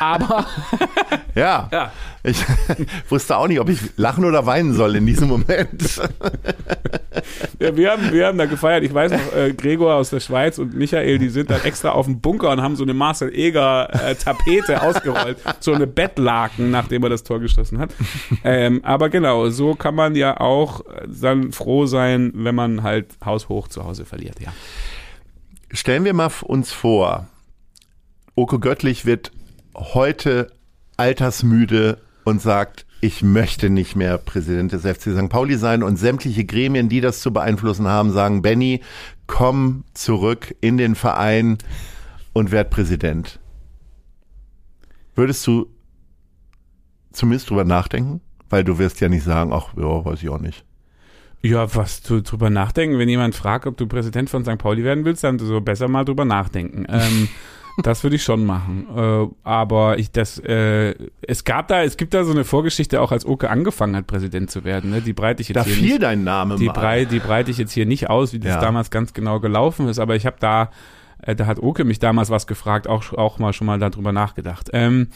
aber 0.00 0.46
Ja. 1.36 1.68
Ja. 1.70 1.92
Ich 2.24 2.42
wusste 3.08 3.36
auch 3.36 3.46
nicht, 3.46 3.60
ob 3.60 3.68
ich 3.68 3.78
lachen 3.96 4.24
oder 4.24 4.46
weinen 4.46 4.72
soll 4.72 4.96
in 4.96 5.06
diesem 5.06 5.28
Moment. 5.28 6.00
Ja, 7.58 7.74
wir, 7.74 7.90
haben, 7.90 8.12
wir 8.12 8.26
haben 8.26 8.36
da 8.36 8.44
gefeiert. 8.44 8.84
Ich 8.84 8.92
weiß 8.92 9.10
noch, 9.10 9.34
äh, 9.34 9.52
Gregor 9.54 9.94
aus 9.94 10.10
der 10.10 10.20
Schweiz 10.20 10.58
und 10.58 10.74
Michael, 10.74 11.18
die 11.18 11.30
sind 11.30 11.50
dann 11.50 11.62
extra 11.64 11.90
auf 11.90 12.04
dem 12.04 12.20
Bunker 12.20 12.50
und 12.50 12.60
haben 12.60 12.76
so 12.76 12.82
eine 12.82 12.92
Marcel 12.92 13.34
Eger 13.34 13.88
äh, 13.94 14.14
Tapete 14.14 14.82
ausgerollt. 14.82 15.38
So 15.60 15.72
eine 15.72 15.86
Bettlaken, 15.86 16.70
nachdem 16.70 17.02
er 17.04 17.08
das 17.08 17.24
Tor 17.24 17.40
geschossen 17.40 17.78
hat. 17.78 17.90
Ähm, 18.44 18.80
aber 18.84 19.08
genau, 19.08 19.48
so 19.48 19.74
kann 19.74 19.94
man 19.94 20.14
ja 20.14 20.38
auch 20.38 20.82
dann 21.06 21.52
froh 21.52 21.86
sein, 21.86 22.32
wenn 22.34 22.54
man 22.54 22.82
halt 22.82 23.16
haushoch 23.24 23.68
zu 23.68 23.84
Hause 23.84 24.04
verliert, 24.04 24.38
ja. 24.40 24.52
Stellen 25.72 26.04
wir 26.04 26.12
mal 26.12 26.30
uns 26.42 26.70
vor, 26.70 27.26
Oko 28.34 28.58
Göttlich 28.58 29.06
wird 29.06 29.32
heute 29.76 30.52
altersmüde 30.96 31.98
und 32.24 32.40
sagt, 32.42 32.86
ich 33.00 33.22
möchte 33.22 33.70
nicht 33.70 33.94
mehr 33.94 34.18
Präsident 34.18 34.72
des 34.72 34.82
FC 34.82 35.16
St. 35.16 35.28
Pauli 35.28 35.56
sein 35.56 35.82
und 35.82 35.96
sämtliche 35.96 36.44
Gremien, 36.44 36.88
die 36.88 37.00
das 37.00 37.20
zu 37.20 37.32
beeinflussen 37.32 37.86
haben, 37.86 38.10
sagen, 38.10 38.42
Benny, 38.42 38.80
komm 39.26 39.84
zurück 39.94 40.54
in 40.60 40.76
den 40.76 40.94
Verein 40.94 41.58
und 42.32 42.50
werd 42.50 42.70
Präsident. 42.70 43.38
Würdest 45.14 45.46
du 45.46 45.68
zumindest 47.12 47.50
drüber 47.50 47.64
nachdenken? 47.64 48.20
Weil 48.48 48.64
du 48.64 48.78
wirst 48.78 49.00
ja 49.00 49.08
nicht 49.08 49.24
sagen, 49.24 49.52
ach, 49.52 49.74
ja, 49.76 50.04
weiß 50.04 50.22
ich 50.22 50.28
auch 50.28 50.40
nicht. 50.40 50.64
Ja, 51.42 51.74
was 51.74 52.02
du 52.02 52.22
drüber 52.22 52.50
nachdenken, 52.50 52.98
wenn 52.98 53.08
jemand 53.08 53.34
fragt, 53.34 53.66
ob 53.66 53.76
du 53.76 53.86
Präsident 53.86 54.30
von 54.30 54.44
St. 54.44 54.58
Pauli 54.58 54.84
werden 54.84 55.04
willst, 55.04 55.22
dann 55.22 55.38
so 55.38 55.60
besser 55.60 55.88
mal 55.88 56.04
drüber 56.04 56.24
nachdenken. 56.24 56.86
Ähm, 56.88 57.28
das 57.82 58.02
würde 58.02 58.16
ich 58.16 58.22
schon 58.24 58.44
machen. 58.46 58.86
Äh, 58.96 59.26
aber 59.44 59.98
ich 59.98 60.10
das, 60.10 60.38
äh, 60.38 60.94
es 61.22 61.44
gab 61.44 61.68
da, 61.68 61.82
es 61.82 61.96
gibt 61.96 62.14
da 62.14 62.24
so 62.24 62.32
eine 62.32 62.44
Vorgeschichte, 62.44 63.00
auch 63.00 63.12
als 63.12 63.26
Oke 63.26 63.50
angefangen 63.50 63.94
hat, 63.96 64.06
Präsident 64.06 64.50
zu 64.50 64.64
werden. 64.64 64.90
Ne? 64.90 65.02
Die 65.02 65.12
breite 65.12 65.42
ich 65.42 65.48
jetzt 65.48 65.56
Da 65.56 65.64
hier 65.64 65.74
fiel 65.74 65.88
nicht, 65.92 66.02
dein 66.02 66.24
Name 66.24 66.56
die, 66.56 66.66
mal. 66.66 66.72
brei, 66.72 67.04
die 67.04 67.18
breite 67.18 67.50
ich 67.50 67.58
jetzt 67.58 67.72
hier 67.72 67.86
nicht 67.86 68.08
aus, 68.10 68.32
wie 68.32 68.38
das 68.38 68.54
Ja. 68.54 68.60
damals 68.60 68.90
ganz 68.90 69.12
genau 69.12 69.40
gelaufen 69.40 69.88
ist. 69.88 69.98
Aber 69.98 70.16
ich 70.16 70.24
habe 70.26 70.36
da, 70.40 70.70
äh, 71.22 71.34
da 71.36 71.46
hat 71.46 71.58
Oke 71.60 71.84
mich 71.84 71.98
damals 71.98 72.30
was 72.30 72.46
gefragt, 72.46 72.88
auch 72.88 73.12
auch 73.12 73.38
mal 73.38 73.52
schon 73.52 73.66
mal 73.66 73.78
darüber 73.78 74.12
nachgedacht. 74.12 74.70
Ähm, 74.72 75.08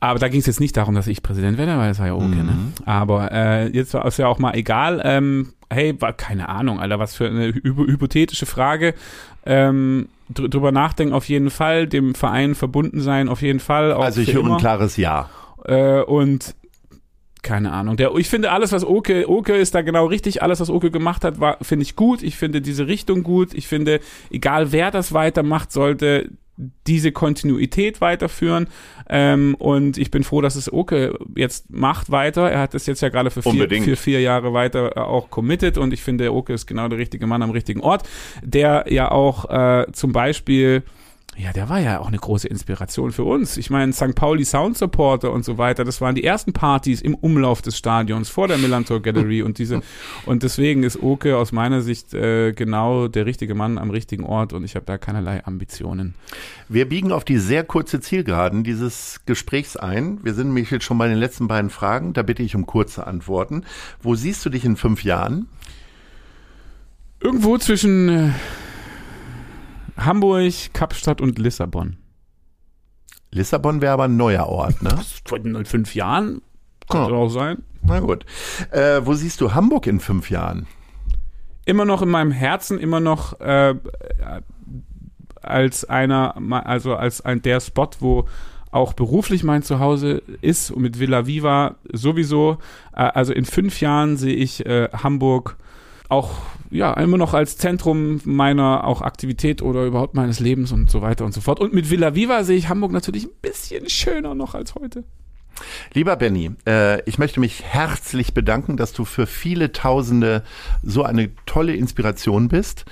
aber 0.00 0.18
da 0.20 0.28
ging 0.28 0.38
es 0.40 0.46
jetzt 0.46 0.60
nicht 0.60 0.76
darum, 0.76 0.94
dass 0.94 1.08
ich 1.08 1.22
Präsident 1.24 1.58
werde, 1.58 1.76
weil 1.76 1.90
es 1.90 1.98
war 1.98 2.06
ja 2.06 2.14
okay, 2.14 2.24
ne? 2.44 2.56
Aber 2.84 3.32
äh, 3.32 3.66
jetzt 3.68 3.94
war 3.94 4.04
es 4.06 4.16
ja 4.16 4.28
auch 4.28 4.38
mal 4.38 4.54
egal. 4.54 5.00
Ähm, 5.04 5.54
hey, 5.70 6.00
war, 6.00 6.12
keine 6.12 6.48
Ahnung, 6.48 6.78
Alter, 6.78 7.00
was 7.00 7.16
für 7.16 7.26
eine 7.26 7.48
hy 7.48 7.60
hypothetische 7.64 8.46
Frage. 8.46 8.94
Ähm, 9.44 10.08
dr 10.28 10.48
drüber 10.48 10.72
nachdenken 10.72 11.14
auf 11.14 11.28
jeden 11.28 11.50
Fall, 11.50 11.86
dem 11.86 12.14
Verein 12.14 12.54
verbunden 12.54 13.00
sein 13.00 13.28
auf 13.28 13.42
jeden 13.42 13.60
Fall. 13.60 13.92
Also 13.92 14.20
ich 14.20 14.34
höre 14.34 14.44
ein 14.44 14.58
klares 14.58 14.96
Ja. 14.96 15.28
Äh, 15.64 16.02
und 16.02 16.54
keine 17.42 17.72
Ahnung. 17.72 17.96
Der, 17.96 18.14
ich 18.16 18.28
finde 18.28 18.50
alles, 18.50 18.72
was 18.72 18.84
Oke, 18.84 19.28
Oke 19.28 19.54
ist 19.54 19.74
da 19.74 19.82
genau 19.82 20.06
richtig. 20.06 20.42
Alles, 20.42 20.60
was 20.60 20.70
Oke 20.70 20.90
gemacht 20.90 21.24
hat, 21.24 21.40
war, 21.40 21.58
finde 21.62 21.84
ich 21.84 21.96
gut. 21.96 22.22
Ich 22.22 22.36
finde 22.36 22.60
diese 22.60 22.86
Richtung 22.88 23.22
gut. 23.22 23.54
Ich 23.54 23.66
finde, 23.68 24.00
egal 24.30 24.72
wer 24.72 24.90
das 24.90 25.12
weitermacht, 25.12 25.72
sollte 25.72 26.30
diese 26.86 27.12
Kontinuität 27.12 28.00
weiterführen. 28.00 28.68
Ähm, 29.08 29.54
und 29.58 29.96
ich 29.96 30.10
bin 30.10 30.24
froh, 30.24 30.40
dass 30.40 30.56
es 30.56 30.72
Oke 30.72 31.18
jetzt 31.36 31.70
macht 31.70 32.10
weiter. 32.10 32.50
Er 32.50 32.60
hat 32.60 32.74
das 32.74 32.86
jetzt 32.86 33.00
ja 33.00 33.08
gerade 33.08 33.30
für 33.30 33.42
vier, 33.42 33.68
für 33.68 33.96
vier 33.96 34.20
Jahre 34.20 34.52
weiter 34.52 34.96
äh, 34.96 35.00
auch 35.00 35.30
committed 35.30 35.78
und 35.78 35.92
ich 35.92 36.02
finde, 36.02 36.32
Oke 36.32 36.52
ist 36.52 36.66
genau 36.66 36.88
der 36.88 36.98
richtige 36.98 37.26
Mann 37.26 37.42
am 37.42 37.50
richtigen 37.50 37.80
Ort, 37.80 38.08
der 38.42 38.86
ja 38.88 39.10
auch 39.10 39.48
äh, 39.50 39.86
zum 39.92 40.12
Beispiel 40.12 40.82
ja, 41.38 41.52
der 41.52 41.68
war 41.68 41.78
ja 41.78 42.00
auch 42.00 42.08
eine 42.08 42.18
große 42.18 42.48
Inspiration 42.48 43.12
für 43.12 43.22
uns. 43.22 43.56
Ich 43.56 43.70
meine, 43.70 43.92
St. 43.92 44.16
Pauli 44.16 44.44
Sound 44.44 44.76
Supporter 44.76 45.30
und 45.30 45.44
so 45.44 45.56
weiter, 45.56 45.84
das 45.84 46.00
waren 46.00 46.16
die 46.16 46.24
ersten 46.24 46.52
Partys 46.52 47.00
im 47.00 47.14
Umlauf 47.14 47.62
des 47.62 47.78
Stadions 47.78 48.28
vor 48.28 48.48
der 48.48 48.58
Millantor 48.58 49.00
Gallery 49.00 49.42
und 49.42 49.58
diese 49.58 49.80
und 50.26 50.42
deswegen 50.42 50.82
ist 50.82 51.00
Oke 51.00 51.36
aus 51.36 51.52
meiner 51.52 51.80
Sicht 51.80 52.12
äh, 52.12 52.52
genau 52.52 53.06
der 53.06 53.24
richtige 53.24 53.54
Mann 53.54 53.78
am 53.78 53.90
richtigen 53.90 54.24
Ort 54.24 54.52
und 54.52 54.64
ich 54.64 54.74
habe 54.74 54.84
da 54.84 54.98
keinerlei 54.98 55.44
Ambitionen. 55.44 56.14
Wir 56.68 56.88
biegen 56.88 57.12
auf 57.12 57.24
die 57.24 57.38
sehr 57.38 57.62
kurze 57.62 58.00
Zielgeraden 58.00 58.64
dieses 58.64 59.20
Gesprächs 59.24 59.76
ein. 59.76 60.18
Wir 60.24 60.34
sind 60.34 60.48
nämlich 60.48 60.72
jetzt 60.72 60.84
schon 60.84 60.98
bei 60.98 61.06
den 61.06 61.18
letzten 61.18 61.46
beiden 61.46 61.70
Fragen. 61.70 62.14
Da 62.14 62.22
bitte 62.22 62.42
ich 62.42 62.56
um 62.56 62.66
kurze 62.66 63.06
Antworten. 63.06 63.64
Wo 64.02 64.16
siehst 64.16 64.44
du 64.44 64.50
dich 64.50 64.64
in 64.64 64.76
fünf 64.76 65.04
Jahren? 65.04 65.46
Irgendwo 67.20 67.58
zwischen 67.58 68.08
äh, 68.08 68.30
Hamburg, 69.98 70.52
Kapstadt 70.72 71.20
und 71.20 71.38
Lissabon. 71.38 71.96
Lissabon 73.30 73.80
wäre 73.80 73.92
aber 73.92 74.04
ein 74.04 74.16
neuer 74.16 74.46
Ort, 74.46 74.82
ne? 74.82 74.98
Vor 75.26 75.38
den 75.38 75.64
fünf 75.66 75.94
Jahren 75.94 76.40
könnte 76.88 77.10
Ja. 77.10 77.16
auch 77.16 77.28
sein. 77.28 77.62
Na 77.82 78.00
gut. 78.00 78.24
Äh, 78.70 79.00
wo 79.04 79.14
siehst 79.14 79.40
du 79.40 79.54
Hamburg 79.54 79.86
in 79.86 80.00
fünf 80.00 80.30
Jahren? 80.30 80.66
immer 81.66 81.84
noch 81.84 82.00
in 82.00 82.08
meinem 82.08 82.30
Herzen, 82.30 82.78
immer 82.78 82.98
noch 82.98 83.38
äh, 83.40 83.74
als 85.42 85.84
einer, 85.84 86.34
also 86.66 86.94
als 86.96 87.20
ein 87.20 87.42
der 87.42 87.60
Spot, 87.60 87.90
wo 88.00 88.24
auch 88.70 88.94
beruflich 88.94 89.44
mein 89.44 89.62
Zuhause 89.62 90.22
ist 90.40 90.70
und 90.70 90.80
mit 90.80 90.98
Villa 90.98 91.26
Viva 91.26 91.76
sowieso. 91.92 92.56
Äh, 92.94 93.02
also 93.02 93.34
in 93.34 93.44
fünf 93.44 93.82
Jahren 93.82 94.16
sehe 94.16 94.34
ich 94.34 94.64
äh, 94.64 94.88
Hamburg 94.94 95.58
auch 96.08 96.30
ja 96.70 96.92
immer 96.94 97.18
noch 97.18 97.34
als 97.34 97.56
Zentrum 97.56 98.20
meiner 98.24 98.84
auch 98.84 99.02
Aktivität 99.02 99.62
oder 99.62 99.84
überhaupt 99.84 100.14
meines 100.14 100.40
Lebens 100.40 100.72
und 100.72 100.90
so 100.90 101.02
weiter 101.02 101.24
und 101.24 101.32
so 101.32 101.40
fort. 101.40 101.60
Und 101.60 101.72
mit 101.72 101.90
Villa 101.90 102.14
Viva 102.14 102.44
sehe 102.44 102.56
ich 102.56 102.68
Hamburg 102.68 102.92
natürlich 102.92 103.24
ein 103.24 103.40
bisschen 103.42 103.88
schöner 103.88 104.34
noch 104.34 104.54
als 104.54 104.74
heute. 104.74 105.04
Lieber 105.92 106.16
Benny, 106.16 106.50
äh, 106.66 107.02
ich 107.02 107.18
möchte 107.18 107.40
mich 107.40 107.64
herzlich 107.64 108.34
bedanken, 108.34 108.76
dass 108.76 108.92
du 108.92 109.04
für 109.04 109.26
viele 109.26 109.72
Tausende 109.72 110.42
so 110.82 111.02
eine 111.02 111.30
tolle 111.46 111.74
Inspiration 111.74 112.48
bist 112.48 112.84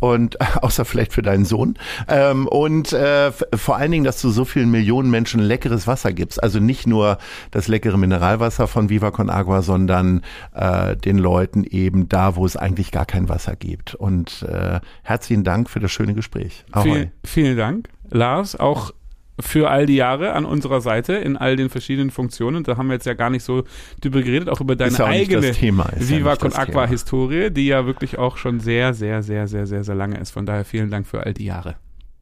und 0.00 0.40
außer 0.62 0.84
vielleicht 0.84 1.12
für 1.12 1.22
deinen 1.22 1.44
Sohn 1.44 1.76
ähm, 2.08 2.46
und 2.46 2.92
äh, 2.92 3.32
vor 3.32 3.76
allen 3.76 3.90
Dingen, 3.90 4.04
dass 4.04 4.20
du 4.20 4.30
so 4.30 4.44
vielen 4.44 4.70
Millionen 4.70 5.10
Menschen 5.10 5.40
leckeres 5.40 5.86
Wasser 5.86 6.12
gibst. 6.12 6.42
Also 6.42 6.60
nicht 6.60 6.86
nur 6.86 7.18
das 7.50 7.68
leckere 7.68 7.96
Mineralwasser 7.96 8.66
von 8.66 8.88
Viva 8.88 9.10
Con 9.10 9.30
Agua, 9.30 9.62
sondern 9.62 10.22
äh, 10.54 10.96
den 10.96 11.18
Leuten 11.18 11.64
eben 11.64 12.08
da, 12.08 12.36
wo 12.36 12.46
es 12.46 12.56
eigentlich 12.56 12.90
gar 12.90 13.06
kein 13.06 13.28
Wasser 13.28 13.56
gibt. 13.56 13.94
Und 13.94 14.42
äh, 14.42 14.80
herzlichen 15.02 15.44
Dank 15.44 15.70
für 15.70 15.80
das 15.80 15.90
schöne 15.90 16.14
Gespräch. 16.14 16.64
Ahoi. 16.72 16.84
Vielen, 16.84 17.12
vielen 17.24 17.56
Dank, 17.56 17.88
Lars, 18.10 18.56
auch 18.56 18.92
für 19.40 19.70
all 19.70 19.86
die 19.86 19.96
Jahre 19.96 20.32
an 20.32 20.44
unserer 20.44 20.80
Seite 20.80 21.14
in 21.14 21.36
all 21.36 21.56
den 21.56 21.70
verschiedenen 21.70 22.10
Funktionen. 22.10 22.64
Da 22.64 22.76
haben 22.76 22.88
wir 22.88 22.94
jetzt 22.94 23.06
ja 23.06 23.14
gar 23.14 23.30
nicht 23.30 23.42
so 23.42 23.64
drüber 24.00 24.22
geredet, 24.22 24.48
auch 24.48 24.60
über 24.60 24.76
deine 24.76 24.92
Ist 24.92 24.98
ja 24.98 25.06
auch 25.06 25.10
nicht 25.10 25.22
eigene 25.22 25.48
das 25.48 25.56
Thema, 25.58 25.88
Viva 25.96 26.36
Con 26.36 26.52
Aqua 26.52 26.64
Thema. 26.64 26.86
Historie, 26.86 27.50
die 27.50 27.66
ja 27.66 27.86
wirklich 27.86 28.18
auch 28.18 28.36
schon 28.36 28.60
sehr, 28.60 28.94
sehr, 28.94 29.22
sehr, 29.22 29.48
sehr, 29.48 29.66
sehr, 29.66 29.84
sehr 29.84 29.94
lange 29.94 30.18
ist. 30.18 30.30
Von 30.30 30.46
daher 30.46 30.64
vielen 30.64 30.90
Dank 30.90 31.06
für 31.06 31.24
all 31.24 31.34
die 31.34 31.46
Jahre. 31.46 31.76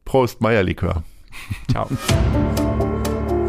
Prost, 0.05 0.41
Meierlikör. 0.41 1.03
Ciao. 1.71 1.87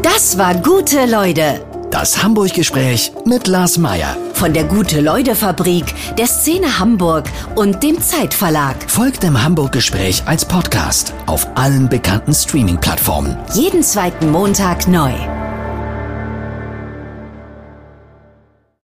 Das 0.01 0.37
war 0.37 0.55
gute 0.55 1.05
Leute. 1.09 1.65
Das 1.91 2.23
Hamburg-Gespräch 2.23 3.11
mit 3.25 3.47
Lars 3.47 3.77
Meier. 3.77 4.17
Von 4.35 4.53
der 4.53 4.65
Gute-Leute-Fabrik, 4.65 5.85
der 6.17 6.27
Szene 6.27 6.77
Hamburg 6.77 7.25
und 7.55 7.81
dem 7.81 8.01
Zeitverlag. 8.01 8.75
Folgt 8.87 9.23
dem 9.23 9.41
Hamburg-Gespräch 9.41 10.23
als 10.25 10.43
Podcast 10.43 11.13
auf 11.25 11.47
allen 11.55 11.87
bekannten 11.87 12.33
Streaming-Plattformen. 12.33 13.37
Jeden 13.53 13.81
zweiten 13.81 14.29
Montag 14.29 14.89
neu. 14.89 15.13